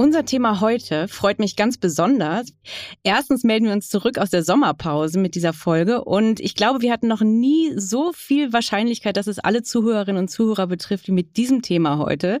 Unser 0.00 0.24
Thema 0.24 0.62
heute 0.62 1.08
freut 1.08 1.38
mich 1.40 1.56
ganz 1.56 1.76
besonders. 1.76 2.54
Erstens 3.02 3.44
melden 3.44 3.66
wir 3.66 3.74
uns 3.74 3.90
zurück 3.90 4.16
aus 4.16 4.30
der 4.30 4.42
Sommerpause 4.42 5.18
mit 5.18 5.34
dieser 5.34 5.52
Folge 5.52 6.02
und 6.02 6.40
ich 6.40 6.54
glaube, 6.54 6.80
wir 6.80 6.90
hatten 6.90 7.06
noch 7.06 7.20
nie 7.20 7.74
so 7.76 8.14
viel 8.14 8.50
Wahrscheinlichkeit, 8.54 9.18
dass 9.18 9.26
es 9.26 9.38
alle 9.38 9.62
Zuhörerinnen 9.62 10.22
und 10.22 10.28
Zuhörer 10.28 10.68
betrifft, 10.68 11.06
wie 11.08 11.12
mit 11.12 11.36
diesem 11.36 11.60
Thema 11.60 11.98
heute. 11.98 12.38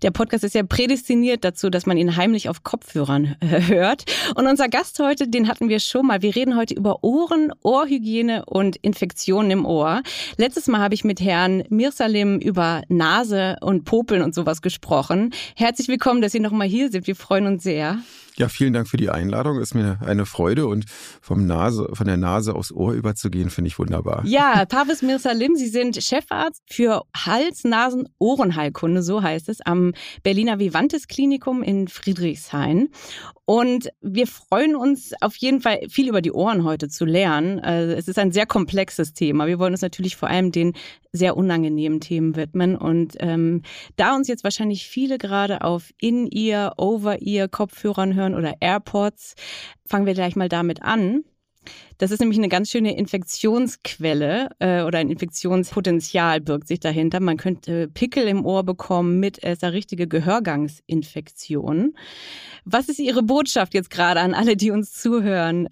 Der 0.00 0.10
Podcast 0.10 0.42
ist 0.42 0.54
ja 0.54 0.62
prädestiniert 0.62 1.44
dazu, 1.44 1.68
dass 1.68 1.84
man 1.84 1.98
ihn 1.98 2.16
heimlich 2.16 2.48
auf 2.48 2.62
Kopfhörern 2.62 3.36
hört. 3.42 4.04
Und 4.34 4.46
unser 4.46 4.70
Gast 4.70 4.98
heute, 4.98 5.28
den 5.28 5.48
hatten 5.48 5.68
wir 5.68 5.80
schon 5.80 6.06
mal. 6.06 6.22
Wir 6.22 6.34
reden 6.34 6.56
heute 6.56 6.72
über 6.72 7.04
Ohren, 7.04 7.52
Ohrhygiene 7.62 8.46
und 8.46 8.76
Infektionen 8.76 9.50
im 9.50 9.66
Ohr. 9.66 10.00
Letztes 10.38 10.66
Mal 10.66 10.80
habe 10.80 10.94
ich 10.94 11.04
mit 11.04 11.20
Herrn 11.20 11.64
Mirsalim 11.68 12.38
über 12.38 12.80
Nase 12.88 13.58
und 13.60 13.84
Popeln 13.84 14.22
und 14.22 14.34
sowas 14.34 14.62
gesprochen. 14.62 15.34
Herzlich 15.56 15.88
willkommen, 15.88 16.22
dass 16.22 16.32
Sie 16.32 16.40
nochmal 16.40 16.68
hier 16.68 16.90
sind. 16.90 17.01
Wir 17.06 17.16
freuen 17.16 17.46
uns 17.46 17.62
sehr. 17.62 17.98
Ja, 18.36 18.48
vielen 18.48 18.72
Dank 18.72 18.88
für 18.88 18.96
die 18.96 19.10
Einladung. 19.10 19.60
Ist 19.60 19.74
mir 19.74 19.98
eine 20.00 20.24
Freude 20.24 20.66
und 20.66 20.86
vom 21.20 21.46
Nase, 21.46 21.88
von 21.92 22.06
der 22.06 22.16
Nase 22.16 22.54
aufs 22.54 22.72
Ohr 22.72 22.92
überzugehen, 22.94 23.50
finde 23.50 23.68
ich 23.68 23.78
wunderbar. 23.78 24.22
Ja, 24.24 24.64
Pavis 24.68 25.02
Mirsalim, 25.02 25.54
Sie 25.54 25.68
sind 25.68 26.02
Chefarzt 26.02 26.62
für 26.70 27.02
Hals-, 27.14 27.64
Nasen-, 27.64 28.08
Ohrenheilkunde, 28.18 29.02
so 29.02 29.22
heißt 29.22 29.48
es, 29.48 29.60
am 29.60 29.92
Berliner 30.22 30.58
Vivantes 30.58 31.08
Klinikum 31.08 31.62
in 31.62 31.88
Friedrichshain. 31.88 32.88
Und 33.44 33.88
wir 34.00 34.28
freuen 34.28 34.76
uns 34.76 35.12
auf 35.20 35.34
jeden 35.36 35.60
Fall 35.60 35.80
viel 35.88 36.08
über 36.08 36.22
die 36.22 36.30
Ohren 36.30 36.62
heute 36.62 36.88
zu 36.88 37.04
lernen. 37.04 37.58
Also 37.58 37.92
es 37.92 38.06
ist 38.06 38.18
ein 38.18 38.30
sehr 38.30 38.46
komplexes 38.46 39.14
Thema. 39.14 39.46
Wir 39.46 39.58
wollen 39.58 39.72
uns 39.72 39.82
natürlich 39.82 40.14
vor 40.14 40.28
allem 40.28 40.52
den 40.52 40.74
sehr 41.12 41.36
unangenehmen 41.36 42.00
Themen 42.00 42.36
widmen. 42.36 42.76
Und 42.76 43.16
ähm, 43.18 43.62
da 43.96 44.14
uns 44.14 44.28
jetzt 44.28 44.44
wahrscheinlich 44.44 44.86
viele 44.86 45.18
gerade 45.18 45.62
auf 45.62 45.90
In-Ear, 46.00 46.74
Over-Ear 46.78 47.48
Kopfhörern 47.48 48.14
hören 48.14 48.34
oder 48.34 48.54
AirPods, 48.60 49.34
fangen 49.84 50.06
wir 50.06 50.14
gleich 50.14 50.36
mal 50.36 50.48
damit 50.48 50.82
an. 50.82 51.24
Das 51.98 52.10
ist 52.10 52.20
nämlich 52.20 52.38
eine 52.38 52.48
ganz 52.48 52.70
schöne 52.70 52.96
Infektionsquelle 52.96 54.48
äh, 54.58 54.82
oder 54.82 54.98
ein 54.98 55.10
Infektionspotenzial 55.10 56.40
birgt 56.40 56.68
sich 56.68 56.80
dahinter. 56.80 57.20
Man 57.20 57.36
könnte 57.36 57.88
Pickel 57.88 58.26
im 58.28 58.44
Ohr 58.44 58.64
bekommen 58.64 59.20
mit 59.20 59.38
äh, 59.38 59.56
richtige 59.66 60.08
Gehörgangsinfektion. 60.08 61.94
Was 62.64 62.88
ist 62.88 62.98
Ihre 62.98 63.22
Botschaft 63.22 63.74
jetzt 63.74 63.90
gerade 63.90 64.20
an 64.20 64.34
alle, 64.34 64.56
die 64.56 64.70
uns 64.70 64.92
zuhören? 64.92 65.68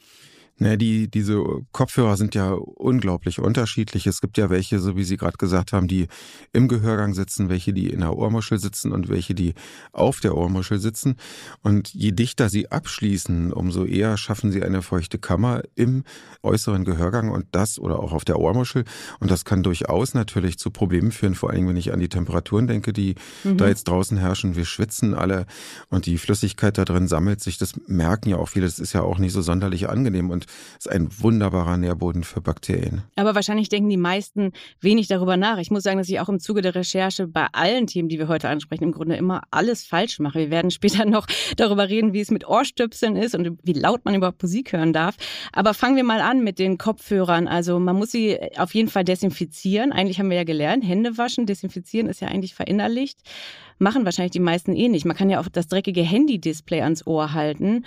Naja, 0.61 0.77
die, 0.77 1.08
diese 1.11 1.42
Kopfhörer 1.72 2.19
sind 2.19 2.34
ja 2.34 2.53
unglaublich 2.53 3.39
unterschiedlich. 3.39 4.06
Es 4.06 4.20
gibt 4.20 4.36
ja 4.36 4.50
welche, 4.50 4.78
so 4.78 4.94
wie 4.94 5.05
Sie 5.05 5.16
gerade 5.16 5.39
gesagt 5.39 5.72
haben, 5.72 5.89
die 5.89 6.06
im 6.53 6.69
Gehörgang 6.69 7.14
sitzen, 7.14 7.48
welche, 7.48 7.72
die 7.72 7.89
in 7.89 8.00
der 8.00 8.14
Ohrmuschel 8.14 8.58
sitzen 8.58 8.92
und 8.92 9.08
welche, 9.08 9.34
die 9.34 9.55
auf 9.92 10.20
der 10.20 10.36
Ohrmuschel 10.36 10.78
sitzen. 10.78 11.16
Und 11.62 11.94
je 11.94 12.12
dichter 12.12 12.50
sie 12.50 12.70
abschließen, 12.70 13.55
umso 13.55 13.86
eher 13.86 14.19
schaffen 14.19 14.53
sie 14.53 14.62
eine 14.62 14.83
feuchte 14.83 15.19
Kammer 15.19 15.62
im 15.77 16.05
äußeren 16.42 16.84
Gehörgang 16.84 17.31
und 17.31 17.47
das 17.53 17.78
oder 17.78 17.98
auch 17.98 18.12
auf 18.12 18.27
der 18.27 18.38
Ohrmuschel. 18.38 18.84
Und 19.19 19.31
das 19.31 19.47
kann 19.47 19.62
durchaus 19.62 20.12
natürlich 20.12 20.58
zu 20.58 20.70
Problemen 20.70 21.11
führen, 21.11 21.34
vor 21.34 21.48
allem 21.48 21.69
wenn 21.69 21.77
ich 21.78 21.91
an 21.91 22.00
die 22.00 22.11
Temperaturen 22.11 22.66
denke, 22.66 22.92
die 22.92 23.14
mhm. 23.44 23.56
da 23.56 23.66
jetzt 23.66 23.88
draußen 23.88 24.19
herrschen. 24.19 24.56
Wir 24.56 24.66
schwitzen 24.66 25.14
alle 25.14 25.47
und 25.88 26.05
die 26.05 26.19
Flüssigkeit 26.19 26.76
da 26.76 26.84
drin 26.84 27.09
sammelt 27.09 27.41
sich. 27.41 27.56
Das 27.56 27.72
merken 27.87 28.28
ja 28.28 28.37
auch 28.37 28.50
viele. 28.50 28.66
Das 28.66 28.78
ist 28.78 28.93
ja 28.93 29.00
auch 29.00 29.16
nicht 29.16 29.32
so 29.32 29.41
sonderlich 29.41 29.88
angenehm. 29.88 30.28
Und 30.28 30.50
ist 30.78 30.91
ein 30.91 31.09
wunderbarer 31.21 31.77
Nährboden 31.77 32.25
für 32.25 32.41
Bakterien. 32.41 33.03
Aber 33.16 33.34
wahrscheinlich 33.34 33.69
denken 33.69 33.88
die 33.88 33.97
meisten 33.97 34.53
wenig 34.81 35.09
darüber 35.09 35.37
nach. 35.37 35.59
Ich 35.59 35.71
muss 35.71 35.83
sagen, 35.83 35.99
dass 35.99 36.09
ich 36.09 36.21
auch 36.21 36.28
im 36.28 36.41
Zuge 36.41 36.62
der 36.62 36.75
Recherche 36.75 37.27
bei 37.27 37.47
allen 37.53 37.87
Themen, 37.87 38.09
die 38.09 38.19
wir 38.19 38.28
heute 38.28 38.49
ansprechen, 38.49 38.84
im 38.84 38.93
Grunde 38.93 39.16
immer 39.16 39.43
alles 39.50 39.84
falsch 39.84 40.19
mache. 40.19 40.38
Wir 40.38 40.50
werden 40.50 40.71
später 40.71 41.05
noch 41.05 41.27
darüber 41.56 41.88
reden, 41.88 42.12
wie 42.12 42.21
es 42.21 42.31
mit 42.31 42.47
Ohrstöpseln 42.47 43.16
ist 43.16 43.34
und 43.34 43.59
wie 43.62 43.72
laut 43.72 44.05
man 44.05 44.15
überhaupt 44.15 44.43
Musik 44.43 44.72
hören 44.72 44.93
darf. 44.93 45.16
Aber 45.53 45.75
fangen 45.75 45.97
wir 45.97 46.05
mal 46.05 46.21
an 46.21 46.43
mit 46.43 46.59
den 46.59 46.78
Kopfhörern. 46.78 47.49
Also 47.49 47.78
man 47.78 47.97
muss 47.97 48.11
sie 48.11 48.38
auf 48.56 48.75
jeden 48.75 48.88
Fall 48.88 49.05
desinfizieren. 49.05 49.93
Eigentlich 49.93 50.19
haben 50.19 50.31
wir 50.31 50.37
ja 50.37 50.44
gelernt, 50.44 50.84
Hände 50.87 51.19
waschen, 51.19 51.47
desinfizieren 51.47 52.09
ist 52.09 52.21
ja 52.21 52.28
eigentlich 52.28 52.55
verinnerlicht 52.55 53.19
machen 53.81 54.05
wahrscheinlich 54.05 54.33
die 54.33 54.41
meisten 54.41 54.75
eh 54.77 54.89
nicht. 54.89 55.05
Man 55.05 55.17
kann 55.17 55.31
ja 55.31 55.41
auch 55.41 55.49
das 55.49 55.69
dreckige 55.69 56.03
Handy-Display 56.03 56.83
ans 56.83 57.07
Ohr 57.07 57.33
halten. 57.33 57.85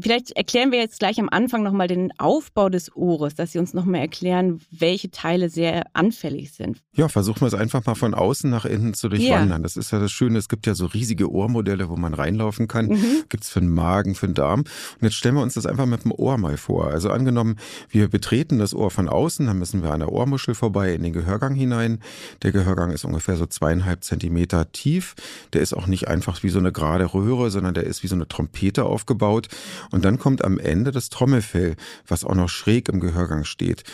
Vielleicht 0.00 0.32
erklären 0.32 0.72
wir 0.72 0.78
jetzt 0.78 0.98
gleich 0.98 1.20
am 1.20 1.28
Anfang 1.28 1.62
nochmal 1.62 1.86
den 1.86 2.10
Aufbau 2.18 2.68
des 2.68 2.94
Ohres, 2.96 3.34
dass 3.34 3.52
Sie 3.52 3.58
uns 3.58 3.74
nochmal 3.74 4.00
erklären, 4.00 4.60
welche 4.70 5.10
Teile 5.10 5.48
sehr 5.48 5.84
anfällig 5.92 6.52
sind. 6.52 6.82
Ja, 6.94 7.08
versuchen 7.08 7.42
wir 7.42 7.48
es 7.48 7.54
einfach 7.54 7.84
mal 7.84 7.94
von 7.94 8.14
außen 8.14 8.50
nach 8.50 8.64
innen 8.64 8.94
zu 8.94 9.08
durchwandern. 9.08 9.60
Ja. 9.60 9.62
Das 9.62 9.76
ist 9.76 9.92
ja 9.92 10.00
das 10.00 10.10
Schöne, 10.10 10.38
es 10.38 10.48
gibt 10.48 10.66
ja 10.66 10.74
so 10.74 10.86
riesige 10.86 11.30
Ohrmodelle, 11.30 11.88
wo 11.88 11.96
man 11.96 12.14
reinlaufen 12.14 12.66
kann. 12.66 12.86
Mhm. 12.86 13.24
Gibt 13.28 13.44
es 13.44 13.50
für 13.50 13.60
den 13.60 13.68
Magen, 13.68 14.14
für 14.14 14.26
den 14.26 14.34
Darm. 14.34 14.60
Und 14.60 15.02
jetzt 15.02 15.14
stellen 15.14 15.34
wir 15.34 15.42
uns 15.42 15.54
das 15.54 15.66
einfach 15.66 15.86
mit 15.86 16.04
dem 16.04 16.12
Ohr 16.12 16.38
mal 16.38 16.56
vor. 16.56 16.88
Also 16.88 17.10
angenommen, 17.10 17.56
wir 17.90 18.08
betreten 18.08 18.58
das 18.58 18.74
Ohr 18.74 18.90
von 18.90 19.08
außen, 19.08 19.46
dann 19.46 19.58
müssen 19.58 19.82
wir 19.82 19.92
an 19.92 20.00
der 20.00 20.10
Ohrmuschel 20.10 20.54
vorbei 20.54 20.94
in 20.94 21.02
den 21.02 21.12
Gehörgang 21.12 21.54
hinein. 21.54 22.00
Der 22.42 22.52
Gehörgang 22.52 22.90
ist 22.90 23.04
ungefähr 23.04 23.36
so 23.36 23.46
zweieinhalb 23.46 24.02
Zentimeter 24.02 24.72
tief. 24.72 25.14
Der 25.52 25.62
ist 25.62 25.74
auch 25.74 25.86
nicht 25.86 26.08
einfach 26.08 26.42
wie 26.42 26.48
so 26.48 26.58
eine 26.58 26.72
gerade 26.72 27.12
Röhre, 27.12 27.50
sondern 27.50 27.74
der 27.74 27.84
ist 27.84 28.02
wie 28.02 28.08
so 28.08 28.14
eine 28.14 28.28
Trompete 28.28 28.84
aufgebaut. 28.84 29.48
Und 29.90 30.04
dann 30.04 30.18
kommt 30.18 30.44
am 30.44 30.58
Ende 30.58 30.92
das 30.92 31.08
Trommelfell, 31.08 31.76
was 32.06 32.24
auch 32.24 32.34
noch 32.34 32.48
schräg 32.48 32.88
im 32.88 33.00
Gehörgang 33.00 33.44
steht. 33.44 33.84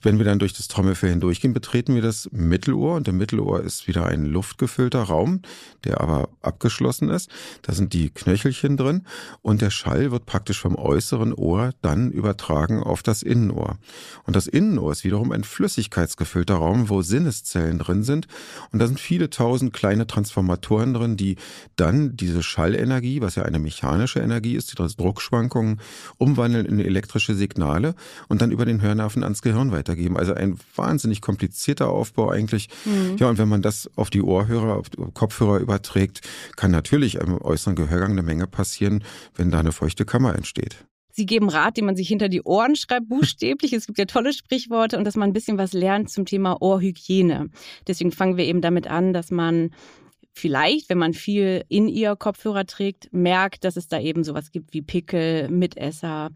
Wenn 0.00 0.18
wir 0.18 0.24
dann 0.24 0.38
durch 0.38 0.52
das 0.52 0.68
Trommelfell 0.68 1.10
hindurchgehen, 1.10 1.52
betreten 1.52 1.94
wir 1.94 2.02
das 2.02 2.28
Mittelohr. 2.32 2.96
Und 2.96 3.08
im 3.08 3.18
Mittelohr 3.18 3.62
ist 3.62 3.88
wieder 3.88 4.06
ein 4.06 4.26
luftgefüllter 4.26 5.02
Raum, 5.02 5.42
der 5.84 6.00
aber 6.00 6.28
abgeschlossen 6.40 7.08
ist. 7.08 7.30
Da 7.62 7.72
sind 7.72 7.92
die 7.92 8.10
Knöchelchen 8.10 8.76
drin. 8.76 9.06
Und 9.42 9.62
der 9.62 9.70
Schall 9.70 10.10
wird 10.10 10.26
praktisch 10.26 10.60
vom 10.60 10.76
äußeren 10.76 11.32
Ohr 11.32 11.72
dann 11.82 12.10
übertragen 12.10 12.82
auf 12.82 13.02
das 13.02 13.22
Innenohr. 13.22 13.78
Und 14.24 14.36
das 14.36 14.46
Innenohr 14.46 14.92
ist 14.92 15.04
wiederum 15.04 15.32
ein 15.32 15.44
flüssigkeitsgefüllter 15.44 16.54
Raum, 16.54 16.88
wo 16.88 17.02
Sinneszellen 17.02 17.78
drin 17.78 18.02
sind. 18.02 18.26
Und 18.70 18.78
da 18.78 18.86
sind 18.86 19.00
viele 19.00 19.30
tausend 19.30 19.72
kleine 19.72 20.06
Transformatoren 20.06 20.81
Sensoren 20.82 20.94
drin, 20.94 21.16
die 21.16 21.36
dann 21.76 22.16
diese 22.16 22.42
Schallenergie, 22.42 23.20
was 23.20 23.36
ja 23.36 23.44
eine 23.44 23.58
mechanische 23.58 24.20
Energie 24.20 24.54
ist, 24.54 24.72
die 24.72 24.96
Druckschwankungen 24.96 25.80
umwandeln 26.18 26.66
in 26.66 26.80
elektrische 26.80 27.34
Signale 27.34 27.94
und 28.28 28.42
dann 28.42 28.50
über 28.50 28.64
den 28.64 28.82
Hörnerven 28.82 29.22
ans 29.22 29.42
Gehirn 29.42 29.72
weitergeben. 29.72 30.16
Also 30.16 30.34
ein 30.34 30.58
wahnsinnig 30.74 31.20
komplizierter 31.20 31.88
Aufbau 31.88 32.30
eigentlich. 32.30 32.68
Mhm. 32.84 33.16
Ja, 33.18 33.28
und 33.28 33.38
wenn 33.38 33.48
man 33.48 33.62
das 33.62 33.90
auf 33.96 34.10
die 34.10 34.22
Ohrhörer, 34.22 34.76
auf 34.76 34.90
die 34.90 34.98
Kopfhörer 35.14 35.58
überträgt, 35.58 36.20
kann 36.56 36.70
natürlich 36.70 37.16
im 37.16 37.40
äußeren 37.40 37.76
Gehörgang 37.76 38.12
eine 38.12 38.22
Menge 38.22 38.46
passieren, 38.46 39.04
wenn 39.36 39.50
da 39.50 39.60
eine 39.60 39.72
feuchte 39.72 40.04
Kammer 40.04 40.34
entsteht. 40.34 40.84
Sie 41.14 41.26
geben 41.26 41.50
Rat, 41.50 41.76
den 41.76 41.84
man 41.84 41.94
sich 41.94 42.08
hinter 42.08 42.30
die 42.30 42.42
Ohren 42.42 42.74
schreibt, 42.74 43.08
buchstäblich. 43.08 43.74
es 43.74 43.86
gibt 43.86 43.98
ja 43.98 44.06
tolle 44.06 44.32
Sprichworte 44.32 44.96
und 44.96 45.04
dass 45.04 45.14
man 45.14 45.28
ein 45.28 45.34
bisschen 45.34 45.58
was 45.58 45.74
lernt 45.74 46.10
zum 46.10 46.24
Thema 46.24 46.62
Ohrhygiene. 46.62 47.50
Deswegen 47.86 48.12
fangen 48.12 48.38
wir 48.38 48.46
eben 48.46 48.62
damit 48.62 48.86
an, 48.86 49.12
dass 49.12 49.30
man 49.30 49.72
vielleicht, 50.32 50.88
wenn 50.88 50.98
man 50.98 51.14
viel 51.14 51.64
in 51.68 51.88
ihr 51.88 52.16
Kopfhörer 52.16 52.66
trägt, 52.66 53.12
merkt, 53.12 53.64
dass 53.64 53.76
es 53.76 53.88
da 53.88 54.00
eben 54.00 54.24
sowas 54.24 54.50
gibt 54.50 54.72
wie 54.72 54.82
Pickel, 54.82 55.48
Mitesser, 55.48 56.30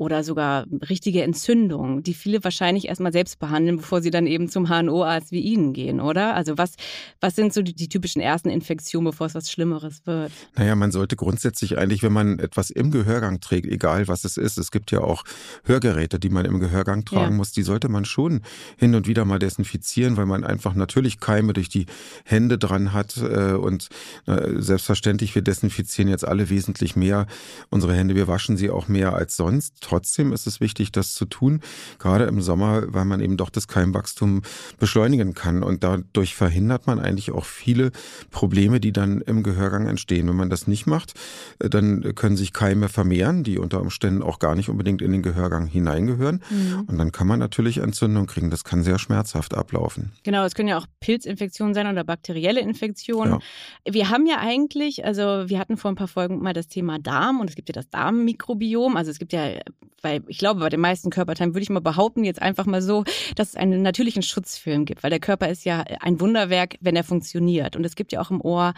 oder 0.00 0.24
sogar 0.24 0.64
richtige 0.88 1.22
Entzündungen, 1.24 2.02
die 2.02 2.14
viele 2.14 2.42
wahrscheinlich 2.42 2.88
erstmal 2.88 3.12
selbst 3.12 3.38
behandeln, 3.38 3.76
bevor 3.76 4.00
sie 4.00 4.10
dann 4.10 4.26
eben 4.26 4.48
zum 4.48 4.66
HNO-Arzt 4.70 5.30
wie 5.30 5.40
Ihnen 5.40 5.74
gehen, 5.74 6.00
oder? 6.00 6.34
Also 6.34 6.56
was, 6.56 6.76
was 7.20 7.36
sind 7.36 7.52
so 7.52 7.60
die, 7.60 7.74
die, 7.74 7.90
typischen 7.90 8.22
ersten 8.22 8.48
Infektionen, 8.48 9.04
bevor 9.04 9.26
es 9.26 9.34
was 9.34 9.50
Schlimmeres 9.50 10.06
wird? 10.06 10.32
Naja, 10.56 10.74
man 10.74 10.90
sollte 10.90 11.16
grundsätzlich 11.16 11.76
eigentlich, 11.76 12.02
wenn 12.02 12.14
man 12.14 12.38
etwas 12.38 12.70
im 12.70 12.90
Gehörgang 12.90 13.40
trägt, 13.40 13.66
egal 13.66 14.08
was 14.08 14.24
es 14.24 14.38
ist, 14.38 14.56
es 14.56 14.70
gibt 14.70 14.90
ja 14.90 15.02
auch 15.02 15.22
Hörgeräte, 15.64 16.18
die 16.18 16.30
man 16.30 16.46
im 16.46 16.60
Gehörgang 16.60 17.04
tragen 17.04 17.32
ja. 17.32 17.36
muss, 17.36 17.52
die 17.52 17.62
sollte 17.62 17.90
man 17.90 18.06
schon 18.06 18.40
hin 18.78 18.94
und 18.94 19.06
wieder 19.06 19.26
mal 19.26 19.38
desinfizieren, 19.38 20.16
weil 20.16 20.24
man 20.24 20.44
einfach 20.44 20.74
natürlich 20.74 21.20
Keime 21.20 21.52
durch 21.52 21.68
die 21.68 21.84
Hände 22.24 22.56
dran 22.56 22.94
hat 22.94 23.18
äh, 23.18 23.52
und 23.52 23.88
selbstverständlich, 24.26 25.34
wir 25.34 25.42
desinfizieren 25.42 26.08
jetzt 26.08 26.26
alle 26.26 26.48
wesentlich 26.48 26.96
mehr 26.96 27.26
unsere 27.68 27.94
Hände, 27.94 28.14
wir 28.14 28.28
waschen 28.28 28.56
sie 28.56 28.70
auch 28.70 28.88
mehr 28.88 29.14
als 29.14 29.36
sonst 29.36 29.89
trotzdem 29.90 30.32
ist 30.32 30.46
es 30.46 30.60
wichtig, 30.60 30.92
das 30.92 31.14
zu 31.14 31.24
tun, 31.24 31.60
gerade 31.98 32.24
im 32.24 32.40
Sommer, 32.40 32.84
weil 32.86 33.04
man 33.04 33.20
eben 33.20 33.36
doch 33.36 33.50
das 33.50 33.66
Keimwachstum 33.66 34.42
beschleunigen 34.78 35.34
kann. 35.34 35.62
Und 35.62 35.82
dadurch 35.82 36.34
verhindert 36.36 36.86
man 36.86 37.00
eigentlich 37.00 37.32
auch 37.32 37.44
viele 37.44 37.90
Probleme, 38.30 38.78
die 38.78 38.92
dann 38.92 39.20
im 39.20 39.42
Gehörgang 39.42 39.88
entstehen. 39.88 40.28
Wenn 40.28 40.36
man 40.36 40.50
das 40.50 40.68
nicht 40.68 40.86
macht, 40.86 41.14
dann 41.58 42.14
können 42.14 42.36
sich 42.36 42.52
Keime 42.52 42.88
vermehren, 42.88 43.42
die 43.42 43.58
unter 43.58 43.80
Umständen 43.80 44.22
auch 44.22 44.38
gar 44.38 44.54
nicht 44.54 44.68
unbedingt 44.68 45.02
in 45.02 45.10
den 45.10 45.22
Gehörgang 45.22 45.66
hineingehören. 45.66 46.42
Mhm. 46.50 46.84
Und 46.86 46.98
dann 46.98 47.10
kann 47.10 47.26
man 47.26 47.40
natürlich 47.40 47.78
Entzündung 47.78 48.26
kriegen. 48.26 48.50
Das 48.50 48.62
kann 48.62 48.84
sehr 48.84 48.98
schmerzhaft 48.98 49.54
ablaufen. 49.54 50.12
Genau, 50.22 50.44
es 50.44 50.54
können 50.54 50.68
ja 50.68 50.78
auch 50.78 50.86
Pilzinfektionen 51.00 51.74
sein 51.74 51.88
oder 51.88 52.04
bakterielle 52.04 52.60
Infektionen. 52.60 53.40
Ja. 53.84 53.92
Wir 53.92 54.10
haben 54.10 54.26
ja 54.26 54.38
eigentlich, 54.38 55.04
also 55.04 55.48
wir 55.48 55.58
hatten 55.58 55.76
vor 55.76 55.90
ein 55.90 55.96
paar 55.96 56.08
Folgen 56.08 56.40
mal 56.40 56.52
das 56.52 56.68
Thema 56.68 57.00
Darm 57.00 57.40
und 57.40 57.50
es 57.50 57.56
gibt 57.56 57.68
ja 57.68 57.72
das 57.72 57.90
Darmmikrobiom. 57.90 58.96
Also 58.96 59.10
es 59.10 59.18
gibt 59.18 59.32
ja, 59.32 59.58
weil 60.02 60.22
ich 60.28 60.38
glaube, 60.38 60.60
bei 60.60 60.68
den 60.68 60.80
meisten 60.80 61.10
Körperteilen 61.10 61.54
würde 61.54 61.62
ich 61.62 61.70
mal 61.70 61.80
behaupten, 61.80 62.24
jetzt 62.24 62.40
einfach 62.40 62.66
mal 62.66 62.82
so, 62.82 63.04
dass 63.36 63.50
es 63.50 63.56
einen 63.56 63.82
natürlichen 63.82 64.22
Schutzfilm 64.22 64.84
gibt, 64.84 65.02
weil 65.02 65.10
der 65.10 65.20
Körper 65.20 65.48
ist 65.48 65.64
ja 65.64 65.84
ein 66.00 66.20
Wunderwerk, 66.20 66.76
wenn 66.80 66.96
er 66.96 67.04
funktioniert. 67.04 67.76
Und 67.76 67.84
es 67.84 67.96
gibt 67.96 68.12
ja 68.12 68.20
auch 68.20 68.30
im 68.30 68.40
Ohr 68.40 68.74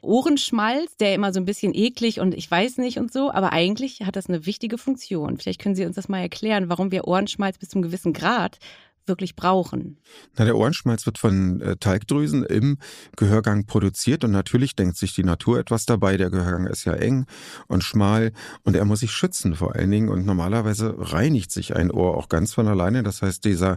Ohrenschmalz, 0.00 0.96
der 0.96 1.14
immer 1.14 1.32
so 1.32 1.40
ein 1.40 1.44
bisschen 1.44 1.74
eklig 1.74 2.20
und 2.20 2.34
ich 2.34 2.48
weiß 2.50 2.78
nicht 2.78 2.98
und 2.98 3.12
so, 3.12 3.32
aber 3.32 3.52
eigentlich 3.52 4.02
hat 4.02 4.16
das 4.16 4.28
eine 4.28 4.46
wichtige 4.46 4.78
Funktion. 4.78 5.38
Vielleicht 5.38 5.60
können 5.60 5.74
Sie 5.74 5.84
uns 5.84 5.96
das 5.96 6.08
mal 6.08 6.20
erklären, 6.20 6.68
warum 6.68 6.92
wir 6.92 7.08
Ohrenschmalz 7.08 7.58
bis 7.58 7.70
zum 7.70 7.82
gewissen 7.82 8.12
Grad 8.12 8.58
wirklich 9.08 9.36
brauchen? 9.36 9.98
Na, 10.36 10.44
der 10.44 10.56
Ohrenschmalz 10.56 11.06
wird 11.06 11.18
von 11.18 11.60
äh, 11.60 11.76
Talgdrüsen 11.76 12.44
im 12.44 12.78
Gehörgang 13.16 13.66
produziert 13.66 14.24
und 14.24 14.30
natürlich 14.30 14.76
denkt 14.76 14.96
sich 14.96 15.14
die 15.14 15.24
Natur 15.24 15.58
etwas 15.58 15.86
dabei. 15.86 16.16
Der 16.16 16.30
Gehörgang 16.30 16.66
ist 16.66 16.84
ja 16.84 16.92
eng 16.92 17.26
und 17.66 17.84
schmal 17.84 18.32
und 18.64 18.76
er 18.76 18.84
muss 18.84 19.00
sich 19.00 19.12
schützen 19.12 19.54
vor 19.54 19.74
allen 19.74 19.90
Dingen 19.90 20.08
und 20.08 20.26
normalerweise 20.26 20.94
reinigt 20.98 21.50
sich 21.50 21.74
ein 21.74 21.90
Ohr 21.90 22.16
auch 22.16 22.28
ganz 22.28 22.54
von 22.54 22.68
alleine. 22.68 23.02
Das 23.02 23.22
heißt, 23.22 23.44
dieser, 23.44 23.76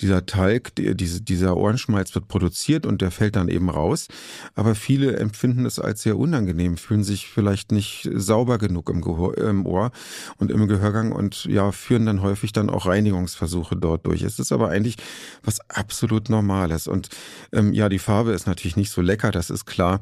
dieser 0.00 0.26
Talg, 0.26 0.74
die, 0.74 0.94
diese, 0.96 1.22
dieser 1.22 1.56
Ohrenschmalz 1.56 2.14
wird 2.14 2.28
produziert 2.28 2.86
und 2.86 3.00
der 3.00 3.10
fällt 3.10 3.36
dann 3.36 3.48
eben 3.48 3.70
raus. 3.70 4.08
Aber 4.54 4.74
viele 4.74 5.16
empfinden 5.16 5.66
es 5.66 5.78
als 5.78 6.02
sehr 6.02 6.18
unangenehm, 6.18 6.76
fühlen 6.76 7.04
sich 7.04 7.28
vielleicht 7.28 7.72
nicht 7.72 8.08
sauber 8.14 8.58
genug 8.58 8.90
im, 8.90 9.00
Gehör, 9.00 9.36
im 9.38 9.66
Ohr 9.66 9.90
und 10.38 10.50
im 10.50 10.66
Gehörgang 10.66 11.12
und 11.12 11.44
ja, 11.44 11.72
führen 11.72 12.06
dann 12.06 12.22
häufig 12.22 12.52
dann 12.52 12.70
auch 12.70 12.86
Reinigungsversuche 12.86 13.76
dort 13.76 14.06
durch. 14.06 14.22
Es 14.22 14.38
ist 14.38 14.52
aber 14.52 14.68
eigentlich 14.72 14.96
was 15.42 15.60
absolut 15.70 16.28
Normales. 16.28 16.88
Und 16.88 17.08
ähm, 17.52 17.72
ja, 17.72 17.88
die 17.88 17.98
Farbe 17.98 18.32
ist 18.32 18.46
natürlich 18.46 18.76
nicht 18.76 18.90
so 18.90 19.00
lecker, 19.00 19.30
das 19.30 19.50
ist 19.50 19.66
klar. 19.66 20.00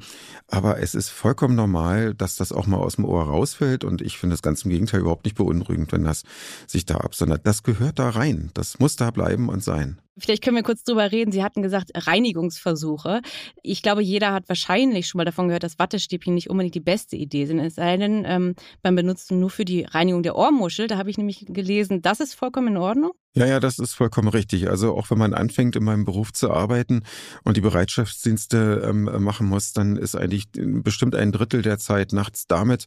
Aber 0.49 0.79
es 0.79 0.95
ist 0.95 1.11
vollkommen 1.11 1.55
normal, 1.55 2.15
dass 2.15 2.37
das 2.37 2.53
auch 2.53 2.67
mal 2.67 2.79
aus 2.79 2.97
dem 2.97 3.05
Ohr 3.05 3.25
rausfällt. 3.25 3.85
Und 3.85 4.03
ich 4.03 4.19
finde 4.19 4.35
es 4.35 4.43
ganz 4.43 4.65
im 4.65 4.71
Gegenteil 4.71 5.01
überhaupt 5.01 5.25
nicht 5.25 5.37
beunruhigend, 5.37 5.93
wenn 5.93 6.05
das 6.05 6.23
sich 6.67 6.87
da 6.87 6.97
absondert. 6.97 7.47
Das 7.47 7.63
gehört 7.63 7.99
da 7.99 8.11
rein. 8.11 8.51
Das 8.55 8.79
muss 8.79 8.97
da 8.97 9.11
bleiben 9.11 9.49
und 9.49 9.63
sein. 9.63 10.01
Vielleicht 10.19 10.43
können 10.43 10.57
wir 10.57 10.63
kurz 10.63 10.83
drüber 10.83 11.13
reden. 11.13 11.33
Sie 11.33 11.43
hatten 11.43 11.63
gesagt, 11.63 11.91
Reinigungsversuche. 11.95 13.23
Ich 13.63 13.83
glaube, 13.83 14.03
jeder 14.03 14.33
hat 14.33 14.49
wahrscheinlich 14.49 15.07
schon 15.07 15.19
mal 15.19 15.25
davon 15.25 15.49
gehört, 15.49 15.63
dass 15.63 15.79
Wattestäbchen 15.79 16.35
nicht 16.35 16.51
unbedingt 16.51 16.75
die 16.75 16.81
beste 16.81 17.17
Idee 17.17 17.47
sind. 17.47 17.61
Es 17.61 17.77
sei 17.77 17.97
denn, 17.97 18.25
ähm, 18.27 18.55
beim 18.83 18.97
Benutzen 18.97 19.41
nur 19.41 19.51
für 19.51 19.65
die 19.65 19.85
Reinigung 19.85 20.23
der 20.23 20.37
Ohrmuschel. 20.37 20.89
Da 20.89 20.99
habe 20.99 21.11
ich 21.11 21.19
nämlich 21.19 21.47
gelesen, 21.49 22.03
das 22.03 22.21
ist 22.21 22.35
vollkommen 22.35 22.69
in 22.69 22.77
Ordnung. 22.77 23.13
Ja, 23.33 23.47
ja, 23.47 23.61
das 23.61 23.79
ist 23.79 23.95
vollkommen 23.95 24.27
richtig. 24.27 24.69
Also 24.69 24.97
auch 24.97 25.09
wenn 25.11 25.19
man 25.19 25.35
anfängt, 25.35 25.77
in 25.77 25.85
meinem 25.85 26.05
Beruf 26.05 26.33
zu 26.33 26.51
arbeiten 26.51 27.05
und 27.45 27.57
die 27.57 27.61
Bereitschaftsdienste 27.61 28.85
ähm, 28.85 29.05
machen 29.23 29.47
muss, 29.47 29.73
dann 29.73 29.97
ist 29.97 30.17
eigentlich 30.17 30.49
bestimmt 30.53 31.15
ein 31.15 31.31
Drittel 31.31 31.63
der 31.63 31.79
Zeit 31.79 32.13
nachts 32.13 32.49
damit 32.49 32.87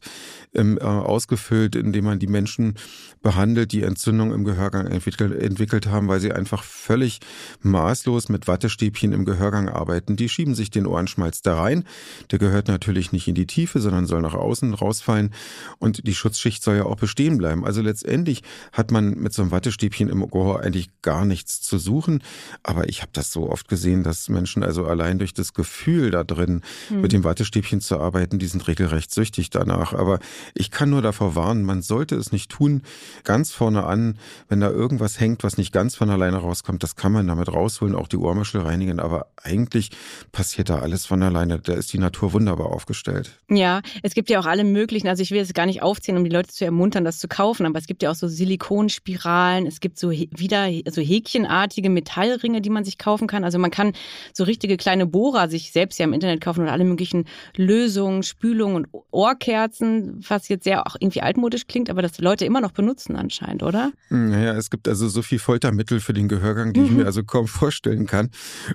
ähm, 0.54 0.76
äh, 0.78 0.84
ausgefüllt, 0.84 1.76
indem 1.76 2.04
man 2.04 2.18
die 2.18 2.26
Menschen 2.26 2.74
behandelt, 3.22 3.72
die 3.72 3.84
Entzündung 3.84 4.34
im 4.34 4.44
Gehörgang 4.44 4.86
entwickelt, 4.86 5.32
entwickelt 5.32 5.86
haben, 5.86 6.08
weil 6.08 6.20
sie 6.20 6.32
einfach 6.32 6.62
völlig 6.62 7.13
maßlos 7.62 8.28
mit 8.28 8.46
Wattestäbchen 8.48 9.12
im 9.12 9.24
Gehörgang 9.24 9.68
arbeiten. 9.68 10.16
Die 10.16 10.28
schieben 10.28 10.54
sich 10.54 10.70
den 10.70 10.86
Ohrenschmalz 10.86 11.42
da 11.42 11.60
rein. 11.60 11.84
Der 12.30 12.38
gehört 12.38 12.68
natürlich 12.68 13.12
nicht 13.12 13.28
in 13.28 13.34
die 13.34 13.46
Tiefe, 13.46 13.80
sondern 13.80 14.06
soll 14.06 14.22
nach 14.22 14.34
außen 14.34 14.74
rausfallen. 14.74 15.32
Und 15.78 16.06
die 16.06 16.14
Schutzschicht 16.14 16.62
soll 16.62 16.76
ja 16.76 16.84
auch 16.84 16.96
bestehen 16.96 17.38
bleiben. 17.38 17.64
Also 17.64 17.82
letztendlich 17.82 18.42
hat 18.72 18.90
man 18.90 19.14
mit 19.14 19.32
so 19.32 19.42
einem 19.42 19.50
Wattestäbchen 19.50 20.08
im 20.08 20.28
Gehör 20.28 20.60
eigentlich 20.60 20.90
gar 21.02 21.24
nichts 21.24 21.60
zu 21.62 21.78
suchen. 21.78 22.22
Aber 22.62 22.88
ich 22.88 23.02
habe 23.02 23.12
das 23.12 23.32
so 23.32 23.50
oft 23.50 23.68
gesehen, 23.68 24.02
dass 24.02 24.28
Menschen 24.28 24.62
also 24.62 24.86
allein 24.86 25.18
durch 25.18 25.34
das 25.34 25.54
Gefühl 25.54 26.10
da 26.10 26.24
drin, 26.24 26.62
hm. 26.88 27.00
mit 27.00 27.12
dem 27.12 27.24
Wattestäbchen 27.24 27.80
zu 27.80 27.98
arbeiten, 27.98 28.38
die 28.38 28.46
sind 28.46 28.66
regelrecht 28.68 29.12
süchtig 29.12 29.50
danach. 29.50 29.92
Aber 29.92 30.18
ich 30.54 30.70
kann 30.70 30.90
nur 30.90 31.02
davor 31.02 31.34
warnen, 31.34 31.64
man 31.64 31.82
sollte 31.82 32.16
es 32.16 32.32
nicht 32.32 32.50
tun. 32.50 32.82
Ganz 33.24 33.52
vorne 33.52 33.84
an, 33.84 34.18
wenn 34.48 34.60
da 34.60 34.70
irgendwas 34.70 35.20
hängt, 35.20 35.44
was 35.44 35.56
nicht 35.56 35.72
ganz 35.72 35.94
von 35.94 36.10
alleine 36.10 36.38
rauskommt, 36.38 36.82
das 36.82 36.96
kann 36.96 37.03
man 37.12 37.26
damit 37.26 37.52
rausholen, 37.52 37.94
auch 37.94 38.08
die 38.08 38.16
Ohrmuschel 38.16 38.60
reinigen, 38.60 39.00
aber 39.00 39.26
eigentlich 39.42 39.90
passiert 40.32 40.70
da 40.70 40.78
alles 40.78 41.06
von 41.06 41.22
alleine. 41.22 41.58
Da 41.58 41.74
ist 41.74 41.92
die 41.92 41.98
Natur 41.98 42.32
wunderbar 42.32 42.68
aufgestellt. 42.68 43.38
Ja, 43.50 43.82
es 44.02 44.14
gibt 44.14 44.30
ja 44.30 44.40
auch 44.40 44.46
alle 44.46 44.64
möglichen, 44.64 45.08
also 45.08 45.22
ich 45.22 45.30
will 45.30 45.40
es 45.40 45.52
gar 45.52 45.66
nicht 45.66 45.82
aufzählen, 45.82 46.18
um 46.18 46.24
die 46.24 46.30
Leute 46.30 46.48
zu 46.48 46.64
ermuntern, 46.64 47.04
das 47.04 47.18
zu 47.18 47.28
kaufen, 47.28 47.66
aber 47.66 47.78
es 47.78 47.86
gibt 47.86 48.02
ja 48.02 48.10
auch 48.10 48.14
so 48.14 48.28
Silikonspiralen, 48.28 49.66
es 49.66 49.80
gibt 49.80 49.98
so 49.98 50.10
wieder 50.10 50.68
so 50.90 51.00
häkchenartige 51.00 51.90
Metallringe, 51.90 52.60
die 52.60 52.70
man 52.70 52.84
sich 52.84 52.98
kaufen 52.98 53.26
kann. 53.26 53.44
Also 53.44 53.58
man 53.58 53.70
kann 53.70 53.92
so 54.32 54.44
richtige 54.44 54.76
kleine 54.76 55.06
Bohrer 55.06 55.48
sich 55.48 55.72
selbst 55.72 55.98
ja 55.98 56.04
im 56.04 56.12
Internet 56.12 56.40
kaufen 56.40 56.62
oder 56.62 56.72
alle 56.72 56.84
möglichen 56.84 57.26
Lösungen, 57.56 58.22
Spülungen 58.22 58.76
und 58.76 58.88
Ohrkerzen, 59.10 60.24
was 60.28 60.48
jetzt 60.48 60.64
sehr 60.64 60.86
auch 60.86 60.96
irgendwie 60.98 61.22
altmodisch 61.22 61.66
klingt, 61.66 61.90
aber 61.90 62.02
das 62.02 62.18
Leute 62.18 62.44
immer 62.44 62.60
noch 62.60 62.72
benutzen 62.72 63.16
anscheinend, 63.16 63.62
oder? 63.62 63.92
Naja, 64.08 64.54
es 64.54 64.70
gibt 64.70 64.88
also 64.88 65.08
so 65.08 65.22
viel 65.22 65.38
Foltermittel 65.38 66.00
für 66.00 66.12
den 66.12 66.28
Gehörgang, 66.28 66.72
die 66.72 66.80
mhm. 66.80 66.93
Mir 66.96 67.06
also 67.06 67.22
kaum 67.22 67.46
vorstellen 67.46 68.06
kann. 68.06 68.30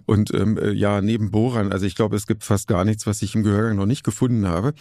Und 0.05 0.33
ähm, 0.33 0.57
äh, 0.57 0.71
ja, 0.71 1.01
neben 1.01 1.31
Bohrern, 1.31 1.71
also 1.71 1.85
ich 1.85 1.95
glaube, 1.95 2.15
es 2.15 2.27
gibt 2.27 2.43
fast 2.43 2.67
gar 2.67 2.85
nichts, 2.85 3.05
was 3.07 3.21
ich 3.21 3.35
im 3.35 3.43
Gehörgang 3.43 3.75
noch 3.75 3.85
nicht 3.85 4.03
gefunden 4.03 4.47
habe, 4.47 4.73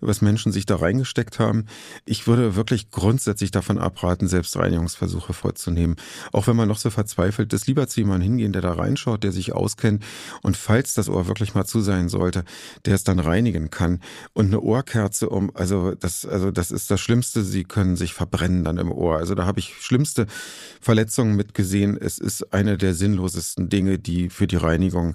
was 0.00 0.22
Menschen 0.22 0.52
sich 0.52 0.66
da 0.66 0.76
reingesteckt 0.76 1.38
haben. 1.38 1.66
Ich 2.04 2.26
würde 2.26 2.56
wirklich 2.56 2.90
grundsätzlich 2.90 3.50
davon 3.50 3.78
abraten, 3.78 4.28
Selbstreinigungsversuche 4.28 5.32
vorzunehmen. 5.32 5.96
Auch 6.32 6.46
wenn 6.46 6.56
man 6.56 6.68
noch 6.68 6.78
so 6.78 6.90
verzweifelt 6.90 7.52
ist, 7.52 7.66
lieber 7.66 7.86
zu 7.88 8.00
jemandem 8.00 8.30
hingehen, 8.30 8.52
der 8.52 8.62
da 8.62 8.72
reinschaut, 8.72 9.24
der 9.24 9.32
sich 9.32 9.52
auskennt 9.52 10.04
und 10.42 10.56
falls 10.56 10.94
das 10.94 11.08
Ohr 11.08 11.26
wirklich 11.28 11.54
mal 11.54 11.64
zu 11.64 11.80
sein 11.80 12.08
sollte, 12.08 12.44
der 12.84 12.94
es 12.94 13.04
dann 13.04 13.18
reinigen 13.18 13.70
kann. 13.70 14.00
Und 14.32 14.46
eine 14.46 14.60
Ohrkerze 14.60 15.28
um, 15.28 15.50
also 15.54 15.94
das, 15.94 16.24
also 16.24 16.50
das 16.50 16.70
ist 16.70 16.90
das 16.90 17.00
Schlimmste, 17.00 17.42
sie 17.42 17.64
können 17.64 17.96
sich 17.96 18.14
verbrennen 18.14 18.64
dann 18.64 18.78
im 18.78 18.90
Ohr. 18.92 19.16
Also 19.16 19.34
da 19.34 19.46
habe 19.46 19.60
ich 19.60 19.74
schlimmste 19.80 20.26
Verletzungen 20.80 21.36
mitgesehen. 21.36 21.96
Es 22.00 22.18
ist 22.18 22.52
eine 22.52 22.78
der 22.78 22.85
sinnlosesten 22.94 23.68
Dinge, 23.68 23.98
die 23.98 24.30
für 24.30 24.46
die 24.46 24.56
Reinigung 24.56 25.14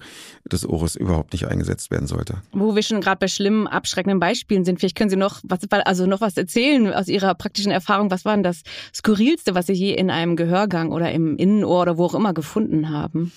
des 0.50 0.68
Ohres 0.68 0.96
überhaupt 0.96 1.34
nicht 1.34 1.48
eingesetzt 1.48 1.92
werden 1.92 2.08
sollte. 2.08 2.42
Wo 2.52 2.76
wir 2.76 2.84
schon 2.84 3.02
gerade 3.02 3.20
bei 3.20 3.28
schlimmen, 3.28 3.68
abschreckenden 3.68 4.20
Beispielen 4.20 4.66
sind, 4.66 4.80
vielleicht 4.80 4.96
können 4.98 5.10
Sie 5.10 5.16
noch 5.16 5.40
was, 5.44 5.60
also 5.86 6.06
noch 6.06 6.22
was 6.22 6.38
erzählen 6.38 6.94
aus 6.94 7.08
Ihrer 7.08 7.36
praktischen 7.36 7.72
Erfahrung. 7.72 8.12
Was 8.12 8.26
war 8.26 8.34
denn 8.34 8.44
das 8.44 8.62
Skurrilste, 8.94 9.56
was 9.56 9.68
Sie 9.68 9.74
je 9.74 9.94
in 9.94 10.10
einem 10.10 10.36
Gehörgang 10.36 10.92
oder 10.92 11.12
im 11.12 11.38
Innenohr 11.38 11.82
oder 11.82 11.98
wo 11.98 12.06
auch 12.06 12.16
immer 12.16 12.34
gefunden 12.34 12.90
haben? 12.90 13.32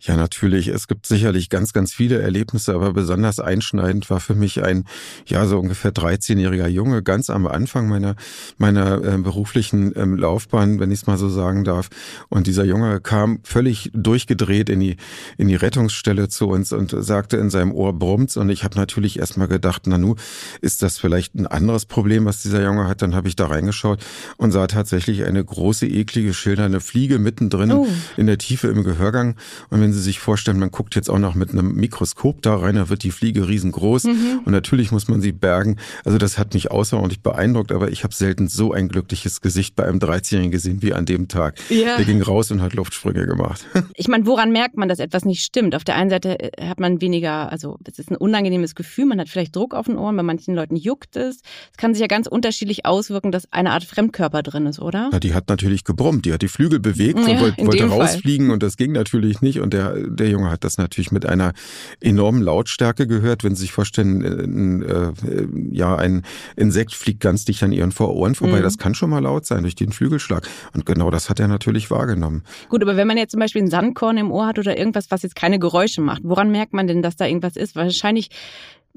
Ja, 0.00 0.16
natürlich. 0.16 0.68
Es 0.68 0.86
gibt 0.86 1.06
sicherlich 1.06 1.48
ganz, 1.48 1.72
ganz 1.72 1.94
viele 1.94 2.20
Erlebnisse, 2.20 2.74
aber 2.74 2.92
besonders 2.92 3.40
einschneidend 3.40 4.10
war 4.10 4.20
für 4.20 4.34
mich 4.34 4.62
ein, 4.62 4.84
ja, 5.26 5.46
so 5.46 5.58
ungefähr 5.58 5.92
13-jähriger 5.92 6.68
Junge 6.68 7.02
ganz 7.02 7.30
am 7.30 7.46
Anfang 7.46 7.88
meiner, 7.88 8.14
meiner 8.58 9.02
äh, 9.02 9.18
beruflichen 9.18 9.92
ähm, 9.96 10.16
Laufbahn, 10.16 10.78
wenn 10.78 10.90
ich 10.90 11.00
es 11.00 11.06
mal 11.06 11.16
so 11.16 11.28
sagen 11.28 11.64
darf. 11.64 11.88
Und 12.28 12.46
dieser 12.46 12.64
Junge 12.64 13.00
kam 13.00 13.40
völlig 13.44 13.73
durchgedreht 13.92 14.68
in 14.68 14.80
die, 14.80 14.96
in 15.38 15.48
die 15.48 15.54
Rettungsstelle 15.54 16.28
zu 16.28 16.48
uns 16.48 16.72
und 16.72 16.94
sagte 16.96 17.36
in 17.36 17.50
seinem 17.50 17.72
Ohr 17.72 17.92
brummt's. 17.92 18.36
Und 18.36 18.48
ich 18.48 18.64
habe 18.64 18.76
natürlich 18.76 19.18
erstmal 19.18 19.48
gedacht, 19.48 19.82
na 19.86 19.98
nu, 19.98 20.14
ist 20.60 20.82
das 20.82 20.98
vielleicht 20.98 21.34
ein 21.34 21.46
anderes 21.46 21.86
Problem, 21.86 22.24
was 22.24 22.42
dieser 22.42 22.62
Junge 22.62 22.86
hat? 22.86 23.02
Dann 23.02 23.14
habe 23.14 23.28
ich 23.28 23.36
da 23.36 23.46
reingeschaut 23.46 24.04
und 24.36 24.52
sah 24.52 24.66
tatsächlich 24.66 25.24
eine 25.24 25.44
große, 25.44 25.86
eklige, 25.86 26.34
schildernde 26.34 26.80
Fliege 26.80 27.18
mittendrin 27.18 27.72
oh. 27.72 27.86
in 28.16 28.26
der 28.26 28.38
Tiefe 28.38 28.68
im 28.68 28.84
Gehörgang. 28.84 29.36
Und 29.70 29.80
wenn 29.80 29.92
Sie 29.92 30.00
sich 30.00 30.18
vorstellen, 30.18 30.58
man 30.58 30.70
guckt 30.70 30.94
jetzt 30.94 31.10
auch 31.10 31.18
noch 31.18 31.34
mit 31.34 31.50
einem 31.50 31.74
Mikroskop 31.74 32.42
da 32.42 32.56
rein, 32.56 32.76
da 32.76 32.88
wird 32.88 33.02
die 33.02 33.10
Fliege 33.10 33.48
riesengroß 33.48 34.04
mhm. 34.04 34.40
und 34.44 34.52
natürlich 34.52 34.92
muss 34.92 35.08
man 35.08 35.20
sie 35.20 35.32
bergen. 35.32 35.76
Also 36.04 36.18
das 36.18 36.38
hat 36.38 36.54
mich 36.54 36.70
außerordentlich 36.70 37.22
beeindruckt, 37.22 37.72
aber 37.72 37.90
ich 37.90 38.04
habe 38.04 38.14
selten 38.14 38.48
so 38.48 38.72
ein 38.72 38.88
glückliches 38.88 39.40
Gesicht 39.40 39.76
bei 39.76 39.84
einem 39.84 39.98
13-Jährigen 39.98 40.50
gesehen 40.50 40.82
wie 40.82 40.94
an 40.94 41.06
dem 41.06 41.28
Tag. 41.28 41.58
Ja. 41.68 41.96
Der 41.96 42.04
ging 42.04 42.22
raus 42.22 42.50
und 42.50 42.62
hat 42.62 42.74
Luftsprünge 42.74 43.26
gemacht. 43.26 43.63
Ich 43.96 44.08
meine, 44.08 44.26
woran 44.26 44.50
merkt 44.50 44.76
man, 44.76 44.88
dass 44.88 44.98
etwas 44.98 45.24
nicht 45.24 45.42
stimmt? 45.42 45.74
Auf 45.74 45.84
der 45.84 45.94
einen 45.94 46.10
Seite 46.10 46.38
äh, 46.40 46.66
hat 46.66 46.80
man 46.80 47.00
weniger, 47.00 47.50
also 47.50 47.78
es 47.84 47.98
ist 47.98 48.10
ein 48.10 48.16
unangenehmes 48.16 48.74
Gefühl, 48.74 49.06
man 49.06 49.20
hat 49.20 49.28
vielleicht 49.28 49.54
Druck 49.54 49.74
auf 49.74 49.86
den 49.86 49.96
Ohren, 49.96 50.16
bei 50.16 50.22
manchen 50.22 50.54
Leuten 50.54 50.76
juckt 50.76 51.16
es. 51.16 51.40
Es 51.70 51.76
kann 51.76 51.94
sich 51.94 52.00
ja 52.00 52.06
ganz 52.06 52.26
unterschiedlich 52.26 52.86
auswirken, 52.86 53.32
dass 53.32 53.50
eine 53.52 53.70
Art 53.70 53.84
Fremdkörper 53.84 54.42
drin 54.42 54.66
ist, 54.66 54.80
oder? 54.80 55.10
Ja, 55.12 55.20
die 55.20 55.34
hat 55.34 55.48
natürlich 55.48 55.84
gebrummt, 55.84 56.24
die 56.24 56.32
hat 56.32 56.42
die 56.42 56.48
Flügel 56.48 56.80
bewegt 56.80 57.18
ja, 57.20 57.26
und 57.26 57.40
wollte, 57.40 57.66
wollte 57.66 57.86
rausfliegen 57.86 58.50
und 58.50 58.62
das 58.62 58.76
ging 58.76 58.92
natürlich 58.92 59.40
nicht. 59.40 59.60
Und 59.60 59.72
der, 59.72 59.94
der 59.94 60.28
Junge 60.28 60.50
hat 60.50 60.64
das 60.64 60.78
natürlich 60.78 61.12
mit 61.12 61.26
einer 61.26 61.52
enormen 62.00 62.42
Lautstärke 62.42 63.06
gehört. 63.06 63.44
Wenn 63.44 63.54
Sie 63.54 63.62
sich 63.62 63.72
vorstellen, 63.72 64.82
äh, 64.82 64.94
äh, 65.04 65.48
ja, 65.70 65.96
ein 65.96 66.22
Insekt 66.56 66.94
fliegt 66.94 67.20
ganz 67.20 67.44
dicht 67.44 67.62
an 67.62 67.72
Ihren 67.72 67.92
Ohren 67.98 68.34
vorbei, 68.34 68.58
mhm. 68.58 68.62
das 68.62 68.78
kann 68.78 68.94
schon 68.94 69.10
mal 69.10 69.20
laut 69.20 69.46
sein 69.46 69.62
durch 69.62 69.74
den 69.74 69.92
Flügelschlag. 69.92 70.46
Und 70.74 70.86
genau 70.86 71.10
das 71.10 71.30
hat 71.30 71.40
er 71.40 71.48
natürlich 71.48 71.90
wahrgenommen. 71.90 72.42
Gut, 72.68 72.82
aber 72.82 72.96
wenn 72.96 73.06
man 73.06 73.16
jetzt 73.16 73.32
zum 73.32 73.40
Beispiel 73.40 73.53
ein 73.60 73.68
Sandkorn 73.68 74.16
im 74.16 74.30
Ohr 74.30 74.46
hat 74.46 74.58
oder 74.58 74.76
irgendwas, 74.76 75.10
was 75.10 75.22
jetzt 75.22 75.36
keine 75.36 75.58
Geräusche 75.58 76.00
macht, 76.00 76.22
woran 76.24 76.50
merkt 76.50 76.72
man 76.72 76.86
denn, 76.86 77.02
dass 77.02 77.16
da 77.16 77.26
irgendwas 77.26 77.56
ist? 77.56 77.76
Wahrscheinlich 77.76 78.30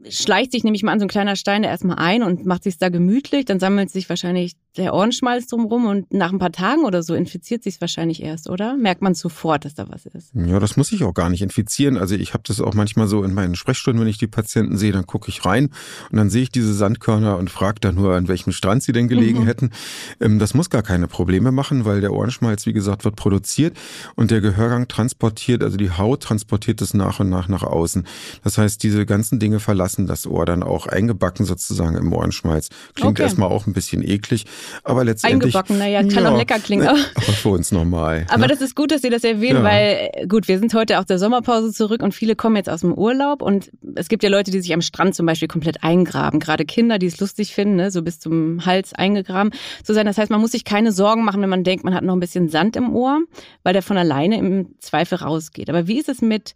schleicht 0.09 0.51
sich 0.51 0.63
nämlich 0.63 0.83
mal 0.83 0.91
an 0.91 0.99
so 0.99 1.05
ein 1.05 1.09
kleiner 1.09 1.35
Stein 1.35 1.63
erstmal 1.63 1.97
ein 1.97 2.23
und 2.23 2.45
macht 2.45 2.63
sich 2.63 2.77
da 2.77 2.89
gemütlich, 2.89 3.45
dann 3.45 3.59
sammelt 3.59 3.89
sich 3.89 4.07
wahrscheinlich 4.09 4.53
der 4.77 4.93
Ohrenschmalz 4.93 5.47
drumrum 5.47 5.85
und 5.85 6.13
nach 6.13 6.31
ein 6.31 6.39
paar 6.39 6.51
Tagen 6.51 6.85
oder 6.85 7.03
so 7.03 7.15
infiziert 7.15 7.63
sich 7.63 7.75
es 7.75 7.81
wahrscheinlich 7.81 8.23
erst, 8.23 8.49
oder? 8.49 8.77
Merkt 8.77 9.01
man 9.01 9.15
sofort, 9.15 9.65
dass 9.65 9.75
da 9.75 9.89
was 9.89 10.05
ist? 10.05 10.31
Ja, 10.33 10.59
das 10.59 10.77
muss 10.77 10.91
ich 10.91 11.03
auch 11.03 11.13
gar 11.13 11.29
nicht 11.29 11.41
infizieren. 11.41 11.97
Also 11.97 12.15
ich 12.15 12.33
habe 12.33 12.43
das 12.45 12.61
auch 12.61 12.73
manchmal 12.73 13.07
so 13.07 13.23
in 13.23 13.33
meinen 13.33 13.55
Sprechstunden, 13.55 14.01
wenn 14.01 14.07
ich 14.07 14.17
die 14.17 14.27
Patienten 14.27 14.77
sehe, 14.77 14.91
dann 14.91 15.05
gucke 15.05 15.29
ich 15.29 15.43
rein 15.45 15.69
und 16.11 16.17
dann 16.17 16.29
sehe 16.29 16.43
ich 16.43 16.51
diese 16.51 16.73
Sandkörner 16.73 17.37
und 17.37 17.49
frage 17.49 17.79
dann 17.81 17.95
nur, 17.95 18.15
an 18.15 18.27
welchem 18.27 18.51
Strand 18.51 18.83
sie 18.83 18.91
denn 18.91 19.07
gelegen 19.07 19.41
mhm. 19.41 19.45
hätten. 19.45 19.71
Ähm, 20.19 20.39
das 20.39 20.53
muss 20.53 20.69
gar 20.69 20.83
keine 20.83 21.07
Probleme 21.07 21.51
machen, 21.51 21.85
weil 21.85 22.01
der 22.01 22.13
Ohrenschmalz, 22.13 22.65
wie 22.65 22.73
gesagt, 22.73 23.03
wird 23.03 23.15
produziert 23.15 23.75
und 24.15 24.31
der 24.31 24.41
Gehörgang 24.41 24.87
transportiert, 24.87 25.63
also 25.63 25.77
die 25.77 25.91
Haut 25.91 26.23
transportiert 26.23 26.81
es 26.81 26.93
nach 26.93 27.19
und 27.19 27.29
nach 27.29 27.47
nach 27.47 27.63
außen. 27.63 28.05
Das 28.43 28.57
heißt, 28.57 28.81
diese 28.83 29.05
ganzen 29.05 29.39
Dinge 29.39 29.59
verlassen 29.59 29.87
lassen 29.87 30.07
das 30.07 30.27
Ohr 30.27 30.45
dann 30.45 30.63
auch 30.63 30.87
eingebacken 30.87 31.45
sozusagen 31.45 31.95
im 31.95 32.11
Ohrenschmalz. 32.13 32.69
Klingt 32.93 33.11
okay. 33.11 33.23
erstmal 33.23 33.49
auch 33.49 33.67
ein 33.67 33.73
bisschen 33.73 34.03
eklig, 34.03 34.45
aber 34.83 35.03
letztendlich... 35.03 35.55
Eingebacken, 35.55 35.77
naja, 35.77 36.01
kann 36.03 36.23
ja, 36.23 36.31
auch 36.31 36.37
lecker 36.37 36.59
klingen. 36.59 36.87
Aber, 36.87 36.99
aber 37.15 37.33
für 37.33 37.49
uns 37.49 37.71
normal. 37.71 38.25
Aber 38.29 38.43
ne? 38.43 38.47
das 38.47 38.61
ist 38.61 38.75
gut, 38.75 38.91
dass 38.91 39.01
Sie 39.01 39.09
das 39.09 39.23
erwähnen, 39.23 39.57
ja. 39.57 39.63
weil 39.63 40.27
gut, 40.27 40.47
wir 40.47 40.59
sind 40.59 40.73
heute 40.73 40.99
aus 40.99 41.05
der 41.05 41.19
Sommerpause 41.19 41.71
zurück 41.71 42.01
und 42.01 42.13
viele 42.13 42.35
kommen 42.35 42.55
jetzt 42.55 42.69
aus 42.69 42.81
dem 42.81 42.93
Urlaub 42.93 43.41
und 43.41 43.71
es 43.95 44.09
gibt 44.09 44.23
ja 44.23 44.29
Leute, 44.29 44.51
die 44.51 44.61
sich 44.61 44.73
am 44.73 44.81
Strand 44.81 45.15
zum 45.15 45.25
Beispiel 45.25 45.47
komplett 45.47 45.83
eingraben. 45.83 46.39
Gerade 46.39 46.65
Kinder, 46.65 46.99
die 46.99 47.07
es 47.07 47.19
lustig 47.19 47.53
finden, 47.53 47.75
ne? 47.75 47.91
so 47.91 48.01
bis 48.01 48.19
zum 48.19 48.65
Hals 48.65 48.93
eingegraben 48.93 49.51
zu 49.83 49.93
sein. 49.93 50.05
Das 50.05 50.17
heißt, 50.17 50.31
man 50.31 50.41
muss 50.41 50.51
sich 50.51 50.63
keine 50.63 50.91
Sorgen 50.91 51.23
machen, 51.23 51.41
wenn 51.41 51.49
man 51.49 51.63
denkt, 51.63 51.83
man 51.83 51.93
hat 51.93 52.03
noch 52.03 52.15
ein 52.15 52.19
bisschen 52.19 52.49
Sand 52.49 52.75
im 52.75 52.95
Ohr, 52.95 53.19
weil 53.63 53.73
der 53.73 53.81
von 53.81 53.97
alleine 53.97 54.37
im 54.37 54.75
Zweifel 54.79 55.19
rausgeht. 55.19 55.69
Aber 55.69 55.87
wie 55.87 55.99
ist 55.99 56.09
es 56.09 56.21
mit 56.21 56.55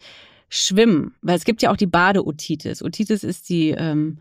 Schwimmen, 0.54 1.16
weil 1.22 1.38
es 1.38 1.46
gibt 1.46 1.62
ja 1.62 1.72
auch 1.72 1.78
die 1.78 1.88
Badeotitis. 1.88 2.84
Otitis 2.84 3.24
ist 3.24 3.48
die 3.48 3.70
ähm, 3.70 4.18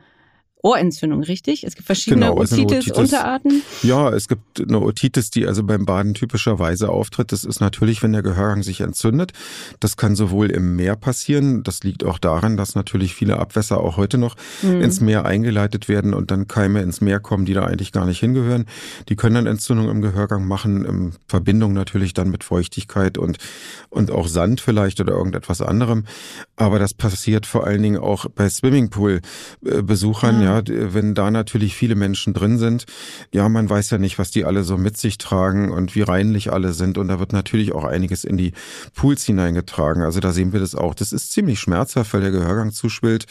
Ohrentzündung, 0.63 1.23
richtig? 1.23 1.65
Es 1.65 1.75
gibt 1.75 1.87
verschiedene 1.87 2.27
genau, 2.27 2.39
also 2.39 2.57
Otitis-Unterarten. 2.57 3.63
Ja, 3.83 4.11
es 4.11 4.29
gibt 4.29 4.61
eine 4.61 4.81
Otitis, 4.81 5.31
die 5.31 5.47
also 5.47 5.65
beim 5.65 5.87
Baden 5.87 6.15
typischerweise 6.15 6.91
auftritt. 6.91 7.33
Das 7.33 7.45
ist 7.45 7.61
natürlich, 7.61 8.03
wenn 8.03 8.13
der 8.13 8.23
Gehörgang 8.23 8.63
sich 8.63 8.81
entzündet. 8.81 9.33
Das 9.81 9.97
kann 9.97 10.17
sowohl 10.17 10.51
im 10.51 10.77
Meer 10.77 10.97
passieren. 10.97 11.63
Das 11.63 11.83
liegt 11.83 12.05
auch 12.05 12.19
daran, 12.19 12.57
dass 12.57 12.75
natürlich 12.75 13.15
viele 13.15 13.39
Abwässer 13.39 13.81
auch 13.81 13.97
heute 13.97 14.19
noch 14.19 14.37
mhm. 14.63 14.83
ins 14.83 15.01
Meer 15.01 15.25
eingeleitet 15.25 15.89
werden 15.89 16.13
und 16.13 16.31
dann 16.31 16.47
Keime 16.47 16.83
ins 16.83 17.01
Meer 17.01 17.21
kommen, 17.21 17.47
die 17.47 17.55
da 17.55 17.65
eigentlich 17.65 17.93
gar 17.93 18.05
nicht 18.05 18.21
hingehören. 18.21 18.67
Die 19.09 19.17
können 19.17 19.37
dann 19.37 19.47
Entzündung 19.47 19.89
im 19.89 20.03
Gehörgang 20.03 20.47
machen, 20.47 20.85
in 20.85 21.13
Verbindung 21.27 21.73
natürlich 21.73 22.13
dann 22.13 22.31
mit 22.31 22.45
Feuchtigkeit 22.45 23.17
und, 23.17 23.39
und 23.89 24.11
auch 24.11 24.29
Sand 24.29 24.61
vielleicht 24.61 25.01
oder 25.01 25.15
irgendetwas 25.15 25.63
anderem. 25.63 26.05
Aber 26.57 26.79
das 26.79 26.93
passiert 26.93 27.47
vor 27.47 27.67
allen 27.67 27.83
Dingen 27.83 27.99
auch 27.99 28.27
bei 28.27 28.49
Swimmingpool-Besuchern. 28.49 30.37
Mhm. 30.37 30.43
Ja, 30.43 30.50
ja, 30.51 30.63
wenn 30.67 31.15
da 31.15 31.31
natürlich 31.31 31.75
viele 31.75 31.95
Menschen 31.95 32.35
drin 32.35 32.59
sind, 32.59 32.87
ja, 33.33 33.49
man 33.49 33.69
weiß 33.69 33.91
ja 33.91 33.99
nicht, 33.99 34.19
was 34.19 34.31
die 34.31 34.45
alle 34.45 34.65
so 34.65 34.77
mit 34.77 34.97
sich 34.97 35.19
tragen 35.19 35.71
und 35.71 35.95
wie 35.95 36.03
reinlich 36.03 36.53
alle 36.53 36.73
sind. 36.73 36.99
Und 36.99 37.09
da 37.09 37.19
wird 37.19 37.33
natürlich 37.33 37.73
auch 37.73 37.85
einiges 37.85 38.25
in 38.25 38.37
die 38.37 38.53
Pools 38.95 39.25
hineingetragen. 39.25 40.03
Also 40.03 40.21
da 40.21 40.33
sehen 40.33 40.53
wir 40.53 40.61
das 40.61 40.75
auch. 40.75 40.95
Das 40.95 41.13
ist 41.13 41.33
ziemlich 41.33 41.61
schmerzhaft, 41.61 42.13
weil 42.13 42.21
der 42.21 42.31
Gehörgang 42.31 42.73
zuschwillt 42.73 43.27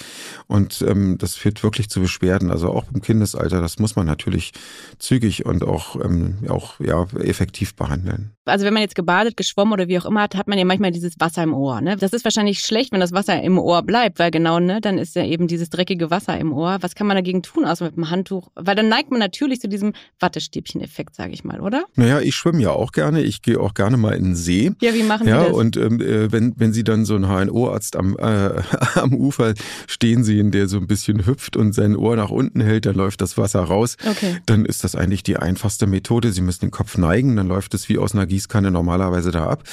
und 0.47 0.81
ähm, 0.87 1.17
das 1.17 1.35
führt 1.35 1.63
wirklich 1.63 1.89
zu 1.89 2.01
Beschwerden. 2.01 2.51
Also 2.51 2.69
auch 2.69 2.85
im 2.93 3.01
Kindesalter, 3.01 3.61
das 3.61 3.79
muss 3.79 3.95
man 3.95 4.05
natürlich 4.05 4.53
zügig 4.97 5.45
und 5.45 5.63
auch, 5.63 5.95
ähm, 6.03 6.37
auch 6.47 6.79
ja, 6.79 7.05
effektiv 7.19 7.75
behandeln. 7.75 8.31
Also 8.49 8.65
wenn 8.65 8.73
man 8.73 8.81
jetzt 8.81 8.95
gebadet, 8.95 9.37
geschwommen 9.37 9.73
oder 9.73 9.87
wie 9.87 9.97
auch 9.99 10.05
immer 10.05 10.21
hat, 10.21 10.35
hat 10.35 10.47
man 10.47 10.57
ja 10.57 10.65
manchmal 10.65 10.91
dieses 10.91 11.19
Wasser 11.19 11.43
im 11.43 11.53
Ohr. 11.53 11.81
Ne? 11.81 11.95
Das 11.97 12.13
ist 12.13 12.23
wahrscheinlich 12.23 12.59
schlecht, 12.59 12.91
wenn 12.91 12.99
das 12.99 13.11
Wasser 13.11 13.41
im 13.41 13.57
Ohr 13.57 13.83
bleibt, 13.83 14.19
weil 14.19 14.31
genau, 14.31 14.59
ne, 14.59 14.81
dann 14.81 14.97
ist 14.97 15.15
ja 15.15 15.23
eben 15.25 15.47
dieses 15.47 15.69
dreckige 15.69 16.11
Wasser 16.11 16.37
im 16.37 16.53
Ohr. 16.53 16.77
Was 16.81 16.95
kann 16.95 17.07
man 17.07 17.15
dagegen 17.15 17.43
tun, 17.43 17.65
außer 17.65 17.85
mit 17.85 17.95
dem 17.95 18.09
Handtuch? 18.09 18.49
Weil 18.55 18.75
dann 18.75 18.89
neigt 18.89 19.11
man 19.11 19.19
natürlich 19.19 19.59
zu 19.61 19.69
diesem 19.69 19.93
Wattestäbchen-Effekt, 20.19 21.15
sage 21.15 21.33
ich 21.33 21.43
mal, 21.43 21.61
oder? 21.61 21.85
Naja, 21.95 22.19
ich 22.19 22.35
schwimme 22.35 22.61
ja 22.61 22.71
auch 22.71 22.91
gerne. 22.91 23.21
Ich 23.21 23.41
gehe 23.41 23.59
auch 23.59 23.73
gerne 23.73 23.97
mal 23.97 24.13
in 24.13 24.23
den 24.23 24.35
See. 24.35 24.71
Ja, 24.81 24.93
wie 24.93 25.03
machen 25.03 25.27
ja, 25.27 25.41
Sie 25.41 25.47
das? 25.47 25.55
Und 25.55 25.77
ähm, 25.77 26.01
äh, 26.01 26.31
wenn, 26.31 26.53
wenn 26.57 26.73
Sie 26.73 26.83
dann 26.83 27.05
so 27.05 27.15
einen 27.15 27.27
HNO-Arzt 27.27 27.95
am, 27.95 28.17
äh, 28.17 28.61
am 28.95 29.13
Ufer 29.13 29.53
stehen 29.87 30.23
sehen, 30.23 30.51
der 30.51 30.67
so 30.67 30.77
ein 30.77 30.87
bisschen 30.87 31.25
hüpft 31.25 31.57
und 31.57 31.73
sein 31.73 31.95
Ohr 31.95 32.15
nach 32.15 32.29
unten 32.29 32.61
hält, 32.61 32.85
dann 32.85 32.95
läuft 32.95 33.21
das 33.21 33.37
Wasser 33.37 33.61
raus. 33.61 33.97
Okay. 34.09 34.37
Dann 34.45 34.65
ist 34.65 34.83
das 34.83 34.95
eigentlich 34.95 35.23
die 35.23 35.37
einfachste 35.37 35.87
Methode. 35.87 36.31
Sie 36.31 36.41
müssen 36.41 36.61
den 36.61 36.71
Kopf 36.71 36.97
neigen, 36.97 37.35
dann 37.35 37.47
läuft 37.47 37.73
es 37.73 37.89
wie 37.89 37.97
aus 37.97 38.13
einer 38.13 38.25
Gießkanne 38.25 38.38
normalerweise 38.71 39.31
da 39.31 39.47
ab. 39.47 39.63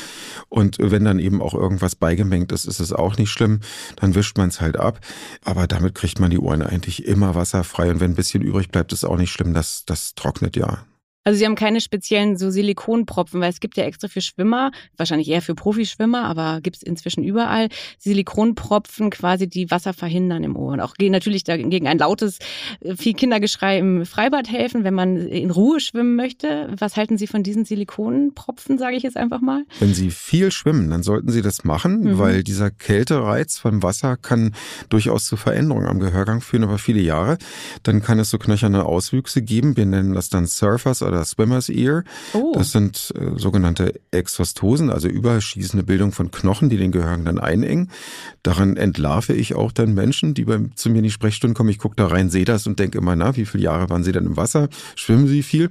Und 0.49 0.79
wenn 0.81 1.05
dann 1.05 1.19
eben 1.19 1.41
auch 1.41 1.55
irgendwas 1.55 1.95
beigemengt 1.95 2.53
ist, 2.53 2.65
ist 2.65 2.81
es 2.81 2.93
auch 2.93 3.17
nicht 3.17 3.31
schlimm. 3.31 3.61
Dann 3.97 4.15
wischt 4.15 4.37
man 4.39 4.49
es 4.49 4.61
halt 4.61 4.77
ab. 4.77 5.01
Aber 5.45 5.67
damit 5.67 5.95
kriegt 5.95 6.19
man 6.19 6.31
die 6.31 6.39
Ohren 6.39 6.63
eigentlich 6.63 7.07
immer 7.07 7.35
wasserfrei 7.35 7.91
und 7.91 8.01
wenn 8.01 8.13
ein 8.13 8.17
bisschen 8.17 8.43
übrig 8.43 8.71
bleibt, 8.71 8.93
ist 8.93 9.05
auch 9.05 9.17
nicht 9.17 9.31
schlimm, 9.31 9.55
das, 9.55 9.85
das 9.87 10.15
trocknet 10.15 10.57
ja. 10.57 10.79
Also 11.27 11.41
Sie 11.41 11.45
haben 11.45 11.57
keine 11.57 11.81
speziellen 11.81 12.37
so 12.37 12.51
Silikonpropfen, 12.51 13.41
weil 13.41 13.51
es 13.51 13.59
gibt 13.59 13.77
ja 13.77 13.83
extra 13.83 14.07
für 14.07 14.21
Schwimmer, 14.21 14.71
wahrscheinlich 14.97 15.29
eher 15.29 15.43
für 15.43 15.57
Profischwimmer, 15.57 16.25
aber 16.25 16.61
gibt 16.61 16.77
es 16.77 16.83
inzwischen 16.85 17.25
überall 17.25 17.69
Silikonpropfen 17.99 19.11
quasi, 19.11 19.49
die 19.49 19.69
Wasser 19.73 19.93
verhindern 19.93 20.45
im 20.45 20.55
Ohr. 20.55 20.75
Und 20.75 20.81
auch 20.81 20.95
natürlich 21.01 21.43
gegen 21.43 21.89
ein 21.89 21.99
lautes, 21.99 22.39
äh, 22.79 22.95
viel 22.95 23.15
Kindergeschrei 23.15 23.79
im 23.79 24.07
Freibad 24.07 24.49
helfen, 24.49 24.85
wenn 24.85 24.95
man 24.95 25.17
in 25.17 25.51
Ruhe 25.51 25.81
schwimmen 25.81 26.15
möchte. 26.15 26.73
Was 26.79 26.97
halten 26.97 27.19
Sie 27.19 27.27
von 27.27 27.43
diesen 27.43 27.65
Silikonpropfen, 27.65 28.79
sage 28.79 28.95
ich 28.95 29.03
jetzt 29.03 29.17
einfach 29.17 29.41
mal? 29.41 29.65
Wenn 29.81 29.95
Sie 29.95 30.13
viel 30.13 30.53
schwimmen, 30.53 30.91
dann 30.91 31.03
sollten 31.03 31.31
Sie 31.31 31.43
das 31.43 31.65
machen, 31.65 32.03
mhm. 32.03 32.19
weil 32.21 32.45
dieser 32.45 32.71
Kältereiz 32.71 33.59
vom 33.59 33.83
Wasser 33.83 34.17
kann 34.17 34.55
durchaus 34.91 35.27
zu 35.27 35.37
Veränderungen 35.37 35.89
am 35.89 35.99
Gehörgang 35.99 36.41
führen 36.41 36.63
über 36.63 36.79
viele 36.79 37.01
Jahre. 37.01 37.37
Dann 37.83 38.01
kann 38.01 38.21
es 38.21 38.31
so 38.31 38.39
knöcherne 38.39 38.85
Auswüchse 38.85 39.43
geben. 39.43 39.77
Wir 39.77 39.87
nennen 39.87 40.15
das 40.15 40.29
dann 40.29 40.47
Surfers 40.47 41.03
oder 41.03 41.16
oder 41.17 41.25
Swimmer's 41.25 41.69
Ear. 41.69 42.05
Oh. 42.35 42.53
Das 42.55 42.73
sind 42.73 43.13
äh, 43.17 43.39
sogenannte 43.39 44.01
Exostosen, 44.11 44.91
also 44.91 45.09
überschießende 45.09 45.85
Bildung 45.85 46.13
von 46.13 46.31
Knochen, 46.31 46.69
die 46.69 46.77
den 46.77 46.93
Gehörgang 46.93 47.25
dann 47.25 47.39
einengen. 47.39 47.91
Daran 48.43 48.77
entlarve 48.77 49.33
ich 49.33 49.55
auch 49.55 49.73
dann 49.73 49.95
Menschen, 49.95 50.35
die 50.35 50.45
bei, 50.45 50.61
zu 50.75 50.91
mir 50.91 50.99
in 50.99 51.05
die 51.05 51.11
Sprechstunde 51.11 51.55
kommen. 51.55 51.71
Ich 51.71 51.79
gucke 51.79 51.97
da 51.97 52.07
rein, 52.07 52.31
sehe 52.31 52.45
das 52.45 52.67
und 52.67 52.79
denke 52.79 52.99
immer, 52.99 53.17
na, 53.17 53.37
wie 53.37 53.47
viele 53.47 53.65
Jahre 53.65 53.89
waren 53.91 54.05
sie 54.05 54.13
dann 54.13 54.27
im 54.27 54.37
Wasser? 54.37 54.69
Schwimmen 54.95 55.27
sie 55.27 55.43
viel? 55.43 55.71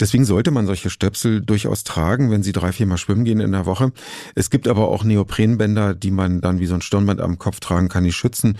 Deswegen 0.00 0.24
sollte 0.24 0.50
man 0.50 0.66
solche 0.66 0.90
Stöpsel 0.90 1.40
durchaus 1.40 1.84
tragen, 1.84 2.30
wenn 2.30 2.42
sie 2.42 2.52
drei, 2.52 2.72
vier 2.72 2.86
Mal 2.86 2.98
schwimmen 2.98 3.24
gehen 3.24 3.40
in 3.40 3.52
der 3.52 3.66
Woche. 3.66 3.92
Es 4.34 4.50
gibt 4.50 4.68
aber 4.68 4.88
auch 4.88 5.04
Neoprenbänder, 5.04 5.94
die 5.94 6.10
man 6.10 6.40
dann 6.40 6.60
wie 6.60 6.66
so 6.66 6.74
ein 6.74 6.82
Stirnband 6.82 7.20
am 7.20 7.38
Kopf 7.38 7.60
tragen 7.60 7.88
kann, 7.88 8.04
die 8.04 8.12
schützen 8.12 8.56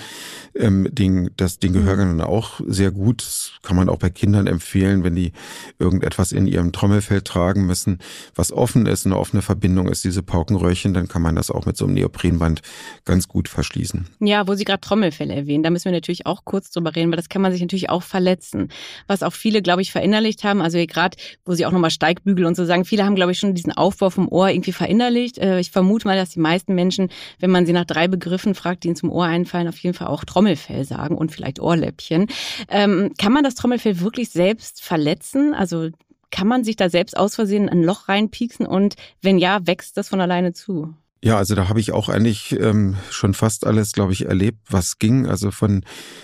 ähm, 0.55 0.89
den, 0.91 1.31
das, 1.37 1.59
den 1.59 1.73
Gehörgang 1.73 2.19
dann 2.19 2.27
auch 2.27 2.61
sehr 2.67 2.91
gut. 2.91 3.23
Das 3.23 3.53
kann 3.63 3.77
man 3.77 3.89
auch 3.89 3.99
bei 3.99 4.11
Kindern 4.11 4.47
empfehlen, 4.47 5.05
wenn 5.05 5.15
die 5.15 5.33
irgendetwas 5.79 6.08
etwas 6.09 6.33
in 6.33 6.47
ihrem 6.47 6.73
Trommelfell 6.73 7.21
tragen 7.21 7.67
müssen, 7.67 7.99
was 8.35 8.50
offen 8.50 8.87
ist, 8.87 9.05
eine 9.05 9.19
offene 9.19 9.43
Verbindung 9.43 9.88
ist, 9.88 10.05
diese 10.05 10.23
Paukenröhrchen, 10.23 10.95
dann 10.95 11.07
kann 11.07 11.23
man 11.23 11.37
das 11.37 11.50
auch 11.50 11.67
mit 11.67 11.77
so 11.77 11.85
einem 11.85 11.95
Neoprenband 11.95 12.62
ganz 13.05 13.29
gut 13.29 13.49
verschließen. 13.49 14.07
Ja, 14.21 14.49
wo 14.49 14.55
Sie 14.55 14.65
gerade 14.65 14.81
Trommelfell 14.81 15.31
erwähnen, 15.31 15.62
da 15.62 15.71
müssen 15.71 15.85
wir 15.85 15.93
natürlich 15.93 16.27
auch 16.27 16.45
kurz 16.45 16.71
drüber 16.71 16.97
reden, 16.97 17.11
weil 17.11 17.19
das 17.19 17.29
kann 17.29 17.43
man 17.43 17.53
sich 17.53 17.61
natürlich 17.61 17.91
auch 17.91 18.03
verletzen. 18.03 18.71
Was 19.07 19.23
auch 19.23 19.35
viele, 19.35 19.61
glaube 19.61 19.83
ich, 19.83 19.93
verinnerlicht 19.93 20.45
haben, 20.45 20.62
also 20.62 20.79
gerade, 20.79 21.17
wo 21.45 21.55
Sie 21.55 21.67
auch 21.67 21.73
nochmal 21.73 21.91
Steigbügel 21.91 22.47
und 22.47 22.57
so 22.57 22.65
sagen, 22.65 22.85
viele 22.85 23.05
haben, 23.05 23.15
glaube 23.15 23.33
ich, 23.33 23.38
schon 23.38 23.55
diesen 23.55 23.73
Aufbau 23.73 24.09
vom 24.09 24.29
Ohr 24.29 24.49
irgendwie 24.49 24.73
verinnerlicht. 24.73 25.38
Äh, 25.38 25.61
ich 25.61 25.71
vermute 25.71 26.09
mal, 26.09 26.17
dass 26.17 26.31
die 26.31 26.41
meisten 26.41 26.75
Menschen, 26.75 27.11
wenn 27.38 27.50
man 27.50 27.67
sie 27.67 27.73
nach 27.73 27.85
drei 27.85 28.09
Begriffen 28.09 28.55
fragt, 28.55 28.85
die 28.85 28.88
ihnen 28.88 28.97
zum 28.97 29.11
Ohr 29.11 29.27
einfallen, 29.27 29.69
auf 29.69 29.79
jeden 29.79 29.95
Fall 29.95 30.09
auch 30.09 30.25
Trommelfell 30.25 30.85
sagen 30.85 31.17
und 31.17 31.33
vielleicht 31.33 31.61
Ohrläppchen. 31.61 32.27
Ähm, 32.69 33.12
kann 33.19 33.33
man 33.33 33.45
das 33.45 33.55
Trommelfell 33.55 34.00
wirklich 34.00 34.31
selbst 34.31 34.83
verletzen? 34.83 35.55
Also 35.55 35.91
kann 36.30 36.49
man 36.49 36.64
sich 36.64 36.76
da 36.76 36.90
selbst 36.90 37.16
aus 37.16 37.35
Versehen 37.35 37.68
ein 37.68 37.82
Loch 37.82 38.08
reinpieksen 38.08 38.66
und 38.66 38.97
wenn 39.23 39.38
ja, 39.38 39.66
wächst 39.66 39.97
das 39.97 40.08
von 40.08 40.20
alleine 40.20 40.52
zu? 40.52 40.94
Ja, 41.21 41.37
also 41.37 41.57
da 41.57 41.69
habe 41.69 41.81
ich 41.81 41.93
auch 41.93 42.09
eigentlich 42.09 42.59
ähm, 42.61 42.95
schon 43.11 43.35
fast 43.35 43.67
alles, 43.67 43.91
glaube 43.91 44.13
ich, 44.13 44.27
erlebt, 44.27 44.59
was 44.71 45.01
ging. 45.01 45.27
Also 45.27 45.51
von 45.51 45.83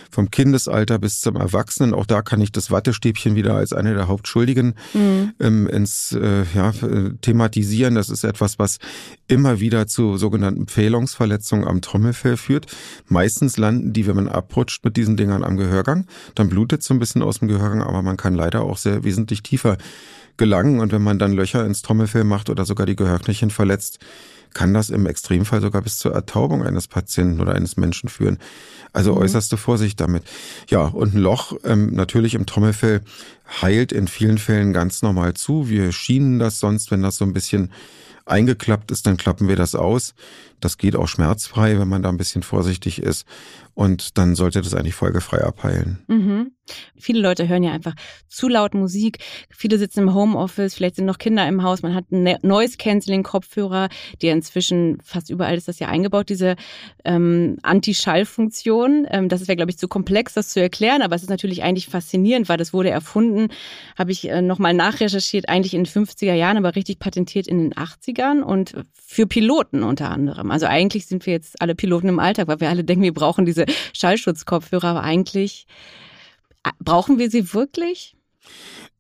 vom 0.08 0.30
Kindesalter 0.30 1.00
bis 1.00 1.20
zum 1.20 1.34
Erwachsenen. 1.34 1.94
Auch 1.94 2.06
da 2.06 2.22
kann 2.22 2.40
ich 2.40 2.52
das 2.52 2.70
Wattestäbchen 2.70 3.34
wieder 3.34 3.54
als 3.54 3.72
eine 3.72 3.94
der 3.94 4.06
Hauptschuldigen 4.06 4.74
mhm. 4.92 5.32
ähm, 5.40 5.66
ins 5.66 6.12
äh, 6.12 6.44
ja, 6.54 6.72
thematisieren. 7.20 7.96
Das 7.96 8.08
ist 8.08 8.22
etwas, 8.22 8.60
was 8.60 8.78
immer 9.26 9.58
wieder 9.58 9.88
zu 9.88 10.16
sogenannten 10.16 10.60
Empfehlungsverletzungen 10.60 11.66
am 11.66 11.80
Trommelfell 11.80 12.36
führt. 12.36 12.66
Meistens 13.08 13.56
landen 13.56 13.92
die, 13.92 14.06
wenn 14.06 14.14
man 14.14 14.28
abrutscht 14.28 14.84
mit 14.84 14.96
diesen 14.96 15.16
Dingern 15.16 15.42
am 15.42 15.56
Gehörgang. 15.56 16.06
Dann 16.36 16.48
blutet 16.48 16.84
so 16.84 16.94
ein 16.94 17.00
bisschen 17.00 17.22
aus 17.22 17.40
dem 17.40 17.48
Gehörgang, 17.48 17.82
aber 17.82 18.02
man 18.02 18.16
kann 18.16 18.34
leider 18.34 18.62
auch 18.62 18.76
sehr 18.76 19.02
wesentlich 19.02 19.42
tiefer 19.42 19.76
gelangen. 20.36 20.78
Und 20.78 20.92
wenn 20.92 21.02
man 21.02 21.18
dann 21.18 21.32
Löcher 21.32 21.66
ins 21.66 21.82
Trommelfell 21.82 22.24
macht 22.24 22.48
oder 22.48 22.64
sogar 22.64 22.86
die 22.86 22.96
Gehörknöchel 22.96 23.50
verletzt, 23.50 23.98
kann 24.54 24.72
das 24.72 24.90
im 24.90 25.06
Extremfall 25.06 25.60
sogar 25.60 25.82
bis 25.82 25.98
zur 25.98 26.12
Ertaubung 26.12 26.64
eines 26.64 26.88
Patienten 26.88 27.40
oder 27.40 27.54
eines 27.54 27.76
Menschen 27.76 28.08
führen. 28.08 28.38
Also 28.92 29.14
mhm. 29.14 29.18
äußerste 29.18 29.56
Vorsicht 29.56 30.00
damit. 30.00 30.22
Ja, 30.68 30.86
und 30.86 31.14
ein 31.14 31.18
Loch 31.18 31.54
ähm, 31.64 31.92
natürlich 31.92 32.34
im 32.34 32.46
Trommelfell 32.46 33.02
heilt 33.60 33.92
in 33.92 34.08
vielen 34.08 34.38
Fällen 34.38 34.72
ganz 34.72 35.02
normal 35.02 35.34
zu. 35.34 35.68
Wir 35.68 35.92
schienen 35.92 36.38
das 36.38 36.60
sonst, 36.60 36.90
wenn 36.90 37.02
das 37.02 37.16
so 37.16 37.24
ein 37.24 37.32
bisschen 37.32 37.70
eingeklappt 38.26 38.90
ist, 38.90 39.06
dann 39.06 39.16
klappen 39.16 39.48
wir 39.48 39.56
das 39.56 39.74
aus. 39.74 40.14
Das 40.60 40.78
geht 40.78 40.96
auch 40.96 41.08
schmerzfrei, 41.08 41.78
wenn 41.78 41.88
man 41.88 42.02
da 42.02 42.08
ein 42.08 42.16
bisschen 42.16 42.42
vorsichtig 42.42 43.02
ist. 43.02 43.26
Und 43.74 44.18
dann 44.18 44.36
sollte 44.36 44.62
das 44.62 44.74
eigentlich 44.74 44.94
folgefrei 44.94 45.42
abheilen. 45.42 45.98
Mhm. 46.06 46.52
Viele 46.96 47.20
Leute 47.20 47.48
hören 47.48 47.62
ja 47.62 47.72
einfach 47.72 47.94
zu 48.28 48.48
laut 48.48 48.72
Musik. 48.72 49.18
Viele 49.50 49.78
sitzen 49.78 50.00
im 50.00 50.14
Homeoffice, 50.14 50.74
vielleicht 50.74 50.96
sind 50.96 51.04
noch 51.04 51.18
Kinder 51.18 51.46
im 51.46 51.62
Haus. 51.62 51.82
Man 51.82 51.94
hat 51.94 52.06
einen 52.10 52.38
Noise-Canceling-Kopfhörer, 52.40 53.88
die 54.22 54.28
inzwischen 54.28 54.98
fast 55.02 55.28
überall 55.28 55.56
ist 55.56 55.68
das 55.68 55.78
ja 55.78 55.88
eingebaut, 55.88 56.30
diese 56.30 56.56
ähm, 57.04 57.58
Anti-Schall-Funktion. 57.62 59.06
Ähm, 59.10 59.28
das 59.28 59.46
wäre, 59.46 59.56
glaube 59.56 59.72
ich, 59.72 59.78
zu 59.78 59.88
komplex, 59.88 60.34
das 60.34 60.50
zu 60.50 60.60
erklären, 60.60 61.02
aber 61.02 61.16
es 61.16 61.22
ist 61.22 61.28
natürlich 61.28 61.62
eigentlich 61.62 61.88
faszinierend, 61.88 62.48
weil 62.48 62.56
das 62.56 62.72
wurde 62.72 62.90
erfunden, 62.90 63.48
habe 63.98 64.12
ich 64.12 64.28
äh, 64.28 64.40
nochmal 64.40 64.72
nachrecherchiert, 64.72 65.48
eigentlich 65.48 65.74
in 65.74 65.84
den 65.84 65.92
50er 65.92 66.34
Jahren, 66.34 66.56
aber 66.56 66.76
richtig 66.76 66.98
patentiert 66.98 67.46
in 67.46 67.58
den 67.58 67.74
80ern 67.74 68.40
und 68.40 68.74
für 68.94 69.26
Piloten 69.26 69.82
unter 69.82 70.10
anderem. 70.10 70.50
Also 70.50 70.66
eigentlich 70.66 71.06
sind 71.06 71.26
wir 71.26 71.34
jetzt 71.34 71.60
alle 71.60 71.74
Piloten 71.74 72.08
im 72.08 72.20
Alltag, 72.20 72.48
weil 72.48 72.60
wir 72.60 72.70
alle 72.70 72.84
denken, 72.84 73.02
wir 73.02 73.12
brauchen 73.12 73.44
diese 73.44 73.63
Schallschutzkopfhörer, 73.92 74.88
aber 74.88 75.02
eigentlich 75.02 75.66
äh, 76.64 76.70
brauchen 76.78 77.18
wir 77.18 77.30
sie 77.30 77.52
wirklich? 77.54 78.16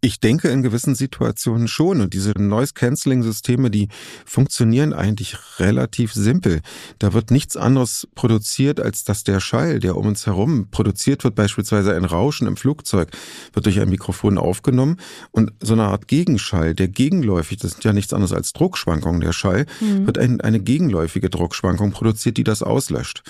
Ich 0.04 0.20
denke 0.20 0.48
in 0.48 0.62
gewissen 0.62 0.94
Situationen 0.94 1.66
schon. 1.66 2.02
Und 2.02 2.12
diese 2.12 2.32
Noise-Canceling-Systeme, 2.32 3.70
die 3.70 3.88
funktionieren 4.26 4.92
eigentlich 4.92 5.38
relativ 5.58 6.12
simpel. 6.12 6.60
Da 6.98 7.14
wird 7.14 7.30
nichts 7.30 7.56
anderes 7.56 8.06
produziert, 8.14 8.80
als 8.80 9.04
dass 9.04 9.24
der 9.24 9.40
Schall, 9.40 9.80
der 9.80 9.96
um 9.96 10.08
uns 10.08 10.26
herum 10.26 10.68
produziert 10.70 11.24
wird, 11.24 11.34
beispielsweise 11.34 11.96
ein 11.96 12.04
Rauschen 12.04 12.46
im 12.46 12.58
Flugzeug, 12.58 13.12
wird 13.54 13.64
durch 13.64 13.80
ein 13.80 13.88
Mikrofon 13.88 14.36
aufgenommen. 14.36 14.98
Und 15.30 15.54
so 15.60 15.72
eine 15.72 15.84
Art 15.84 16.06
Gegenschall, 16.06 16.74
der 16.74 16.88
gegenläufig, 16.88 17.56
das 17.56 17.70
sind 17.70 17.84
ja 17.84 17.94
nichts 17.94 18.12
anderes 18.12 18.34
als 18.34 18.52
Druckschwankungen, 18.52 19.22
der 19.22 19.32
Schall, 19.32 19.64
mhm. 19.80 20.04
wird 20.04 20.18
ein, 20.18 20.42
eine 20.42 20.60
gegenläufige 20.60 21.30
Druckschwankung 21.30 21.92
produziert, 21.92 22.36
die 22.36 22.44
das 22.44 22.62
auslöscht. 22.62 23.22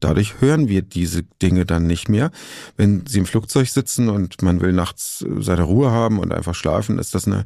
Dadurch 0.00 0.40
hören 0.40 0.66
wir 0.66 0.80
diese 0.80 1.24
Dinge 1.42 1.66
dann 1.66 1.86
nicht 1.86 2.08
mehr. 2.08 2.30
Wenn 2.78 3.04
Sie 3.06 3.18
im 3.18 3.26
Flugzeug 3.26 3.68
sitzen 3.68 4.08
und 4.08 4.40
man 4.40 4.62
will 4.62 4.72
nachts 4.72 5.24
seine 5.38 5.62
Ruhe 5.62 5.90
haben 5.90 6.21
und 6.22 6.32
einfach 6.32 6.54
schlafen, 6.54 6.98
ist 6.98 7.14
das 7.14 7.26
eine 7.26 7.44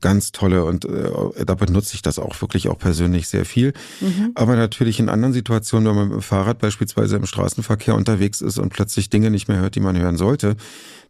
ganz 0.00 0.32
tolle 0.32 0.64
und 0.64 0.84
äh, 0.84 1.44
da 1.44 1.54
benutze 1.54 1.94
ich 1.94 2.02
das 2.02 2.18
auch 2.18 2.40
wirklich 2.40 2.68
auch 2.68 2.78
persönlich 2.78 3.28
sehr 3.28 3.44
viel. 3.44 3.72
Mhm. 4.00 4.32
Aber 4.34 4.56
natürlich 4.56 5.00
in 5.00 5.08
anderen 5.08 5.32
Situationen, 5.32 5.88
wenn 5.88 5.96
man 5.96 6.08
mit 6.08 6.16
dem 6.16 6.22
Fahrrad 6.22 6.58
beispielsweise 6.58 7.16
im 7.16 7.26
Straßenverkehr 7.26 7.94
unterwegs 7.94 8.40
ist 8.40 8.58
und 8.58 8.70
plötzlich 8.70 9.10
Dinge 9.10 9.30
nicht 9.30 9.48
mehr 9.48 9.58
hört, 9.58 9.74
die 9.74 9.80
man 9.80 9.98
hören 9.98 10.16
sollte, 10.16 10.56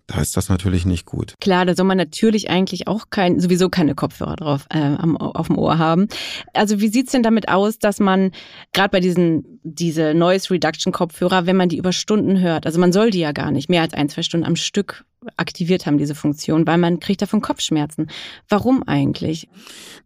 da 0.07 0.21
ist 0.21 0.37
das 0.37 0.49
natürlich 0.49 0.87
nicht 0.87 1.05
gut. 1.05 1.35
Klar, 1.41 1.67
da 1.67 1.75
soll 1.75 1.87
man 1.87 1.97
natürlich 1.97 2.49
eigentlich 2.49 2.87
auch 2.87 3.07
kein, 3.11 3.41
sowieso 3.41 3.69
keine 3.69 3.95
Kopfhörer 3.95 4.37
drauf 4.37 4.67
äh, 4.71 4.79
am, 4.79 5.17
auf 5.17 5.49
dem 5.49 5.59
Ohr 5.59 5.79
haben. 5.79 6.07
Also 6.53 6.81
wie 6.81 6.89
sieht's 6.89 7.13
denn 7.13 7.23
damit 7.23 7.49
aus, 7.49 7.79
dass 7.79 7.99
man 7.99 8.31
gerade 8.73 8.91
bei 8.91 9.01
diesen 9.01 9.61
diese 9.65 10.15
Noise 10.15 10.51
Reduction 10.51 10.93
Kopfhörer, 10.93 11.47
wenn 11.47 11.57
man 11.57 11.69
die 11.69 11.79
über 11.79 11.93
Stunden 11.93 12.41
hört, 12.41 12.67
also 12.67 12.79
man 12.79 12.93
soll 12.93 13.11
die 13.11 13.19
ja 13.19 13.33
gar 13.33 13.51
nicht 13.51 13.69
mehr 13.69 13.83
als 13.83 13.95
ein, 13.95 14.09
zwei 14.09 14.23
Stunden 14.23 14.47
am 14.47 14.57
Stück 14.57 15.05
aktiviert 15.37 15.87
haben, 15.87 15.99
diese 15.99 16.15
Funktion, 16.15 16.67
weil 16.67 16.79
man 16.79 17.01
kriegt 17.01 17.23
davon 17.23 17.41
Kopfschmerzen. 17.41 18.09
Warum 18.49 18.83
eigentlich? 18.87 19.49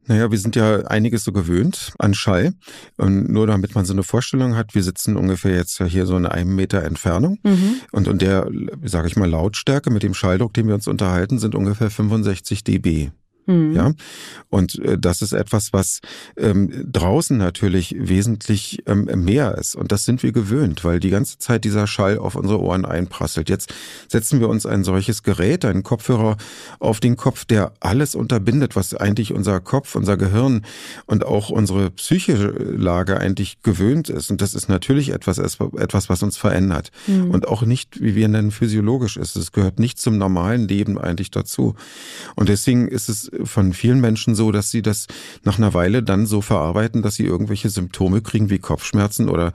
Naja, 0.06 0.30
wir 0.30 0.38
sind 0.38 0.56
ja 0.56 0.78
einiges 0.86 1.24
so 1.24 1.32
gewöhnt 1.32 1.92
an 1.98 2.14
Schall. 2.14 2.54
Und 2.96 3.28
nur 3.30 3.46
damit 3.46 3.74
man 3.74 3.84
so 3.84 3.92
eine 3.92 4.02
Vorstellung 4.02 4.56
hat, 4.56 4.74
wir 4.74 4.82
sitzen 4.82 5.16
ungefähr 5.16 5.54
jetzt 5.54 5.82
hier 5.82 6.06
so 6.06 6.16
in 6.16 6.26
einem 6.26 6.54
Meter 6.54 6.82
Entfernung. 6.82 7.38
Mhm. 7.42 7.76
Und, 7.92 8.08
und 8.08 8.22
der, 8.22 8.48
sage 8.84 9.08
ich 9.08 9.16
mal, 9.16 9.28
Lautstärke 9.28 9.90
mit 9.90 10.02
dem 10.02 10.14
Schalldruck, 10.14 10.54
den 10.54 10.66
wir 10.66 10.74
uns 10.74 10.88
unterhalten, 10.88 11.38
sind 11.38 11.54
ungefähr 11.54 11.90
65 11.90 12.64
dB. 12.64 13.10
Mhm. 13.50 13.76
Ja, 13.76 13.92
und 14.48 14.78
äh, 14.80 14.98
das 14.98 15.22
ist 15.22 15.32
etwas, 15.32 15.72
was 15.72 16.00
ähm, 16.36 16.86
draußen 16.90 17.36
natürlich 17.36 17.96
wesentlich 17.98 18.82
ähm, 18.86 19.08
mehr 19.24 19.56
ist. 19.58 19.74
Und 19.74 19.92
das 19.92 20.04
sind 20.04 20.22
wir 20.22 20.32
gewöhnt, 20.32 20.84
weil 20.84 21.00
die 21.00 21.10
ganze 21.10 21.38
Zeit 21.38 21.64
dieser 21.64 21.86
Schall 21.86 22.18
auf 22.18 22.36
unsere 22.36 22.60
Ohren 22.60 22.84
einprasselt. 22.84 23.48
Jetzt 23.48 23.74
setzen 24.08 24.40
wir 24.40 24.48
uns 24.48 24.66
ein 24.66 24.84
solches 24.84 25.22
Gerät, 25.22 25.64
einen 25.64 25.82
Kopfhörer 25.82 26.36
auf 26.78 27.00
den 27.00 27.16
Kopf, 27.16 27.44
der 27.44 27.72
alles 27.80 28.14
unterbindet, 28.14 28.76
was 28.76 28.94
eigentlich 28.94 29.32
unser 29.32 29.60
Kopf, 29.60 29.94
unser 29.94 30.16
Gehirn 30.16 30.64
und 31.06 31.24
auch 31.24 31.50
unsere 31.50 31.90
psychische 31.90 32.48
Lage 32.48 33.18
eigentlich 33.18 33.62
gewöhnt 33.62 34.08
ist. 34.08 34.30
Und 34.30 34.40
das 34.40 34.54
ist 34.54 34.68
natürlich 34.68 35.10
etwas, 35.10 35.38
etwas 35.38 36.08
was 36.08 36.22
uns 36.22 36.36
verändert. 36.36 36.90
Mhm. 37.06 37.30
Und 37.30 37.48
auch 37.48 37.62
nicht, 37.62 38.00
wie 38.00 38.14
wir 38.14 38.28
nennen, 38.28 38.50
physiologisch 38.50 39.16
ist. 39.16 39.36
Es 39.36 39.52
gehört 39.52 39.78
nicht 39.78 39.98
zum 39.98 40.18
normalen 40.18 40.68
Leben 40.68 40.98
eigentlich 40.98 41.30
dazu. 41.30 41.74
Und 42.36 42.48
deswegen 42.48 42.88
ist 42.88 43.08
es 43.08 43.30
von 43.44 43.72
vielen 43.72 44.00
Menschen 44.00 44.34
so, 44.34 44.52
dass 44.52 44.70
sie 44.70 44.82
das 44.82 45.06
nach 45.44 45.58
einer 45.58 45.74
Weile 45.74 46.02
dann 46.02 46.26
so 46.26 46.40
verarbeiten, 46.40 47.02
dass 47.02 47.14
sie 47.14 47.24
irgendwelche 47.24 47.68
Symptome 47.68 48.22
kriegen 48.22 48.50
wie 48.50 48.58
Kopfschmerzen 48.58 49.28
oder 49.28 49.52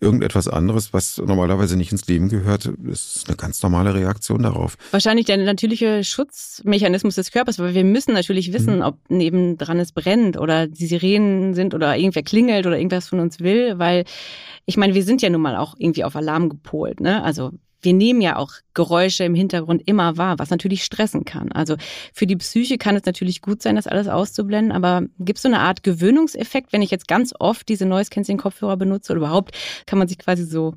irgendetwas 0.00 0.48
anderes, 0.48 0.92
was 0.92 1.18
normalerweise 1.18 1.76
nicht 1.76 1.92
ins 1.92 2.06
Leben 2.06 2.28
gehört. 2.28 2.70
Das 2.78 3.16
ist 3.16 3.28
eine 3.28 3.36
ganz 3.36 3.62
normale 3.62 3.94
Reaktion 3.94 4.42
darauf. 4.42 4.76
Wahrscheinlich 4.90 5.26
der 5.26 5.36
natürliche 5.38 6.04
Schutzmechanismus 6.04 7.14
des 7.14 7.30
Körpers, 7.30 7.58
weil 7.58 7.74
wir 7.74 7.84
müssen 7.84 8.14
natürlich 8.14 8.52
wissen, 8.52 8.76
mhm. 8.76 8.82
ob 8.82 8.98
nebendran 9.08 9.78
es 9.78 9.92
brennt 9.92 10.38
oder 10.38 10.66
die 10.66 10.86
Sirenen 10.86 11.54
sind 11.54 11.74
oder 11.74 11.96
irgendwer 11.96 12.22
klingelt 12.22 12.66
oder 12.66 12.76
irgendwas 12.76 13.08
von 13.08 13.20
uns 13.20 13.40
will, 13.40 13.78
weil 13.78 14.04
ich 14.66 14.76
meine, 14.76 14.94
wir 14.94 15.04
sind 15.04 15.22
ja 15.22 15.30
nun 15.30 15.42
mal 15.42 15.56
auch 15.56 15.74
irgendwie 15.78 16.04
auf 16.04 16.16
Alarm 16.16 16.48
gepolt, 16.48 17.00
ne? 17.00 17.22
Also 17.22 17.52
wir 17.84 17.92
nehmen 17.92 18.20
ja 18.20 18.36
auch 18.36 18.52
Geräusche 18.74 19.24
im 19.24 19.34
Hintergrund 19.34 19.82
immer 19.86 20.16
wahr, 20.16 20.38
was 20.38 20.50
natürlich 20.50 20.84
stressen 20.84 21.24
kann. 21.24 21.52
Also 21.52 21.76
für 22.12 22.26
die 22.26 22.36
Psyche 22.36 22.78
kann 22.78 22.96
es 22.96 23.04
natürlich 23.04 23.42
gut 23.42 23.62
sein, 23.62 23.76
das 23.76 23.86
alles 23.86 24.08
auszublenden, 24.08 24.72
aber 24.72 25.02
gibt 25.18 25.38
es 25.38 25.42
so 25.42 25.48
eine 25.48 25.60
Art 25.60 25.82
Gewöhnungseffekt, 25.82 26.72
wenn 26.72 26.82
ich 26.82 26.90
jetzt 26.90 27.08
ganz 27.08 27.32
oft 27.38 27.68
diese 27.68 27.86
Noise 27.86 28.10
Cancelling 28.10 28.38
Kopfhörer 28.38 28.76
benutze 28.76 29.12
oder 29.12 29.20
überhaupt 29.20 29.56
kann 29.86 29.98
man 29.98 30.08
sich 30.08 30.18
quasi 30.18 30.44
so 30.44 30.74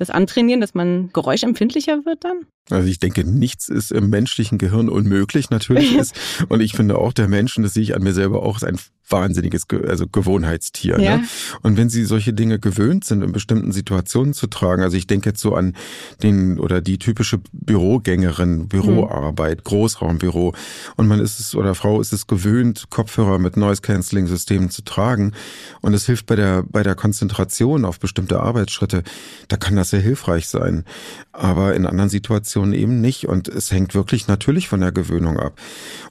das 0.00 0.10
antrainieren, 0.10 0.60
dass 0.60 0.74
man 0.74 1.10
geräuschempfindlicher 1.12 2.06
wird 2.06 2.24
dann? 2.24 2.46
Also 2.70 2.88
ich 2.88 2.98
denke, 2.98 3.24
nichts 3.24 3.68
ist 3.68 3.92
im 3.92 4.08
menschlichen 4.08 4.56
Gehirn 4.56 4.88
unmöglich, 4.88 5.50
natürlich 5.50 5.94
ist. 5.96 6.18
Und 6.48 6.60
ich 6.60 6.72
finde 6.72 6.96
auch 6.96 7.12
der 7.12 7.28
Mensch, 7.28 7.56
und 7.56 7.64
das 7.64 7.74
sehe 7.74 7.82
ich 7.82 7.94
an 7.94 8.02
mir 8.02 8.14
selber 8.14 8.42
auch, 8.42 8.56
ist 8.56 8.64
ein 8.64 8.78
wahnsinniges 9.10 9.66
also 9.86 10.06
Gewohnheitstier. 10.06 10.98
Ne? 10.98 11.04
Ja. 11.04 11.16
Ne? 11.18 11.24
Und 11.62 11.76
wenn 11.76 11.88
sie 11.88 12.04
solche 12.04 12.32
Dinge 12.32 12.58
gewöhnt 12.58 13.04
sind, 13.04 13.22
in 13.22 13.32
bestimmten 13.32 13.72
Situationen 13.72 14.34
zu 14.34 14.46
tragen, 14.46 14.82
also 14.82 14.96
ich 14.96 15.06
denke 15.06 15.30
jetzt 15.30 15.40
so 15.40 15.54
an 15.54 15.74
den 16.22 16.58
oder 16.58 16.80
die 16.80 16.98
typische 16.98 17.40
Bürogängerin, 17.52 18.68
Büroarbeit, 18.68 19.58
mhm. 19.58 19.64
Großraumbüro 19.64 20.54
und 20.96 21.08
man 21.08 21.20
ist 21.20 21.40
es 21.40 21.54
oder 21.54 21.74
Frau 21.74 22.00
ist 22.00 22.12
es 22.12 22.26
gewöhnt, 22.26 22.86
Kopfhörer 22.90 23.38
mit 23.38 23.56
Noise-Canceling-Systemen 23.56 24.70
zu 24.70 24.82
tragen 24.82 25.32
und 25.80 25.94
es 25.94 26.06
hilft 26.06 26.26
bei 26.26 26.36
der 26.36 26.64
bei 26.64 26.82
der 26.82 26.94
Konzentration 26.94 27.84
auf 27.84 27.98
bestimmte 27.98 28.40
Arbeitsschritte, 28.40 29.02
da 29.48 29.56
kann 29.56 29.76
das 29.76 29.90
sehr 29.90 30.00
hilfreich 30.00 30.48
sein. 30.48 30.84
Aber 31.32 31.74
in 31.74 31.86
anderen 31.86 32.10
Situationen 32.10 32.74
eben 32.74 33.00
nicht 33.00 33.26
und 33.26 33.48
es 33.48 33.70
hängt 33.70 33.94
wirklich 33.94 34.28
natürlich 34.28 34.68
von 34.68 34.80
der 34.80 34.92
Gewöhnung 34.92 35.38
ab. 35.38 35.58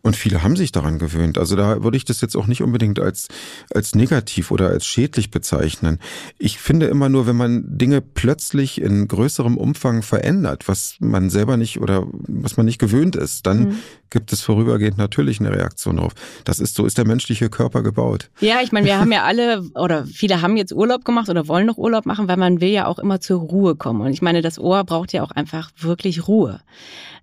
Und 0.02 0.16
viele 0.16 0.44
haben 0.44 0.56
sich 0.56 0.72
daran 0.72 1.00
gewöhnt. 1.00 1.38
Also 1.38 1.56
da 1.56 1.84
würde 1.84 1.98
ich 1.98 2.06
das 2.06 2.22
jetzt 2.22 2.36
auch 2.36 2.48
nicht 2.48 2.64
unbedingt 2.64 2.89
unbedingt 2.90 3.00
als, 3.00 3.28
als 3.74 3.96
negativ 3.96 4.52
oder 4.52 4.70
als 4.70 4.86
schädlich 4.86 5.32
bezeichnen. 5.32 6.00
Ich 6.38 6.60
finde 6.60 6.88
immer 6.88 7.10
nur, 7.10 7.28
wenn 7.28 7.36
man 7.36 7.64
Dinge 7.66 8.02
plötzlich 8.02 8.82
in 8.82 9.08
größerem 9.08 9.58
Umfang 9.58 10.02
verändert, 10.02 10.68
was 10.68 10.96
man 11.00 11.30
selber 11.30 11.58
nicht 11.58 11.80
oder 11.80 12.06
was 12.12 12.58
man 12.58 12.66
nicht 12.66 12.80
gewöhnt 12.80 13.16
ist, 13.16 13.46
dann 13.46 13.60
mhm. 13.60 13.80
gibt 14.10 14.34
es 14.34 14.42
vorübergehend 14.42 14.98
natürlich 14.98 15.40
eine 15.40 15.52
Reaktion 15.52 15.98
darauf. 15.98 16.14
Das 16.46 16.60
ist 16.60 16.76
so, 16.76 16.86
ist 16.86 16.98
der 16.98 17.08
menschliche 17.08 17.50
Körper 17.50 17.84
gebaut. 17.84 18.30
Ja, 18.40 18.62
ich 18.64 18.72
meine, 18.72 18.88
wir 18.88 19.00
haben 19.00 19.12
ja 19.12 19.24
alle 19.24 19.64
oder 19.76 20.06
viele 20.06 20.42
haben 20.42 20.58
jetzt 20.58 20.74
Urlaub 20.74 21.06
gemacht 21.06 21.30
oder 21.30 21.48
wollen 21.48 21.68
noch 21.68 21.78
Urlaub 21.78 22.06
machen, 22.06 22.28
weil 22.28 22.38
man 22.38 22.62
will 22.62 22.70
ja 22.70 22.88
auch 22.88 23.00
immer 23.00 23.22
zur 23.22 23.40
Ruhe 23.40 23.76
kommen. 23.76 24.02
Und 24.02 24.12
ich 24.12 24.22
meine, 24.22 24.42
das 24.42 24.60
Ohr 24.60 24.84
braucht 24.84 25.14
ja 25.14 25.24
auch 25.24 25.32
einfach 25.32 25.72
wirklich 25.78 26.28
Ruhe. 26.28 26.62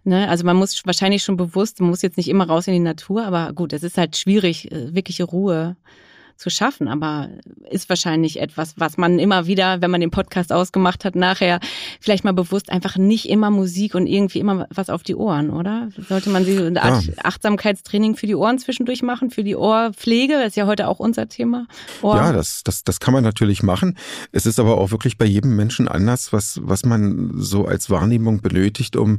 Ne? 0.06 0.28
Also 0.28 0.44
man 0.44 0.56
muss 0.56 0.86
wahrscheinlich 0.86 1.22
schon 1.22 1.36
bewusst, 1.36 1.80
man 1.80 1.90
muss 1.90 2.02
jetzt 2.02 2.16
nicht 2.16 2.28
immer 2.28 2.46
raus 2.46 2.66
in 2.68 2.74
die 2.74 2.80
Natur, 2.80 3.24
aber 3.24 3.52
gut, 3.52 3.72
es 3.72 3.82
ist 3.82 3.98
halt 3.98 4.16
schwierig, 4.16 4.70
äh, 4.70 4.94
wirkliche 4.94 5.24
Ruhe 5.24 5.76
zu 6.36 6.50
schaffen. 6.50 6.88
Aber 6.88 7.28
ist 7.70 7.88
wahrscheinlich 7.88 8.40
etwas, 8.40 8.74
was 8.76 8.96
man 8.96 9.18
immer 9.18 9.46
wieder, 9.46 9.80
wenn 9.80 9.90
man 9.90 10.00
den 10.00 10.10
Podcast 10.10 10.52
ausgemacht 10.52 11.04
hat, 11.04 11.16
nachher 11.16 11.60
vielleicht 12.00 12.24
mal 12.24 12.32
bewusst 12.32 12.70
einfach 12.70 12.96
nicht 12.96 13.28
immer 13.28 13.50
Musik 13.50 13.94
und 13.94 14.06
irgendwie 14.06 14.38
immer 14.38 14.66
was 14.72 14.90
auf 14.90 15.02
die 15.02 15.16
Ohren, 15.16 15.50
oder? 15.50 15.88
Sollte 16.08 16.30
man 16.30 16.44
sie 16.44 16.58
eine 16.58 16.82
Art 16.82 17.04
ja. 17.04 17.14
Achtsamkeitstraining 17.22 18.16
für 18.16 18.26
die 18.26 18.34
Ohren 18.34 18.58
zwischendurch 18.58 19.02
machen, 19.02 19.30
für 19.30 19.44
die 19.44 19.56
Ohrpflege? 19.56 20.34
Das 20.34 20.48
ist 20.48 20.56
ja 20.56 20.66
heute 20.66 20.88
auch 20.88 20.98
unser 20.98 21.28
Thema. 21.28 21.66
Ohr. 22.02 22.16
Ja, 22.16 22.32
das, 22.32 22.62
das, 22.64 22.84
das 22.84 23.00
kann 23.00 23.14
man 23.14 23.24
natürlich 23.24 23.62
machen. 23.62 23.96
Es 24.32 24.46
ist 24.46 24.60
aber 24.60 24.78
auch 24.78 24.90
wirklich 24.90 25.18
bei 25.18 25.26
jedem 25.26 25.56
Menschen 25.56 25.88
anders, 25.88 26.32
was, 26.32 26.60
was 26.62 26.84
man 26.84 27.32
so 27.36 27.64
als 27.64 27.90
Wahrnehmung 27.90 28.42
benötigt, 28.42 28.96
um 28.96 29.18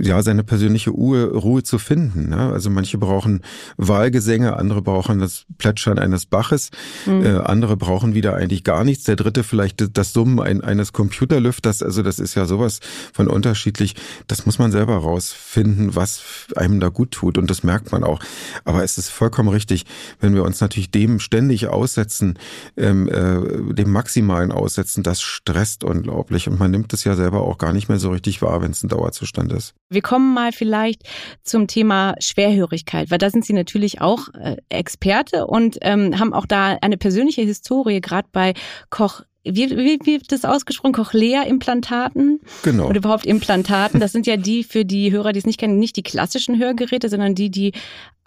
ja, 0.00 0.22
seine 0.22 0.44
persönliche 0.44 0.90
Ruhe, 0.90 1.30
Ruhe 1.32 1.62
zu 1.62 1.78
finden. 1.78 2.30
Ne? 2.30 2.52
Also 2.52 2.70
manche 2.70 2.98
brauchen 2.98 3.42
Wahlgesänge, 3.76 4.56
andere 4.56 4.82
brauchen 4.82 5.18
das 5.18 5.44
Plätschern 5.58 5.98
eines 5.98 6.26
Baches, 6.26 6.70
mhm. 7.06 7.24
äh, 7.24 7.38
andere 7.38 7.76
brauchen 7.76 8.14
wieder 8.14 8.34
eigentlich 8.34 8.64
gar 8.64 8.84
nichts. 8.84 9.04
Der 9.04 9.16
dritte 9.16 9.42
vielleicht 9.42 9.96
das 9.96 10.12
Summen 10.12 10.40
ein, 10.40 10.62
eines 10.62 10.92
Computerlüfters. 10.92 11.82
Also 11.82 12.02
das 12.02 12.18
ist 12.18 12.34
ja 12.34 12.46
sowas 12.46 12.80
von 13.12 13.28
unterschiedlich. 13.28 13.94
Das 14.26 14.46
muss 14.46 14.58
man 14.58 14.72
selber 14.72 14.96
rausfinden, 14.96 15.94
was 15.94 16.22
einem 16.56 16.80
da 16.80 16.88
gut 16.88 17.12
tut. 17.12 17.38
Und 17.38 17.50
das 17.50 17.62
merkt 17.62 17.92
man 17.92 18.04
auch. 18.04 18.20
Aber 18.64 18.82
es 18.82 18.98
ist 18.98 19.10
vollkommen 19.10 19.48
richtig, 19.48 19.86
wenn 20.20 20.34
wir 20.34 20.44
uns 20.44 20.60
natürlich 20.60 20.90
dem 20.90 21.20
ständig 21.20 21.68
aussetzen, 21.68 22.38
ähm, 22.76 23.08
äh, 23.08 23.74
dem 23.74 23.92
Maximalen 23.92 24.52
aussetzen, 24.52 25.02
das 25.02 25.20
stresst 25.20 25.84
unglaublich. 25.84 26.48
Und 26.48 26.58
man 26.58 26.70
nimmt 26.70 26.92
es 26.92 27.04
ja 27.04 27.16
selber 27.16 27.42
auch 27.42 27.58
gar 27.58 27.72
nicht 27.72 27.88
mehr 27.88 27.98
so 27.98 28.10
richtig 28.10 28.42
wahr, 28.42 28.62
wenn 28.62 28.72
es 28.72 28.82
ein 28.82 28.88
Dauerzustand 28.88 29.52
ist. 29.52 29.59
Wir 29.88 30.02
kommen 30.02 30.34
mal 30.34 30.52
vielleicht 30.52 31.02
zum 31.42 31.66
Thema 31.66 32.14
Schwerhörigkeit, 32.20 33.10
weil 33.10 33.18
da 33.18 33.30
sind 33.30 33.44
Sie 33.44 33.52
natürlich 33.52 34.00
auch 34.00 34.28
äh, 34.34 34.56
Experte 34.68 35.46
und 35.46 35.78
ähm, 35.82 36.18
haben 36.18 36.32
auch 36.32 36.46
da 36.46 36.78
eine 36.80 36.96
persönliche 36.96 37.42
Historie, 37.42 38.00
gerade 38.00 38.28
bei 38.32 38.54
Koch 38.90 39.22
wie, 39.42 39.70
wie, 39.70 39.98
wie 40.04 40.20
wird 40.20 40.32
das 40.32 40.44
ausgesprochen? 40.44 40.92
Cochlea-Implantaten? 40.92 42.40
Genau. 42.62 42.88
Oder 42.88 42.98
überhaupt 42.98 43.24
Implantaten. 43.24 43.98
Das 43.98 44.12
sind 44.12 44.26
ja 44.26 44.36
die 44.36 44.64
für 44.64 44.84
die 44.84 45.10
Hörer, 45.12 45.32
die 45.32 45.38
es 45.38 45.46
nicht 45.46 45.58
kennen, 45.58 45.78
nicht 45.78 45.96
die 45.96 46.02
klassischen 46.02 46.58
Hörgeräte, 46.58 47.08
sondern 47.08 47.34
die, 47.34 47.50
die 47.50 47.72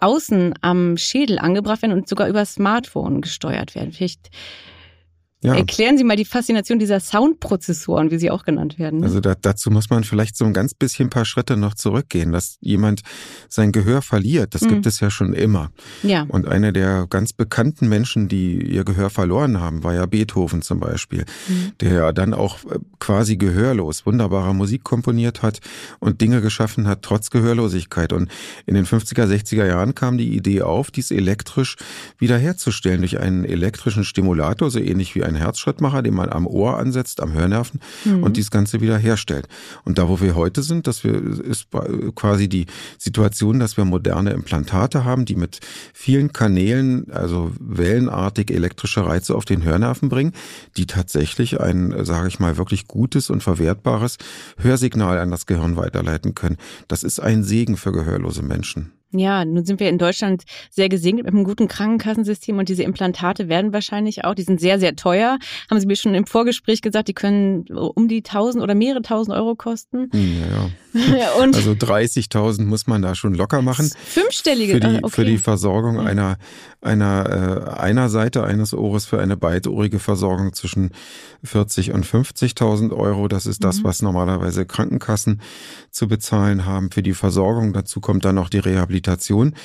außen 0.00 0.54
am 0.60 0.96
Schädel 0.96 1.38
angebracht 1.38 1.82
werden 1.82 1.92
und 1.92 2.08
sogar 2.08 2.28
über 2.28 2.44
Smartphone 2.44 3.20
gesteuert 3.20 3.76
werden. 3.76 3.92
Vielleicht 3.92 4.30
ja. 5.44 5.54
Erklären 5.54 5.98
Sie 5.98 6.04
mal 6.04 6.16
die 6.16 6.24
Faszination 6.24 6.78
dieser 6.78 7.00
Soundprozessoren, 7.00 8.10
wie 8.10 8.18
sie 8.18 8.30
auch 8.30 8.44
genannt 8.44 8.78
werden. 8.78 9.04
Also 9.04 9.20
da, 9.20 9.34
dazu 9.34 9.70
muss 9.70 9.90
man 9.90 10.02
vielleicht 10.02 10.38
so 10.38 10.46
ein 10.46 10.54
ganz 10.54 10.72
bisschen 10.72 11.08
ein 11.08 11.10
paar 11.10 11.26
Schritte 11.26 11.58
noch 11.58 11.74
zurückgehen, 11.74 12.32
dass 12.32 12.56
jemand 12.62 13.02
sein 13.50 13.70
Gehör 13.70 14.00
verliert. 14.00 14.54
Das 14.54 14.62
mhm. 14.62 14.68
gibt 14.70 14.86
es 14.86 15.00
ja 15.00 15.10
schon 15.10 15.34
immer. 15.34 15.70
Ja. 16.02 16.24
Und 16.28 16.48
einer 16.48 16.72
der 16.72 17.06
ganz 17.10 17.34
bekannten 17.34 17.90
Menschen, 17.90 18.28
die 18.28 18.54
ihr 18.54 18.84
Gehör 18.84 19.10
verloren 19.10 19.60
haben, 19.60 19.84
war 19.84 19.92
ja 19.92 20.06
Beethoven 20.06 20.62
zum 20.62 20.80
Beispiel, 20.80 21.26
mhm. 21.46 21.72
der 21.82 21.92
ja 21.92 22.12
dann 22.12 22.32
auch 22.32 22.64
äh, 22.64 22.78
quasi 22.98 23.36
gehörlos 23.36 24.06
wunderbare 24.06 24.54
Musik 24.54 24.82
komponiert 24.82 25.42
hat 25.42 25.60
und 25.98 26.22
Dinge 26.22 26.40
geschaffen 26.40 26.88
hat, 26.88 27.02
trotz 27.02 27.28
Gehörlosigkeit. 27.28 28.14
Und 28.14 28.30
in 28.64 28.74
den 28.76 28.86
50er, 28.86 29.26
60er 29.26 29.66
Jahren 29.66 29.94
kam 29.94 30.16
die 30.16 30.34
Idee 30.34 30.62
auf, 30.62 30.90
dies 30.90 31.10
elektrisch 31.10 31.76
wiederherzustellen 32.18 33.00
durch 33.00 33.20
einen 33.20 33.44
elektrischen 33.44 34.04
Stimulator, 34.04 34.70
so 34.70 34.78
ähnlich 34.78 35.14
wie 35.14 35.22
ein 35.22 35.33
ein 35.34 35.40
Herzschrittmacher, 35.40 36.02
den 36.02 36.14
man 36.14 36.30
am 36.30 36.46
Ohr 36.46 36.78
ansetzt, 36.78 37.20
am 37.20 37.32
Hörnerven 37.32 37.80
mhm. 38.04 38.22
und 38.22 38.36
dieses 38.36 38.50
Ganze 38.50 38.80
wieder 38.80 38.98
herstellt. 38.98 39.48
Und 39.84 39.98
da, 39.98 40.08
wo 40.08 40.20
wir 40.20 40.34
heute 40.34 40.62
sind, 40.62 40.86
dass 40.86 41.04
wir, 41.04 41.14
ist 41.14 41.68
quasi 42.14 42.48
die 42.48 42.66
Situation, 42.98 43.58
dass 43.58 43.76
wir 43.76 43.84
moderne 43.84 44.30
Implantate 44.30 45.04
haben, 45.04 45.24
die 45.24 45.36
mit 45.36 45.60
vielen 45.92 46.32
Kanälen, 46.32 47.10
also 47.10 47.52
wellenartig 47.60 48.50
elektrische 48.50 49.06
Reize 49.06 49.34
auf 49.34 49.44
den 49.44 49.64
Hörnerven 49.64 50.08
bringen, 50.08 50.32
die 50.76 50.86
tatsächlich 50.86 51.60
ein, 51.60 52.04
sage 52.04 52.28
ich 52.28 52.40
mal, 52.40 52.56
wirklich 52.56 52.86
gutes 52.86 53.30
und 53.30 53.42
verwertbares 53.42 54.18
Hörsignal 54.58 55.18
an 55.18 55.30
das 55.30 55.46
Gehirn 55.46 55.76
weiterleiten 55.76 56.34
können. 56.34 56.56
Das 56.88 57.02
ist 57.02 57.20
ein 57.20 57.42
Segen 57.42 57.76
für 57.76 57.92
gehörlose 57.92 58.42
Menschen. 58.42 58.92
Ja, 59.18 59.44
nun 59.44 59.64
sind 59.64 59.80
wir 59.80 59.88
in 59.88 59.98
Deutschland 59.98 60.44
sehr 60.70 60.88
gesegnet 60.88 61.24
mit 61.24 61.34
einem 61.34 61.44
guten 61.44 61.68
Krankenkassensystem 61.68 62.58
und 62.58 62.68
diese 62.68 62.82
Implantate 62.82 63.48
werden 63.48 63.72
wahrscheinlich 63.72 64.24
auch, 64.24 64.34
die 64.34 64.42
sind 64.42 64.60
sehr, 64.60 64.78
sehr 64.78 64.96
teuer. 64.96 65.38
Haben 65.70 65.80
Sie 65.80 65.86
mir 65.86 65.96
schon 65.96 66.14
im 66.14 66.26
Vorgespräch 66.26 66.82
gesagt, 66.82 67.08
die 67.08 67.14
können 67.14 67.66
um 67.68 68.08
die 68.08 68.22
tausend 68.22 68.62
oder 68.62 68.74
mehrere 68.74 69.02
tausend 69.02 69.36
Euro 69.36 69.54
kosten. 69.54 70.08
Hm, 70.12 70.40
ja, 70.40 71.16
ja. 71.16 71.32
und 71.42 71.54
also 71.54 71.72
30.000 71.72 72.64
muss 72.64 72.86
man 72.86 73.02
da 73.02 73.14
schon 73.14 73.34
locker 73.34 73.62
machen. 73.62 73.90
Fünfstellige, 74.04 74.74
für 74.74 74.80
die, 74.80 74.96
okay. 75.02 75.10
für 75.10 75.24
die 75.24 75.38
Versorgung 75.38 76.00
einer, 76.00 76.38
einer, 76.80 77.68
äh, 77.76 77.80
einer 77.80 78.08
Seite 78.08 78.44
eines 78.44 78.74
Ohres 78.74 79.04
für 79.04 79.20
eine 79.20 79.36
beidohrige 79.36 79.98
Versorgung 79.98 80.52
zwischen 80.52 80.90
40 81.42 81.92
und 81.92 82.06
50.000 82.06 82.92
Euro. 82.92 83.28
Das 83.28 83.46
ist 83.46 83.64
das, 83.64 83.80
mhm. 83.80 83.84
was 83.84 84.02
normalerweise 84.02 84.66
Krankenkassen 84.66 85.40
zu 85.90 86.08
bezahlen 86.08 86.64
haben 86.64 86.90
für 86.90 87.02
die 87.02 87.14
Versorgung. 87.14 87.72
Dazu 87.72 88.00
kommt 88.00 88.24
dann 88.24 88.36
noch 88.36 88.48
die 88.48 88.58
Rehabilitation. 88.58 89.03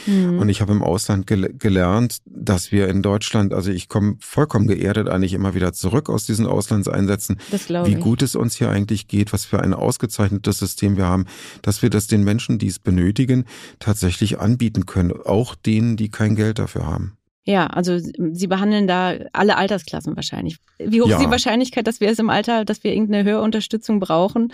Mhm. 0.05 0.39
Und 0.39 0.49
ich 0.49 0.61
habe 0.61 0.71
im 0.71 0.81
Ausland 0.81 1.27
gel 1.27 1.53
gelernt, 1.57 2.17
dass 2.25 2.71
wir 2.71 2.87
in 2.87 3.01
Deutschland, 3.01 3.53
also 3.53 3.71
ich 3.71 3.89
komme 3.89 4.17
vollkommen 4.19 4.67
geerdet 4.67 5.09
eigentlich 5.09 5.33
immer 5.33 5.53
wieder 5.53 5.73
zurück 5.73 6.09
aus 6.09 6.25
diesen 6.25 6.45
Auslandseinsätzen, 6.45 7.39
wie 7.83 7.95
gut 7.95 8.21
es 8.21 8.35
uns 8.35 8.55
hier 8.55 8.69
eigentlich 8.69 9.07
geht, 9.07 9.33
was 9.33 9.45
für 9.45 9.61
ein 9.61 9.73
ausgezeichnetes 9.73 10.59
System 10.59 10.97
wir 10.97 11.05
haben, 11.05 11.25
dass 11.61 11.81
wir 11.81 11.89
das 11.89 12.07
den 12.07 12.23
Menschen, 12.23 12.59
die 12.59 12.67
es 12.67 12.79
benötigen, 12.79 13.45
tatsächlich 13.79 14.39
anbieten 14.39 14.85
können. 14.85 15.11
Auch 15.11 15.55
denen, 15.55 15.97
die 15.97 16.09
kein 16.09 16.35
Geld 16.35 16.59
dafür 16.59 16.85
haben. 16.85 17.13
Ja, 17.45 17.65
also 17.65 17.97
Sie 17.97 18.47
behandeln 18.47 18.85
da 18.85 19.15
alle 19.33 19.57
Altersklassen 19.57 20.15
wahrscheinlich. 20.15 20.57
Wie 20.77 21.01
hoch 21.01 21.07
ja. 21.07 21.17
ist 21.17 21.25
die 21.25 21.31
Wahrscheinlichkeit, 21.31 21.87
dass 21.87 21.99
wir 21.99 22.09
es 22.09 22.19
im 22.19 22.29
Alter, 22.29 22.63
dass 22.63 22.83
wir 22.83 22.93
irgendeine 22.93 23.27
Hörunterstützung 23.27 23.99
brauchen? 23.99 24.53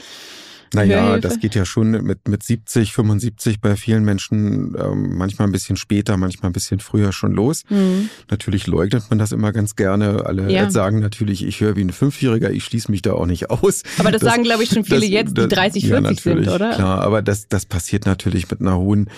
Naja, 0.73 1.19
das 1.19 1.39
geht 1.39 1.55
ja 1.55 1.65
schon 1.65 1.91
mit, 1.91 2.27
mit 2.27 2.43
70, 2.43 2.93
75 2.93 3.61
bei 3.61 3.75
vielen 3.75 4.03
Menschen 4.03 4.75
ähm, 4.77 5.17
manchmal 5.17 5.47
ein 5.47 5.51
bisschen 5.51 5.77
später, 5.77 6.17
manchmal 6.17 6.49
ein 6.49 6.53
bisschen 6.53 6.79
früher 6.79 7.11
schon 7.11 7.31
los. 7.31 7.63
Mhm. 7.69 8.09
Natürlich 8.29 8.67
leugnet 8.67 9.05
man 9.09 9.19
das 9.19 9.31
immer 9.31 9.51
ganz 9.51 9.75
gerne. 9.75 10.25
Alle 10.25 10.51
ja. 10.51 10.69
sagen 10.69 10.99
natürlich, 10.99 11.45
ich 11.45 11.61
höre 11.61 11.75
wie 11.75 11.83
ein 11.83 11.91
Fünfjähriger, 11.91 12.51
ich 12.51 12.63
schließe 12.65 12.91
mich 12.91 13.01
da 13.01 13.13
auch 13.13 13.25
nicht 13.25 13.49
aus. 13.49 13.83
Aber 13.97 14.11
das, 14.11 14.21
das 14.21 14.31
sagen, 14.31 14.43
glaube 14.43 14.63
ich, 14.63 14.69
schon 14.69 14.83
viele 14.83 15.01
das, 15.01 15.09
jetzt, 15.09 15.37
die 15.37 15.47
30, 15.47 15.87
40 15.87 16.25
ja, 16.25 16.35
sind, 16.35 16.47
oder? 16.47 16.75
Klar, 16.75 17.01
aber 17.01 17.21
das, 17.21 17.47
das 17.47 17.65
passiert 17.65 18.05
natürlich 18.05 18.49
mit 18.49 18.61
einer 18.61 18.77
hohen 18.77 19.09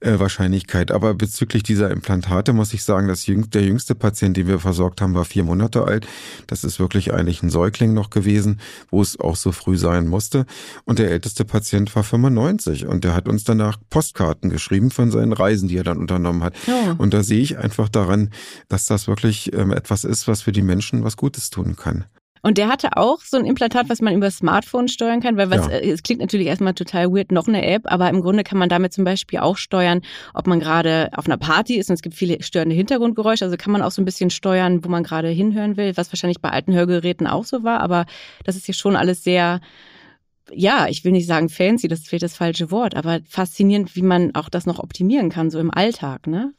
äh, 0.00 0.18
Wahrscheinlichkeit. 0.18 0.90
Aber 0.90 1.14
bezüglich 1.14 1.62
dieser 1.62 1.90
Implantate 1.90 2.52
muss 2.52 2.72
ich 2.74 2.82
sagen, 2.82 3.08
dass 3.08 3.26
jüng, 3.26 3.50
der 3.50 3.62
jüngste 3.62 3.94
Patient, 3.94 4.36
den 4.36 4.48
wir 4.48 4.58
versorgt 4.58 5.00
haben, 5.00 5.14
war 5.14 5.24
vier 5.24 5.44
Monate 5.44 5.84
alt. 5.84 6.06
Das 6.46 6.64
ist 6.64 6.78
wirklich 6.78 7.12
eigentlich 7.12 7.42
ein 7.42 7.50
Säugling 7.50 7.94
noch 7.94 8.10
gewesen, 8.10 8.60
wo 8.90 9.02
es 9.02 9.18
auch 9.18 9.36
so 9.36 9.52
früh 9.52 9.76
sein 9.76 10.08
musste. 10.08 10.46
Und 10.84 10.95
der 10.96 11.06
der 11.06 11.12
älteste 11.12 11.44
Patient 11.44 11.94
war 11.94 12.02
95 12.02 12.86
und 12.86 13.04
der 13.04 13.14
hat 13.14 13.28
uns 13.28 13.44
danach 13.44 13.78
Postkarten 13.90 14.50
geschrieben 14.50 14.90
von 14.90 15.10
seinen 15.12 15.32
Reisen, 15.32 15.68
die 15.68 15.76
er 15.76 15.84
dann 15.84 15.98
unternommen 15.98 16.42
hat. 16.42 16.54
Ja. 16.66 16.96
Und 16.98 17.14
da 17.14 17.22
sehe 17.22 17.40
ich 17.40 17.58
einfach 17.58 17.88
daran, 17.88 18.30
dass 18.68 18.86
das 18.86 19.06
wirklich 19.06 19.52
ähm, 19.54 19.72
etwas 19.72 20.04
ist, 20.04 20.26
was 20.26 20.42
für 20.42 20.52
die 20.52 20.62
Menschen 20.62 21.04
was 21.04 21.16
Gutes 21.16 21.50
tun 21.50 21.76
kann. 21.76 22.04
Und 22.42 22.58
der 22.58 22.68
hatte 22.68 22.96
auch 22.96 23.20
so 23.20 23.36
ein 23.36 23.44
Implantat, 23.44 23.88
was 23.88 24.00
man 24.00 24.14
über 24.14 24.30
Smartphone 24.30 24.88
steuern 24.88 25.20
kann, 25.20 25.36
weil 25.36 25.50
was, 25.50 25.66
ja. 25.66 25.72
Äh, 25.72 25.90
es 25.90 26.02
klingt 26.02 26.20
natürlich 26.20 26.48
erstmal 26.48 26.74
total 26.74 27.12
weird, 27.12 27.32
noch 27.32 27.46
eine 27.48 27.64
App, 27.64 27.82
aber 27.86 28.10
im 28.10 28.20
Grunde 28.20 28.42
kann 28.42 28.58
man 28.58 28.68
damit 28.68 28.92
zum 28.92 29.04
Beispiel 29.04 29.38
auch 29.38 29.56
steuern, 29.56 30.02
ob 30.34 30.46
man 30.46 30.60
gerade 30.60 31.10
auf 31.16 31.26
einer 31.26 31.38
Party 31.38 31.76
ist 31.76 31.88
und 31.88 31.94
es 31.94 32.02
gibt 32.02 32.16
viele 32.16 32.42
störende 32.42 32.74
Hintergrundgeräusche, 32.74 33.44
also 33.44 33.56
kann 33.56 33.72
man 33.72 33.82
auch 33.82 33.90
so 33.92 34.02
ein 34.02 34.04
bisschen 34.04 34.30
steuern, 34.30 34.84
wo 34.84 34.88
man 34.88 35.04
gerade 35.04 35.28
hinhören 35.28 35.76
will, 35.76 35.96
was 35.96 36.12
wahrscheinlich 36.12 36.40
bei 36.40 36.50
alten 36.50 36.74
Hörgeräten 36.74 37.26
auch 37.26 37.44
so 37.44 37.62
war, 37.62 37.80
aber 37.80 38.06
das 38.44 38.56
ist 38.56 38.66
hier 38.66 38.74
schon 38.74 38.96
alles 38.96 39.24
sehr 39.24 39.60
ja, 40.52 40.86
ich 40.88 41.04
will 41.04 41.12
nicht 41.12 41.26
sagen 41.26 41.48
fancy, 41.48 41.88
das 41.88 42.02
fehlt 42.02 42.22
das 42.22 42.36
falsche 42.36 42.70
Wort, 42.70 42.94
aber 42.94 43.20
faszinierend, 43.28 43.96
wie 43.96 44.02
man 44.02 44.34
auch 44.34 44.48
das 44.48 44.66
noch 44.66 44.78
optimieren 44.78 45.30
kann, 45.30 45.50
so 45.50 45.58
im 45.58 45.70
Alltag, 45.72 46.26
ne? 46.26 46.52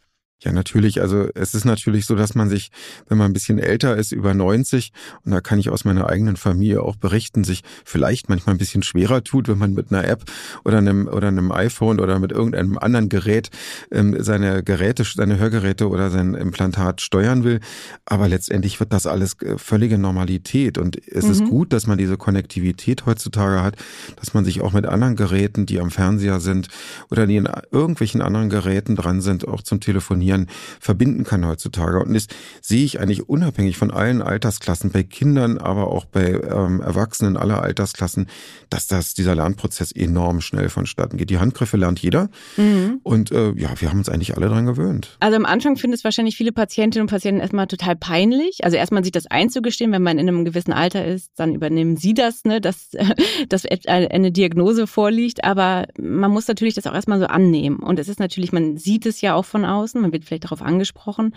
Ja, 0.44 0.52
natürlich. 0.52 1.02
Also 1.02 1.30
es 1.34 1.56
ist 1.56 1.66
natürlich 1.66 2.06
so, 2.06 2.14
dass 2.14 2.36
man 2.36 2.48
sich, 2.48 2.70
wenn 3.10 3.18
man 3.18 3.32
ein 3.32 3.34
bisschen 3.34 3.58
älter 3.58 3.98
ist, 3.98 4.12
über 4.12 4.36
90, 4.36 4.92
und 5.26 5.32
da 5.32 5.42
kann 5.42 5.58
ich 5.58 5.72
aus 5.72 5.84
meiner 5.84 6.08
eigenen 6.08 6.38
Familie 6.38 6.84
auch 6.84 6.96
berichten, 6.96 7.44
sich 7.44 7.64
vielleicht 7.84 8.30
manchmal 8.30 8.54
ein 8.54 8.60
bisschen 8.60 8.84
schwerer 8.84 9.24
tut, 9.24 9.48
wenn 9.48 9.58
man 9.58 9.74
mit 9.74 9.92
einer 9.92 10.08
App 10.08 10.26
oder 10.64 10.78
einem 10.78 11.08
oder 11.08 11.30
einem 11.30 11.52
iPhone 11.52 12.00
oder 12.00 12.20
mit 12.20 12.32
irgendeinem 12.32 12.78
anderen 12.78 13.10
Gerät 13.10 13.50
ähm, 13.92 14.16
seine 14.20 14.62
Geräte, 14.62 15.04
seine 15.06 15.40
Hörgeräte 15.40 15.90
oder 15.90 16.12
sein 16.12 16.36
Implantat 16.36 17.02
steuern 17.02 17.44
will. 17.44 17.60
Aber 18.06 18.28
letztendlich 18.30 18.80
wird 18.80 18.94
das 18.94 19.08
alles 19.08 19.42
äh, 19.42 19.58
völlige 19.58 19.98
Normalität. 19.98 20.78
Und 20.78 21.04
es 21.08 21.26
mhm. 21.26 21.32
ist 21.32 21.46
gut, 21.46 21.74
dass 21.74 21.88
man 21.88 21.98
diese 21.98 22.16
Konnektivität 22.16 23.08
heutzutage 23.08 23.64
hat, 23.64 23.76
dass 24.18 24.36
man 24.36 24.46
sich 24.46 24.62
auch 24.62 24.74
mit 24.74 24.86
anderen 24.86 25.16
Geräten, 25.16 25.66
die 25.66 25.80
am 25.80 25.90
Fernseher 25.90 26.40
sind 26.40 26.68
oder 27.10 27.26
die 27.26 27.38
in 27.38 27.50
irgendwelchen 27.72 28.22
anderen 28.22 28.50
Geräten 28.50 28.96
dran 28.96 29.22
sind, 29.22 29.48
auch 29.48 29.64
zum 29.64 29.80
Telefonieren 29.80 30.27
Hirn 30.28 30.48
verbinden 30.80 31.24
kann 31.24 31.46
heutzutage. 31.46 32.00
Und 32.04 32.14
das 32.14 32.28
sehe 32.62 32.84
ich 32.84 33.00
eigentlich 33.00 33.28
unabhängig 33.28 33.78
von 33.78 33.92
allen 33.92 34.22
Altersklassen, 34.22 34.92
bei 34.92 35.04
Kindern, 35.04 35.58
aber 35.58 35.88
auch 35.88 36.06
bei 36.06 36.32
ähm, 36.32 36.82
Erwachsenen 36.82 37.38
aller 37.38 37.62
Altersklassen, 37.62 38.28
dass 38.70 38.88
das 38.88 39.14
dieser 39.14 39.36
Lernprozess 39.36 39.92
enorm 39.92 40.42
schnell 40.42 40.70
vonstatten 40.70 41.18
geht. 41.18 41.30
Die 41.30 41.40
Handgriffe 41.40 41.78
lernt 41.78 42.00
jeder. 42.00 42.30
Mhm. 42.58 43.00
Und 43.04 43.32
äh, 43.32 43.54
ja, 43.56 43.70
wir 43.80 43.90
haben 43.90 44.00
uns 44.00 44.10
eigentlich 44.10 44.36
alle 44.36 44.48
dran 44.48 44.66
gewöhnt. 44.66 45.18
Also 45.20 45.36
am 45.36 45.46
Anfang 45.46 45.78
finden 45.78 45.96
es 45.96 46.04
wahrscheinlich 46.04 46.36
viele 46.36 46.52
Patientinnen 46.52 47.04
und 47.04 47.10
Patienten 47.10 47.42
erstmal 47.42 47.68
total 47.68 47.96
peinlich. 47.96 48.64
Also 48.64 48.78
erstmal 48.78 49.04
sich 49.04 49.12
das 49.12 49.28
einzugestehen, 49.28 49.92
wenn 49.92 50.04
man 50.04 50.20
in 50.20 50.28
einem 50.28 50.46
gewissen 50.46 50.74
Alter 50.74 51.06
ist, 51.06 51.32
dann 51.36 51.56
übernehmen 51.56 51.98
sie 51.98 52.14
das, 52.14 52.44
ne, 52.44 52.62
dass, 52.62 52.92
dass 53.50 53.66
eine 53.66 54.32
Diagnose 54.32 54.88
vorliegt. 54.88 55.44
Aber 55.44 55.88
man 56.00 56.32
muss 56.32 56.48
natürlich 56.48 56.74
das 56.74 56.88
auch 56.88 56.94
erstmal 56.94 57.20
so 57.20 57.28
annehmen. 57.28 57.78
Und 57.78 58.00
es 58.00 58.10
ist 58.10 58.20
natürlich, 58.20 58.52
man 58.52 58.78
sieht 58.78 59.06
es 59.06 59.22
ja 59.22 59.36
auch 59.36 59.46
von 59.46 59.66
außen, 59.66 60.02
man 60.02 60.12
wird 60.18 60.26
vielleicht 60.26 60.46
darauf 60.46 60.62
angesprochen. 60.62 61.34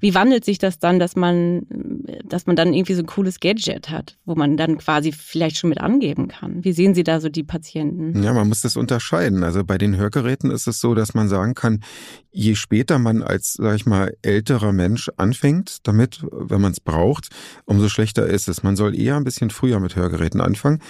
Wie 0.00 0.14
wandelt 0.14 0.44
sich 0.44 0.58
das 0.58 0.78
dann, 0.78 0.98
dass 0.98 1.16
man, 1.16 1.66
dass 2.24 2.46
man 2.46 2.56
dann 2.56 2.72
irgendwie 2.72 2.94
so 2.94 3.02
ein 3.02 3.06
cooles 3.06 3.40
Gadget 3.40 3.90
hat, 3.90 4.18
wo 4.24 4.34
man 4.34 4.56
dann 4.56 4.78
quasi 4.78 5.12
vielleicht 5.12 5.56
schon 5.56 5.70
mit 5.70 5.80
angeben 5.80 6.28
kann? 6.28 6.64
Wie 6.64 6.72
sehen 6.72 6.94
Sie 6.94 7.04
da 7.04 7.20
so 7.20 7.28
die 7.28 7.42
Patienten? 7.42 8.22
Ja, 8.22 8.32
man 8.32 8.48
muss 8.48 8.60
das 8.60 8.76
unterscheiden. 8.76 9.42
Also 9.42 9.64
bei 9.64 9.78
den 9.78 9.96
Hörgeräten 9.96 10.50
ist 10.50 10.66
es 10.66 10.80
so, 10.80 10.94
dass 10.94 11.14
man 11.14 11.28
sagen 11.28 11.54
kann, 11.54 11.80
je 12.30 12.54
später 12.54 12.98
man 12.98 13.22
als, 13.22 13.54
sag 13.54 13.76
ich 13.76 13.86
mal, 13.86 14.14
älterer 14.22 14.72
Mensch 14.72 15.10
anfängt 15.16 15.78
damit, 15.86 16.24
wenn 16.30 16.60
man 16.60 16.72
es 16.72 16.80
braucht, 16.80 17.28
umso 17.64 17.88
schlechter 17.88 18.26
ist 18.26 18.48
es. 18.48 18.62
Man 18.62 18.76
soll 18.76 18.98
eher 18.98 19.16
ein 19.16 19.24
bisschen 19.24 19.50
früher 19.50 19.80
mit 19.80 19.96
Hörgeräten 19.96 20.40
anfangen 20.40 20.80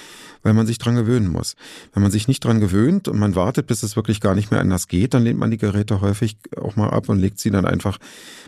weil 0.42 0.54
man 0.54 0.66
sich 0.66 0.78
dran 0.78 0.96
gewöhnen 0.96 1.28
muss. 1.28 1.56
Wenn 1.92 2.02
man 2.02 2.12
sich 2.12 2.28
nicht 2.28 2.44
dran 2.44 2.60
gewöhnt 2.60 3.08
und 3.08 3.18
man 3.18 3.34
wartet, 3.34 3.66
bis 3.66 3.82
es 3.82 3.96
wirklich 3.96 4.20
gar 4.20 4.34
nicht 4.34 4.50
mehr 4.50 4.60
anders 4.60 4.88
geht, 4.88 5.14
dann 5.14 5.24
lehnt 5.24 5.38
man 5.38 5.50
die 5.50 5.58
Geräte 5.58 6.00
häufig 6.00 6.36
auch 6.56 6.76
mal 6.76 6.90
ab 6.90 7.08
und 7.08 7.18
legt 7.18 7.38
sie 7.38 7.50
dann 7.50 7.64
einfach 7.64 7.98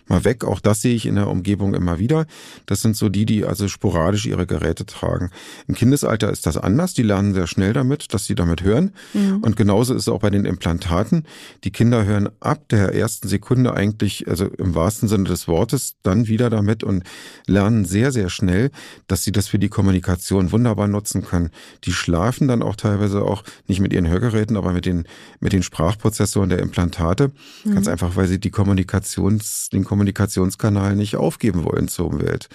mal 0.06 0.24
weg. 0.24 0.44
Auch 0.44 0.60
das 0.60 0.82
sehe 0.82 0.94
ich 0.94 1.06
in 1.06 1.14
der 1.14 1.28
Umgebung 1.28 1.74
immer 1.74 1.98
wieder. 1.98 2.26
Das 2.66 2.82
sind 2.82 2.96
so 2.96 3.08
die, 3.08 3.26
die 3.26 3.44
also 3.44 3.68
sporadisch 3.68 4.26
ihre 4.26 4.46
Geräte 4.46 4.84
tragen. 4.84 5.30
Im 5.68 5.74
Kindesalter 5.74 6.30
ist 6.30 6.46
das 6.46 6.56
anders. 6.56 6.94
Die 6.94 7.02
lernen 7.02 7.32
sehr 7.34 7.46
schnell 7.46 7.72
damit, 7.72 8.12
dass 8.12 8.26
sie 8.26 8.34
damit 8.34 8.62
hören. 8.62 8.92
Mhm. 9.14 9.38
Und 9.42 9.56
genauso 9.56 9.94
ist 9.94 10.02
es 10.02 10.08
auch 10.08 10.20
bei 10.20 10.30
den 10.30 10.44
Implantaten. 10.44 11.24
Die 11.64 11.70
Kinder 11.70 12.04
hören 12.04 12.28
ab 12.40 12.68
der 12.68 12.94
ersten 12.94 13.28
Sekunde 13.28 13.74
eigentlich, 13.74 14.28
also 14.28 14.46
im 14.46 14.74
wahrsten 14.74 15.08
Sinne 15.08 15.24
des 15.24 15.48
Wortes, 15.48 15.94
dann 16.02 16.26
wieder 16.26 16.50
damit 16.50 16.84
und 16.84 17.04
lernen 17.46 17.84
sehr, 17.84 18.12
sehr 18.12 18.28
schnell, 18.28 18.70
dass 19.06 19.24
sie 19.24 19.32
das 19.32 19.48
für 19.48 19.58
die 19.58 19.68
Kommunikation 19.68 20.52
wunderbar 20.52 20.88
nutzen 20.88 21.22
können 21.22 21.50
die 21.84 21.92
schlafen 21.92 22.48
dann 22.48 22.62
auch 22.62 22.76
teilweise 22.76 23.22
auch 23.22 23.42
nicht 23.66 23.80
mit 23.80 23.92
ihren 23.92 24.08
Hörgeräten, 24.08 24.56
aber 24.56 24.72
mit 24.72 24.86
den, 24.86 25.04
mit 25.40 25.52
den 25.52 25.62
Sprachprozessoren 25.62 26.48
der 26.48 26.60
Implantate. 26.60 27.32
Mhm. 27.64 27.74
Ganz 27.74 27.88
einfach, 27.88 28.16
weil 28.16 28.28
sie 28.28 28.38
die 28.38 28.50
Kommunikations, 28.50 29.68
den 29.70 29.84
Kommunikationskanal 29.84 30.96
nicht 30.96 31.16
aufgeben 31.16 31.64
wollen 31.64 31.88
zur 31.88 32.06
Umwelt. 32.06 32.48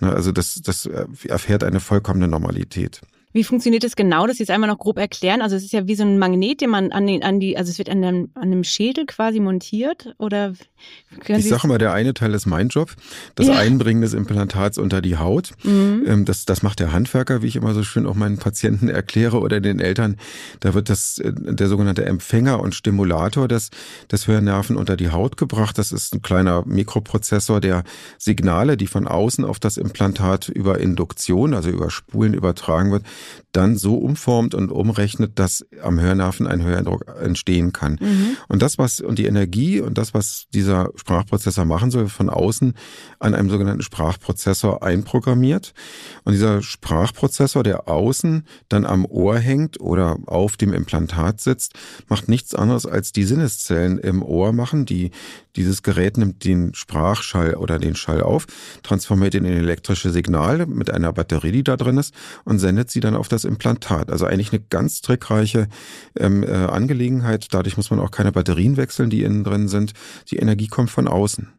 Ne, 0.00 0.12
also 0.12 0.32
das, 0.32 0.60
das 0.62 0.86
erfährt 0.86 1.64
eine 1.64 1.80
vollkommene 1.80 2.28
Normalität. 2.28 3.00
Wie 3.38 3.44
funktioniert 3.44 3.84
das 3.84 3.94
genau, 3.94 4.26
dass 4.26 4.38
Sie 4.38 4.42
es 4.42 4.50
einmal 4.50 4.68
noch 4.68 4.78
grob 4.78 4.98
erklären? 4.98 5.42
Also 5.42 5.54
es 5.54 5.62
ist 5.62 5.72
ja 5.72 5.86
wie 5.86 5.94
so 5.94 6.02
ein 6.02 6.18
Magnet, 6.18 6.60
den 6.60 6.70
man 6.70 6.90
an, 6.90 7.06
den, 7.06 7.22
an 7.22 7.38
die, 7.38 7.56
also 7.56 7.70
es 7.70 7.78
wird 7.78 7.88
an 7.88 8.02
dem, 8.02 8.30
an 8.34 8.50
dem 8.50 8.64
Schädel 8.64 9.06
quasi 9.06 9.38
montiert 9.38 10.12
oder 10.18 10.54
ich 11.26 11.48
sage 11.48 11.66
mal, 11.66 11.78
der 11.78 11.92
eine 11.92 12.14
Teil 12.14 12.34
ist 12.34 12.46
mein 12.46 12.68
Job, 12.68 12.94
das 13.34 13.48
ja. 13.48 13.54
Einbringen 13.54 14.02
des 14.02 14.14
Implantats 14.14 14.78
unter 14.78 15.00
die 15.00 15.16
Haut. 15.16 15.52
Mhm. 15.64 16.04
Ähm, 16.06 16.24
das, 16.24 16.44
das 16.44 16.62
macht 16.62 16.80
der 16.80 16.92
Handwerker, 16.92 17.42
wie 17.42 17.46
ich 17.46 17.56
immer 17.56 17.74
so 17.74 17.82
schön 17.82 18.06
auch 18.06 18.14
meinen 18.14 18.38
Patienten 18.38 18.88
erkläre 18.88 19.40
oder 19.40 19.60
den 19.60 19.80
Eltern. 19.80 20.16
Da 20.60 20.74
wird 20.74 20.88
das, 20.88 21.18
äh, 21.18 21.32
der 21.32 21.68
sogenannte 21.68 22.04
Empfänger 22.04 22.60
und 22.60 22.74
Stimulator 22.74 23.48
des, 23.48 23.70
des 24.10 24.26
Hörnerven 24.26 24.76
unter 24.76 24.96
die 24.96 25.10
Haut 25.10 25.36
gebracht. 25.36 25.78
Das 25.78 25.92
ist 25.92 26.14
ein 26.14 26.22
kleiner 26.22 26.62
Mikroprozessor, 26.66 27.60
der 27.60 27.84
Signale, 28.18 28.76
die 28.76 28.86
von 28.86 29.06
außen 29.06 29.44
auf 29.44 29.58
das 29.58 29.76
Implantat 29.76 30.48
über 30.48 30.78
Induktion, 30.78 31.54
also 31.54 31.70
über 31.70 31.90
Spulen 31.90 32.34
übertragen 32.34 32.92
wird, 32.92 33.04
dann 33.52 33.76
so 33.76 33.96
umformt 33.96 34.54
und 34.54 34.70
umrechnet, 34.70 35.38
dass 35.38 35.66
am 35.82 36.00
Hörnerven 36.00 36.46
ein 36.46 36.62
Höreindruck 36.62 37.06
entstehen 37.20 37.72
kann. 37.72 37.98
Mhm. 38.00 38.36
Und 38.48 38.62
das, 38.62 38.78
was, 38.78 39.00
und 39.00 39.18
die 39.18 39.26
Energie 39.26 39.80
und 39.80 39.98
das, 39.98 40.14
was 40.14 40.46
dieser 40.52 40.90
Sprachprozessor 40.94 41.64
machen 41.64 41.90
soll, 41.90 42.08
von 42.08 42.28
außen 42.28 42.74
an 43.18 43.34
einem 43.34 43.50
sogenannten 43.50 43.82
Sprachprozessor 43.82 44.82
einprogrammiert. 44.82 45.74
Und 46.24 46.32
dieser 46.32 46.62
Sprachprozessor, 46.62 47.62
der 47.62 47.88
außen 47.88 48.44
dann 48.68 48.84
am 48.84 49.04
Ohr 49.04 49.38
hängt 49.38 49.80
oder 49.80 50.18
auf 50.26 50.56
dem 50.56 50.72
Implantat 50.72 51.40
sitzt, 51.40 51.74
macht 52.08 52.28
nichts 52.28 52.54
anderes 52.54 52.86
als 52.86 53.12
die 53.12 53.24
Sinneszellen 53.24 53.98
im 53.98 54.22
Ohr 54.22 54.52
machen, 54.52 54.86
die 54.86 55.10
dieses 55.58 55.82
Gerät 55.82 56.16
nimmt 56.16 56.44
den 56.44 56.72
Sprachschall 56.72 57.54
oder 57.54 57.78
den 57.80 57.96
Schall 57.96 58.22
auf, 58.22 58.46
transformiert 58.84 59.34
ihn 59.34 59.44
in 59.44 59.54
elektrische 59.54 60.10
Signale 60.10 60.66
mit 60.66 60.90
einer 60.90 61.12
Batterie, 61.12 61.50
die 61.50 61.64
da 61.64 61.76
drin 61.76 61.98
ist, 61.98 62.14
und 62.44 62.60
sendet 62.60 62.90
sie 62.90 63.00
dann 63.00 63.07
auf 63.16 63.28
das 63.28 63.44
Implantat. 63.44 64.10
Also 64.10 64.26
eigentlich 64.26 64.52
eine 64.52 64.62
ganz 64.62 65.00
trickreiche 65.00 65.68
ähm, 66.16 66.42
äh, 66.42 66.52
Angelegenheit. 66.52 67.48
Dadurch 67.52 67.76
muss 67.76 67.90
man 67.90 68.00
auch 68.00 68.10
keine 68.10 68.32
Batterien 68.32 68.76
wechseln, 68.76 69.10
die 69.10 69.22
innen 69.22 69.44
drin 69.44 69.68
sind. 69.68 69.92
Die 70.30 70.36
Energie 70.36 70.68
kommt 70.68 70.90
von 70.90 71.08
außen. 71.08 71.52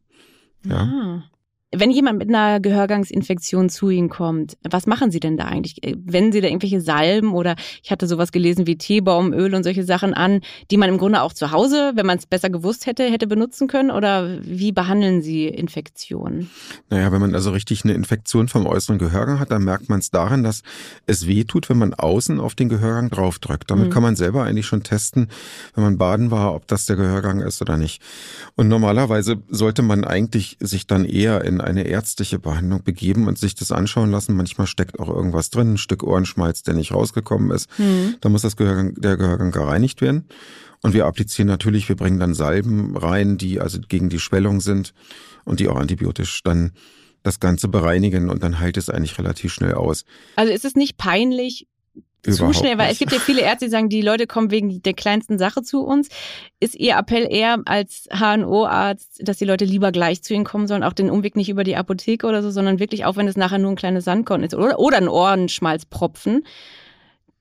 Ja. 0.66 0.78
Ah. 0.78 1.24
Wenn 1.72 1.92
jemand 1.92 2.18
mit 2.18 2.30
einer 2.30 2.60
Gehörgangsinfektion 2.60 3.70
zu 3.70 3.92
Ihnen 3.92 4.10
kommt, 4.10 4.58
was 4.68 4.88
machen 4.88 5.12
Sie 5.12 5.20
denn 5.20 5.38
da 5.38 5.46
eigentlich? 5.46 5.84
Äh, 5.84 5.96
wenden 6.04 6.32
Sie 6.32 6.42
da 6.42 6.48
irgendwelche 6.48 6.82
Salben 6.82 7.34
oder 7.34 7.56
ich 7.84 7.92
hatte 7.92 8.08
sowas 8.08 8.32
gelesen 8.32 8.66
wie 8.66 8.76
Teebaumöl 8.76 9.54
und 9.54 9.64
solche 9.64 9.84
Sachen 9.84 10.16
an, 10.16 10.42
die 10.72 10.78
man 10.78 10.90
im 10.90 10.98
Grunde 10.98 11.22
auch 11.22 11.32
zu 11.32 11.52
Hause, 11.52 11.92
wenn 11.94 12.08
man 12.08 12.18
es 12.18 12.26
besser 12.26 12.50
gewusst 12.50 12.88
hätte, 12.88 13.04
hätte 13.04 13.28
benutzen 13.28 13.68
können? 13.68 13.92
Oder 13.92 14.40
wie 14.42 14.72
behandeln 14.72 15.22
Sie 15.22 15.48
Infektionen? 15.48 16.50
Naja, 16.90 17.12
wenn 17.12 17.22
man 17.22 17.36
also 17.36 17.52
richtig 17.52 17.84
eine 17.84 17.94
Infektion 17.94 18.48
vom 18.48 18.66
äußeren 18.66 18.98
Gehörgang 18.98 19.40
hat, 19.40 19.52
dann 19.52 19.64
merkt 19.64 19.90
man 19.90 20.00
es 20.00 20.10
daran, 20.10 20.44
dass 20.44 20.64
es 21.06 21.28
weh 21.28 21.44
tut, 21.44 21.70
wenn 21.70 21.78
man 21.78 21.94
außen 21.94 22.40
auf 22.40 22.56
den 22.56 22.70
Gehörgang 22.70 23.12
draufdrückt. 23.12 23.70
Damit 23.70 23.90
mhm. 23.90 23.92
kann 23.92 24.02
man 24.02 24.16
selber 24.16 24.44
eigentlich 24.44 24.66
schon 24.66 24.82
testen, 24.82 25.28
wenn 25.76 25.84
man 25.84 26.00
baden 26.00 26.32
war, 26.32 26.56
ob 26.56 26.68
das 26.68 26.88
der 26.88 26.96
Gehörgang 26.96 27.42
ist 27.42 27.62
oder 27.62 27.78
nicht. 27.78 28.02
Und 28.56 28.70
normalerweise 28.70 29.38
sollte 29.50 29.84
man 29.84 30.04
eigentlich 30.04 30.58
sich 30.60 30.88
dann 30.88 31.06
eher 31.06 31.44
in 31.46 31.59
eine 31.62 31.88
ärztliche 31.88 32.40
Behandlung 32.40 32.84
begeben 32.84 33.28
und 33.28 33.38
sich 33.38 33.56
das 33.56 33.72
anschauen 33.72 34.12
lassen. 34.12 34.36
Manchmal 34.36 34.68
steckt 34.68 35.00
auch 35.00 35.10
irgendwas 35.10 35.50
drin, 35.50 35.74
ein 35.74 35.78
Stück 35.78 36.04
Ohrenschmalz, 36.04 36.64
der 36.64 36.74
nicht 36.74 36.94
rausgekommen 36.94 37.52
ist. 37.52 37.70
Mhm. 37.80 38.16
Da 38.22 38.30
muss 38.30 38.42
das 38.42 38.56
Gehörgang, 38.56 38.96
der 38.96 39.18
Gehörgang 39.18 39.52
gereinigt 39.52 40.02
werden. 40.02 40.26
Und 40.82 40.94
wir 40.94 41.06
applizieren 41.06 41.48
natürlich, 41.48 41.90
wir 41.90 41.96
bringen 41.96 42.20
dann 42.20 42.34
Salben 42.34 42.96
rein, 42.96 43.38
die 43.38 43.60
also 43.60 43.80
gegen 43.88 44.10
die 44.10 44.20
Schwellung 44.20 44.62
sind 44.62 44.94
und 45.44 45.60
die 45.60 45.68
auch 45.68 45.76
antibiotisch 45.76 46.42
dann 46.44 46.72
das 47.24 47.40
Ganze 47.40 47.68
bereinigen 47.68 48.30
und 48.30 48.44
dann 48.44 48.60
heilt 48.60 48.78
es 48.78 48.90
eigentlich 48.90 49.18
relativ 49.18 49.54
schnell 49.54 49.74
aus. 49.74 50.06
Also 50.38 50.54
ist 50.54 50.64
es 50.64 50.76
nicht 50.76 50.98
peinlich, 50.98 51.68
zu 52.24 52.54
schnell, 52.54 52.78
weil 52.78 52.92
es 52.92 53.00
gibt 53.00 53.12
ja 53.12 53.20
viele 53.20 53.42
Ärzte, 53.42 53.66
die 53.66 53.72
sagen, 53.72 53.90
die 53.90 54.02
Leute 54.02 54.28
kommen 54.28 54.52
wegen 54.52 54.82
der 54.82 54.94
kleinsten 54.94 55.38
Sache 55.38 55.62
zu 55.62 55.84
uns. 55.84 56.10
Ist 56.60 56.76
Ihr 56.76 56.98
Appell 56.98 57.28
eher 57.30 57.60
als 57.66 58.08
HNO-Arzt, 58.12 59.22
dass 59.22 59.38
die 59.38 59.46
Leute 59.46 59.66
lieber 59.66 59.92
gleich 59.92 60.22
zu 60.22 60.34
Ihnen 60.34 60.44
kommen 60.44 60.68
sollen, 60.68 60.84
auch 60.84 60.94
den 60.94 61.10
Umweg 61.10 61.36
nicht 61.36 61.50
über 61.50 61.64
die 61.64 61.76
Apotheke 61.76 62.28
oder 62.28 62.42
so, 62.42 62.52
sondern 62.52 62.80
wirklich, 62.80 63.06
auch 63.06 63.16
wenn 63.16 63.28
es 63.28 63.38
nachher 63.38 63.58
nur 63.58 63.72
ein 63.72 63.78
kleines 63.78 64.06
Sandkorn 64.06 64.44
ist 64.44 64.54
oder, 64.54 64.80
oder 64.80 64.98
ein 64.98 65.08
Ohrenschmalzpropfen, 65.08 66.44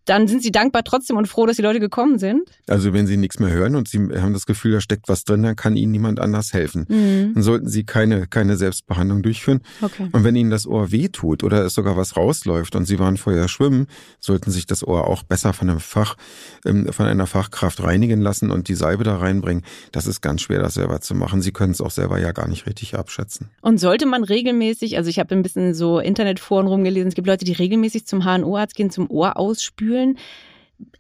dann 0.08 0.26
sind 0.26 0.42
sie 0.42 0.50
dankbar 0.50 0.84
trotzdem 0.84 1.16
und 1.16 1.26
froh, 1.26 1.44
dass 1.44 1.56
die 1.56 1.62
Leute 1.62 1.80
gekommen 1.80 2.18
sind. 2.18 2.48
Also 2.66 2.94
wenn 2.94 3.06
sie 3.06 3.18
nichts 3.18 3.38
mehr 3.38 3.50
hören 3.50 3.76
und 3.76 3.88
sie 3.88 3.98
haben 4.20 4.32
das 4.32 4.46
Gefühl, 4.46 4.72
da 4.72 4.80
steckt 4.80 5.08
was 5.08 5.24
drin, 5.24 5.42
dann 5.42 5.54
kann 5.54 5.76
ihnen 5.76 5.92
niemand 5.92 6.18
anders 6.18 6.54
helfen. 6.54 6.86
Mhm. 6.88 7.34
Dann 7.34 7.42
sollten 7.42 7.68
sie 7.68 7.84
keine, 7.84 8.26
keine 8.26 8.56
Selbstbehandlung 8.56 9.22
durchführen. 9.22 9.60
Okay. 9.82 10.08
Und 10.10 10.24
wenn 10.24 10.34
ihnen 10.34 10.50
das 10.50 10.66
Ohr 10.66 10.90
wehtut 10.90 11.44
oder 11.44 11.64
es 11.64 11.74
sogar 11.74 11.96
was 11.96 12.16
rausläuft 12.16 12.74
und 12.74 12.86
sie 12.86 12.98
waren 12.98 13.18
vorher 13.18 13.48
schwimmen, 13.48 13.86
sollten 14.18 14.50
sich 14.50 14.66
das 14.66 14.86
Ohr 14.86 15.06
auch 15.06 15.22
besser 15.22 15.52
von 15.52 15.68
einem 15.68 15.80
Fach, 15.80 16.16
ähm, 16.64 16.90
von 16.90 17.06
einer 17.06 17.26
Fachkraft 17.26 17.82
reinigen 17.82 18.20
lassen 18.22 18.50
und 18.50 18.68
die 18.68 18.74
Salbe 18.74 19.04
da 19.04 19.18
reinbringen. 19.18 19.62
Das 19.92 20.06
ist 20.06 20.22
ganz 20.22 20.40
schwer, 20.40 20.60
das 20.60 20.74
selber 20.74 21.02
zu 21.02 21.14
machen. 21.14 21.42
Sie 21.42 21.52
können 21.52 21.72
es 21.72 21.82
auch 21.82 21.90
selber 21.90 22.18
ja 22.18 22.32
gar 22.32 22.48
nicht 22.48 22.66
richtig 22.66 22.96
abschätzen. 22.96 23.50
Und 23.60 23.78
sollte 23.78 24.06
man 24.06 24.24
regelmäßig, 24.24 24.96
also 24.96 25.10
ich 25.10 25.18
habe 25.18 25.34
ein 25.34 25.42
bisschen 25.42 25.74
so 25.74 25.98
Internetforen 25.98 26.66
rumgelesen, 26.66 27.08
es 27.08 27.14
gibt 27.14 27.26
Leute, 27.26 27.44
die 27.44 27.52
regelmäßig 27.52 28.06
zum 28.06 28.24
HNO-Arzt 28.24 28.74
gehen, 28.74 28.90
zum 28.90 29.10
Ohr 29.10 29.36
ausspülen 29.36 29.97
fühlen. 29.98 30.18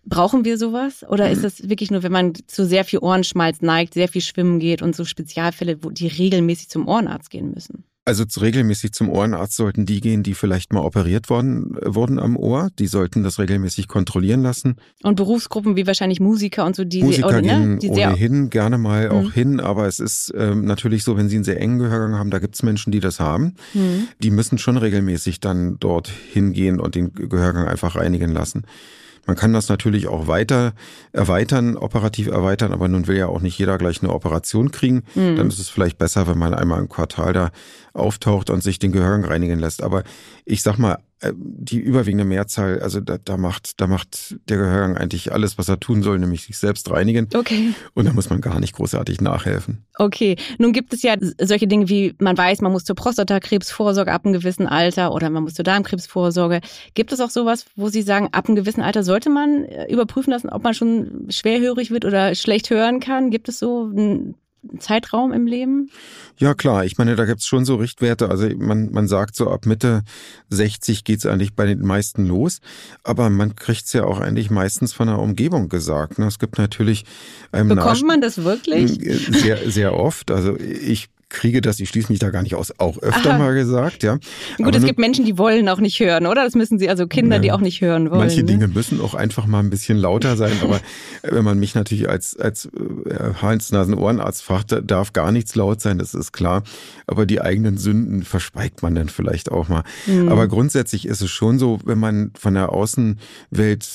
Brauchen 0.04 0.44
wir 0.44 0.58
sowas? 0.58 1.04
Oder 1.08 1.30
ist 1.30 1.44
das 1.44 1.68
wirklich 1.68 1.90
nur, 1.90 2.02
wenn 2.02 2.12
man 2.12 2.32
zu 2.46 2.66
sehr 2.66 2.84
viel 2.84 2.98
Ohrenschmalz 2.98 3.60
neigt, 3.60 3.94
sehr 3.94 4.08
viel 4.08 4.22
schwimmen 4.22 4.58
geht 4.58 4.82
und 4.82 4.96
so 4.96 5.04
Spezialfälle, 5.04 5.84
wo 5.84 5.90
die 5.90 6.08
regelmäßig 6.08 6.68
zum 6.68 6.88
Ohrenarzt 6.88 7.30
gehen 7.30 7.52
müssen? 7.54 7.84
Also 8.08 8.24
regelmäßig 8.40 8.92
zum 8.92 9.10
Ohrenarzt 9.10 9.54
sollten 9.54 9.84
die 9.84 10.00
gehen, 10.00 10.22
die 10.22 10.32
vielleicht 10.32 10.72
mal 10.72 10.80
operiert 10.80 11.28
worden 11.28 11.76
wurden 11.84 12.18
am 12.18 12.38
Ohr. 12.38 12.70
Die 12.78 12.86
sollten 12.86 13.22
das 13.22 13.38
regelmäßig 13.38 13.86
kontrollieren 13.86 14.42
lassen. 14.42 14.76
Und 15.02 15.16
Berufsgruppen 15.16 15.76
wie 15.76 15.86
wahrscheinlich 15.86 16.18
Musiker 16.18 16.64
und 16.64 16.74
so, 16.74 16.84
die 16.84 17.02
Musiker 17.02 17.28
oder, 17.28 17.42
gehen 17.42 17.72
ne? 17.74 17.78
die 17.78 17.90
ohnehin 17.90 18.48
gerne 18.48 18.78
mal 18.78 19.10
auch 19.10 19.24
mhm. 19.24 19.32
hin, 19.32 19.60
aber 19.60 19.86
es 19.86 20.00
ist 20.00 20.32
ähm, 20.34 20.64
natürlich 20.64 21.04
so, 21.04 21.18
wenn 21.18 21.28
sie 21.28 21.36
einen 21.36 21.44
sehr 21.44 21.60
engen 21.60 21.78
Gehörgang 21.80 22.18
haben, 22.18 22.30
da 22.30 22.38
gibt 22.38 22.54
es 22.54 22.62
Menschen, 22.62 22.92
die 22.92 23.00
das 23.00 23.20
haben. 23.20 23.56
Mhm. 23.74 24.08
Die 24.22 24.30
müssen 24.30 24.56
schon 24.56 24.78
regelmäßig 24.78 25.40
dann 25.40 25.76
dort 25.78 26.08
hingehen 26.08 26.80
und 26.80 26.94
den 26.94 27.12
Gehörgang 27.12 27.68
einfach 27.68 27.94
reinigen 27.94 28.32
lassen. 28.32 28.64
Man 29.28 29.36
kann 29.36 29.52
das 29.52 29.68
natürlich 29.68 30.08
auch 30.08 30.26
weiter 30.26 30.72
erweitern, 31.12 31.76
operativ 31.76 32.28
erweitern, 32.28 32.72
aber 32.72 32.88
nun 32.88 33.06
will 33.06 33.18
ja 33.18 33.26
auch 33.26 33.42
nicht 33.42 33.58
jeder 33.58 33.76
gleich 33.76 34.02
eine 34.02 34.10
Operation 34.10 34.70
kriegen. 34.70 35.02
Mhm. 35.14 35.36
Dann 35.36 35.48
ist 35.48 35.58
es 35.58 35.68
vielleicht 35.68 35.98
besser, 35.98 36.26
wenn 36.26 36.38
man 36.38 36.54
einmal 36.54 36.80
im 36.80 36.88
Quartal 36.88 37.34
da 37.34 37.50
auftaucht 37.98 38.50
und 38.50 38.62
sich 38.62 38.78
den 38.78 38.92
Gehirn 38.92 39.24
reinigen 39.24 39.58
lässt. 39.58 39.82
Aber 39.82 40.04
ich 40.44 40.62
sag 40.62 40.78
mal, 40.78 40.98
äh, 41.20 41.32
die 41.36 41.80
überwiegende 41.80 42.24
Mehrzahl, 42.24 42.80
also 42.80 43.00
da, 43.00 43.18
da 43.18 43.36
macht, 43.36 43.80
da 43.80 43.88
macht 43.88 44.36
der 44.48 44.56
Gehörgang 44.56 44.96
eigentlich 44.96 45.32
alles, 45.32 45.58
was 45.58 45.68
er 45.68 45.80
tun 45.80 46.02
soll, 46.02 46.18
nämlich 46.18 46.44
sich 46.44 46.56
selbst 46.58 46.90
reinigen. 46.90 47.28
Okay. 47.34 47.74
Und 47.94 48.06
da 48.06 48.12
muss 48.12 48.30
man 48.30 48.40
gar 48.40 48.60
nicht 48.60 48.74
großartig 48.74 49.20
nachhelfen. 49.20 49.84
Okay. 49.96 50.36
Nun 50.58 50.72
gibt 50.72 50.92
es 50.94 51.02
ja 51.02 51.16
solche 51.40 51.66
Dinge 51.66 51.88
wie, 51.88 52.14
man 52.20 52.38
weiß, 52.38 52.60
man 52.60 52.70
muss 52.70 52.84
zur 52.84 52.94
Prostatakrebsvorsorge 52.94 54.12
ab 54.12 54.24
einem 54.24 54.32
gewissen 54.32 54.68
Alter 54.68 55.12
oder 55.12 55.28
man 55.28 55.42
muss 55.42 55.54
zur 55.54 55.64
Darmkrebsvorsorge. 55.64 56.60
Gibt 56.94 57.12
es 57.12 57.20
auch 57.20 57.30
sowas, 57.30 57.66
wo 57.74 57.88
Sie 57.88 58.02
sagen, 58.02 58.28
ab 58.30 58.46
einem 58.46 58.54
gewissen 58.54 58.82
Alter 58.82 59.02
sollte 59.02 59.28
man 59.28 59.64
äh, 59.64 59.92
überprüfen 59.92 60.30
lassen, 60.30 60.50
ob 60.50 60.62
man 60.62 60.74
schon 60.74 61.26
schwerhörig 61.30 61.90
wird 61.90 62.04
oder 62.04 62.36
schlecht 62.36 62.70
hören 62.70 63.00
kann? 63.00 63.30
Gibt 63.30 63.48
es 63.48 63.58
so 63.58 63.86
ein 63.86 64.36
Zeitraum 64.78 65.32
im 65.32 65.46
Leben? 65.46 65.90
Ja 66.36 66.54
klar, 66.54 66.84
ich 66.84 66.98
meine, 66.98 67.16
da 67.16 67.24
gibt's 67.24 67.46
schon 67.46 67.64
so 67.64 67.76
Richtwerte. 67.76 68.28
Also 68.28 68.48
man, 68.56 68.92
man 68.92 69.08
sagt 69.08 69.34
so 69.34 69.50
ab 69.50 69.66
Mitte 69.66 70.02
60 70.50 71.04
geht's 71.04 71.26
eigentlich 71.26 71.54
bei 71.54 71.66
den 71.66 71.80
meisten 71.80 72.26
los, 72.26 72.60
aber 73.02 73.30
man 73.30 73.56
kriegt's 73.56 73.92
ja 73.92 74.04
auch 74.04 74.20
eigentlich 74.20 74.50
meistens 74.50 74.92
von 74.92 75.08
der 75.08 75.18
Umgebung 75.18 75.68
gesagt. 75.68 76.18
Ne? 76.18 76.26
Es 76.26 76.38
gibt 76.38 76.58
natürlich 76.58 77.04
ähm, 77.52 77.68
Bekommt 77.68 78.02
man 78.04 78.20
das 78.20 78.44
wirklich? 78.44 79.04
Äh, 79.04 79.14
sehr, 79.14 79.70
sehr 79.70 79.94
oft. 79.94 80.30
Also 80.30 80.56
ich 80.58 81.08
kriege 81.28 81.60
das, 81.60 81.78
ich 81.80 81.88
schließe 81.88 82.10
mich 82.10 82.18
da 82.18 82.30
gar 82.30 82.42
nicht 82.42 82.54
aus, 82.54 82.72
auch 82.78 82.98
öfter 82.98 83.30
Aha. 83.30 83.38
mal 83.38 83.54
gesagt, 83.54 84.02
ja. 84.02 84.18
Gut, 84.56 84.66
Aber 84.66 84.76
es 84.76 84.84
gibt 84.84 84.98
Menschen, 84.98 85.24
die 85.24 85.36
wollen 85.36 85.68
auch 85.68 85.80
nicht 85.80 86.00
hören, 86.00 86.26
oder? 86.26 86.44
Das 86.44 86.54
müssen 86.54 86.78
sie, 86.78 86.88
also 86.88 87.06
Kinder, 87.06 87.36
ja, 87.36 87.42
die 87.42 87.52
auch 87.52 87.60
nicht 87.60 87.80
hören 87.80 88.10
wollen. 88.10 88.20
Manche 88.20 88.40
ne? 88.40 88.46
Dinge 88.46 88.68
müssen 88.68 89.00
auch 89.00 89.14
einfach 89.14 89.46
mal 89.46 89.60
ein 89.60 89.70
bisschen 89.70 89.98
lauter 89.98 90.36
sein, 90.36 90.52
aber 90.62 90.80
wenn 91.22 91.44
man 91.44 91.58
mich 91.58 91.74
natürlich 91.74 92.08
als, 92.08 92.36
als 92.38 92.66
äh, 92.66 93.34
Hals-Nasen-Ohrenarzt 93.42 94.42
fragt, 94.42 94.74
darf 94.86 95.12
gar 95.12 95.32
nichts 95.32 95.54
laut 95.54 95.80
sein, 95.80 95.98
das 95.98 96.14
ist 96.14 96.32
klar. 96.32 96.62
Aber 97.06 97.26
die 97.26 97.40
eigenen 97.40 97.76
Sünden 97.76 98.22
verschweigt 98.22 98.82
man 98.82 98.94
dann 98.94 99.08
vielleicht 99.08 99.50
auch 99.50 99.68
mal. 99.68 99.82
Mhm. 100.06 100.28
Aber 100.28 100.48
grundsätzlich 100.48 101.06
ist 101.06 101.20
es 101.20 101.30
schon 101.30 101.58
so, 101.58 101.78
wenn 101.84 101.98
man 101.98 102.32
von 102.38 102.54
der 102.54 102.72
Außenwelt 102.72 103.18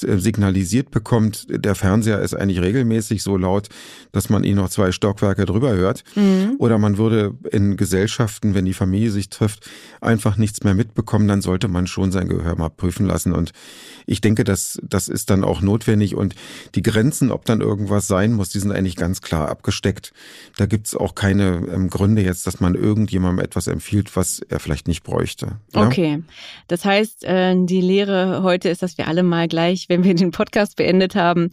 äh, 0.04 0.19
signalisiert 0.19 0.91
bekommt, 0.91 1.48
der 1.50 1.76
Fernseher 1.76 2.19
ist 2.22 2.36
eigentlich 2.36 2.62
regelmäßig 2.62 3.24
so 3.24 3.38
laut, 3.38 3.69
dass 4.12 4.30
man 4.30 4.43
ihn 4.43 4.56
noch 4.56 4.69
zwei 4.69 4.91
Stockwerke 4.91 5.46
drüber 5.46 5.74
hört. 5.74 6.04
Mhm. 6.15 6.56
Oder 6.60 6.78
man 6.78 6.98
würde 6.98 7.23
in 7.52 7.78
Gesellschaften, 7.78 8.54
wenn 8.54 8.66
die 8.66 8.74
Familie 8.74 9.12
sich 9.12 9.30
trifft, 9.30 9.70
einfach 10.02 10.38
nichts 10.38 10.64
mehr 10.64 10.74
mitbekommen, 10.74 11.28
dann 11.28 11.42
sollte 11.42 11.68
man 11.68 11.88
schon 11.88 12.12
sein 12.12 12.28
Gehör 12.28 12.58
mal 12.58 12.70
prüfen 12.70 13.06
lassen. 13.06 13.34
Und 13.34 13.52
ich 14.06 14.22
denke, 14.22 14.44
das, 14.44 14.80
das 14.84 15.08
ist 15.08 15.30
dann 15.30 15.44
auch 15.44 15.62
notwendig. 15.62 16.16
Und 16.16 16.36
die 16.76 16.82
Grenzen, 16.82 17.32
ob 17.32 17.46
dann 17.46 17.62
irgendwas 17.62 18.08
sein 18.08 18.34
muss, 18.34 18.50
die 18.50 18.60
sind 18.60 18.72
eigentlich 18.72 18.96
ganz 18.96 19.22
klar 19.22 19.50
abgesteckt. 19.50 20.14
Da 20.58 20.66
gibt's 20.66 20.96
auch 20.96 21.16
keine 21.16 21.68
ähm, 21.72 21.90
Gründe 21.90 22.22
jetzt, 22.22 22.48
dass 22.48 22.60
man 22.60 22.76
irgendjemandem 22.76 23.44
etwas 23.44 23.68
empfiehlt, 23.68 24.16
was 24.16 24.40
er 24.40 24.60
vielleicht 24.60 24.88
nicht 24.88 25.04
bräuchte. 25.04 25.60
Ja? 25.74 25.88
Okay. 25.88 26.24
Das 26.68 26.86
heißt, 26.86 27.24
äh, 27.24 27.56
die 27.66 27.82
Lehre 27.82 28.44
heute 28.44 28.70
ist, 28.70 28.82
dass 28.82 28.98
wir 28.98 29.08
alle 29.08 29.24
mal 29.24 29.48
gleich, 29.48 29.90
wenn 29.90 30.04
wir 30.04 30.16
den 30.16 30.32
Podcast 30.32 30.76
beendet 30.76 31.16
haben, 31.16 31.52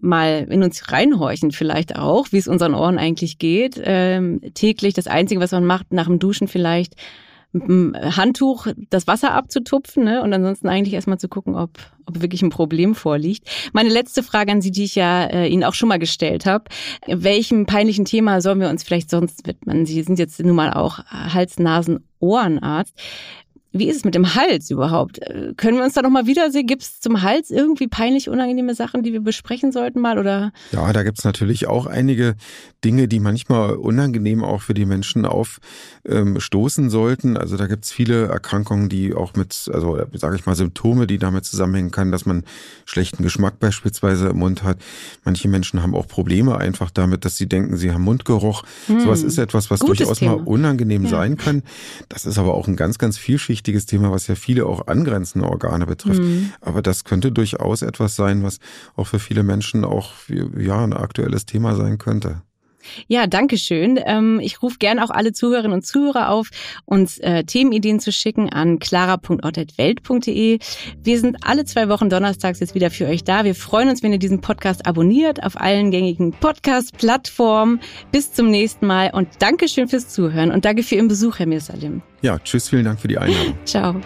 mal 0.00 0.46
in 0.48 0.62
uns 0.62 0.92
reinhorchen 0.92 1.50
vielleicht 1.50 1.96
auch, 1.96 2.28
wie 2.30 2.38
es 2.38 2.48
unseren 2.48 2.74
Ohren 2.74 2.98
eigentlich 2.98 3.38
geht. 3.38 3.80
Ähm, 3.82 4.40
täglich 4.54 4.94
das 4.94 5.07
Einzige, 5.08 5.40
was 5.40 5.52
man 5.52 5.66
macht, 5.66 5.92
nach 5.92 6.06
dem 6.06 6.18
Duschen 6.18 6.48
vielleicht 6.48 6.94
mit 7.52 7.66
dem 7.66 7.96
Handtuch 7.96 8.66
das 8.90 9.06
Wasser 9.06 9.32
abzutupfen 9.32 10.04
ne? 10.04 10.22
und 10.22 10.32
ansonsten 10.32 10.68
eigentlich 10.68 10.94
erstmal 10.94 11.18
zu 11.18 11.28
gucken, 11.28 11.54
ob, 11.54 11.78
ob 12.06 12.20
wirklich 12.20 12.42
ein 12.42 12.50
Problem 12.50 12.94
vorliegt. 12.94 13.48
Meine 13.72 13.88
letzte 13.88 14.22
Frage 14.22 14.52
an 14.52 14.60
Sie, 14.60 14.70
die 14.70 14.84
ich 14.84 14.94
ja 14.94 15.24
äh, 15.24 15.48
Ihnen 15.48 15.64
auch 15.64 15.74
schon 15.74 15.88
mal 15.88 15.98
gestellt 15.98 16.44
habe. 16.44 16.64
Welchem 17.06 17.64
peinlichen 17.64 18.04
Thema 18.04 18.40
sollen 18.42 18.60
wir 18.60 18.68
uns 18.68 18.82
vielleicht 18.82 19.08
sonst 19.08 19.46
widmen? 19.46 19.86
Sie 19.86 20.02
sind 20.02 20.18
jetzt 20.18 20.40
nun 20.40 20.56
mal 20.56 20.72
auch 20.72 20.98
Hals-, 21.06 21.58
Nasen-, 21.58 22.04
Ohrenarzt. 22.18 22.94
Wie 23.78 23.88
ist 23.88 23.96
es 23.96 24.04
mit 24.04 24.14
dem 24.14 24.34
Hals 24.34 24.70
überhaupt? 24.70 25.20
Äh, 25.20 25.54
können 25.56 25.78
wir 25.78 25.84
uns 25.84 25.94
da 25.94 26.02
nochmal 26.02 26.26
wiedersehen? 26.26 26.66
Gibt 26.66 26.82
es 26.82 27.00
zum 27.00 27.22
Hals 27.22 27.50
irgendwie 27.50 27.88
peinlich 27.88 28.28
unangenehme 28.28 28.74
Sachen, 28.74 29.02
die 29.02 29.12
wir 29.12 29.20
besprechen 29.20 29.72
sollten 29.72 30.00
mal? 30.00 30.18
Oder? 30.18 30.52
Ja, 30.72 30.92
da 30.92 31.02
gibt 31.02 31.18
es 31.18 31.24
natürlich 31.24 31.66
auch 31.66 31.86
einige 31.86 32.34
Dinge, 32.84 33.08
die 33.08 33.20
manchmal 33.20 33.74
unangenehm 33.76 34.44
auch 34.44 34.62
für 34.62 34.74
die 34.74 34.86
Menschen 34.86 35.24
aufstoßen 35.24 36.84
ähm, 36.84 36.90
sollten. 36.90 37.36
Also 37.36 37.56
da 37.56 37.66
gibt 37.66 37.84
es 37.84 37.92
viele 37.92 38.26
Erkrankungen, 38.26 38.88
die 38.88 39.14
auch 39.14 39.34
mit, 39.34 39.70
also 39.72 39.98
sage 40.14 40.36
ich 40.36 40.46
mal, 40.46 40.54
Symptome, 40.54 41.06
die 41.06 41.18
damit 41.18 41.44
zusammenhängen 41.44 41.90
kann, 41.90 42.12
dass 42.12 42.26
man 42.26 42.44
schlechten 42.84 43.22
Geschmack 43.22 43.58
beispielsweise 43.58 44.28
im 44.28 44.38
Mund 44.38 44.62
hat. 44.62 44.78
Manche 45.24 45.48
Menschen 45.48 45.82
haben 45.82 45.94
auch 45.94 46.06
Probleme 46.06 46.56
einfach 46.56 46.90
damit, 46.90 47.24
dass 47.24 47.36
sie 47.36 47.48
denken, 47.48 47.76
sie 47.76 47.92
haben 47.92 48.02
Mundgeruch. 48.02 48.62
Hm. 48.86 49.00
Sowas 49.00 49.22
ist 49.22 49.38
etwas, 49.38 49.70
was 49.70 49.80
Gutes 49.80 49.98
durchaus 49.98 50.18
Thema. 50.18 50.36
mal 50.36 50.44
unangenehm 50.44 51.04
ja. 51.04 51.10
sein 51.10 51.36
kann. 51.36 51.62
Das 52.08 52.26
ist 52.26 52.38
aber 52.38 52.54
auch 52.54 52.68
ein 52.68 52.76
ganz, 52.76 52.98
ganz 52.98 53.18
vielschichtiges 53.18 53.67
wichtiges 53.68 53.84
Thema, 53.84 54.10
was 54.10 54.26
ja 54.28 54.34
viele 54.34 54.64
auch 54.64 54.86
angrenzende 54.86 55.46
Organe 55.46 55.84
betrifft. 55.84 56.22
Mhm. 56.22 56.52
Aber 56.62 56.80
das 56.80 57.04
könnte 57.04 57.30
durchaus 57.30 57.82
etwas 57.82 58.16
sein, 58.16 58.42
was 58.42 58.60
auch 58.96 59.06
für 59.06 59.18
viele 59.18 59.42
Menschen 59.42 59.84
auch 59.84 60.12
ja 60.56 60.82
ein 60.82 60.94
aktuelles 60.94 61.44
Thema 61.44 61.76
sein 61.76 61.98
könnte. 61.98 62.40
Ja, 63.06 63.26
danke 63.26 63.58
schön. 63.58 63.98
Ähm, 64.04 64.40
ich 64.40 64.62
rufe 64.62 64.78
gern 64.78 64.98
auch 64.98 65.10
alle 65.10 65.32
Zuhörerinnen 65.32 65.72
und 65.72 65.86
Zuhörer 65.86 66.30
auf, 66.30 66.50
uns 66.84 67.18
äh, 67.18 67.44
Themenideen 67.44 68.00
zu 68.00 68.12
schicken 68.12 68.50
an 68.50 68.78
clara.ort.welt.de. 68.78 70.58
Wir 71.02 71.20
sind 71.20 71.36
alle 71.42 71.64
zwei 71.64 71.88
Wochen 71.88 72.08
donnerstags 72.10 72.60
jetzt 72.60 72.74
wieder 72.74 72.90
für 72.90 73.06
euch 73.06 73.24
da. 73.24 73.44
Wir 73.44 73.54
freuen 73.54 73.88
uns, 73.88 74.02
wenn 74.02 74.12
ihr 74.12 74.18
diesen 74.18 74.40
Podcast 74.40 74.86
abonniert 74.86 75.42
auf 75.42 75.60
allen 75.60 75.90
gängigen 75.90 76.32
Podcast-Plattformen. 76.32 77.80
Bis 78.12 78.32
zum 78.32 78.50
nächsten 78.50 78.86
Mal 78.86 79.10
und 79.12 79.28
danke 79.38 79.68
schön 79.68 79.88
fürs 79.88 80.08
Zuhören 80.08 80.50
und 80.50 80.64
danke 80.64 80.82
für 80.82 80.96
Ihren 80.96 81.08
Besuch, 81.08 81.38
Herr 81.38 81.46
Mirsalim. 81.46 82.02
Ja, 82.22 82.38
tschüss, 82.38 82.68
vielen 82.68 82.84
Dank 82.84 83.00
für 83.00 83.08
die 83.08 83.18
Einladung. 83.18 83.54
Ciao. 83.64 84.00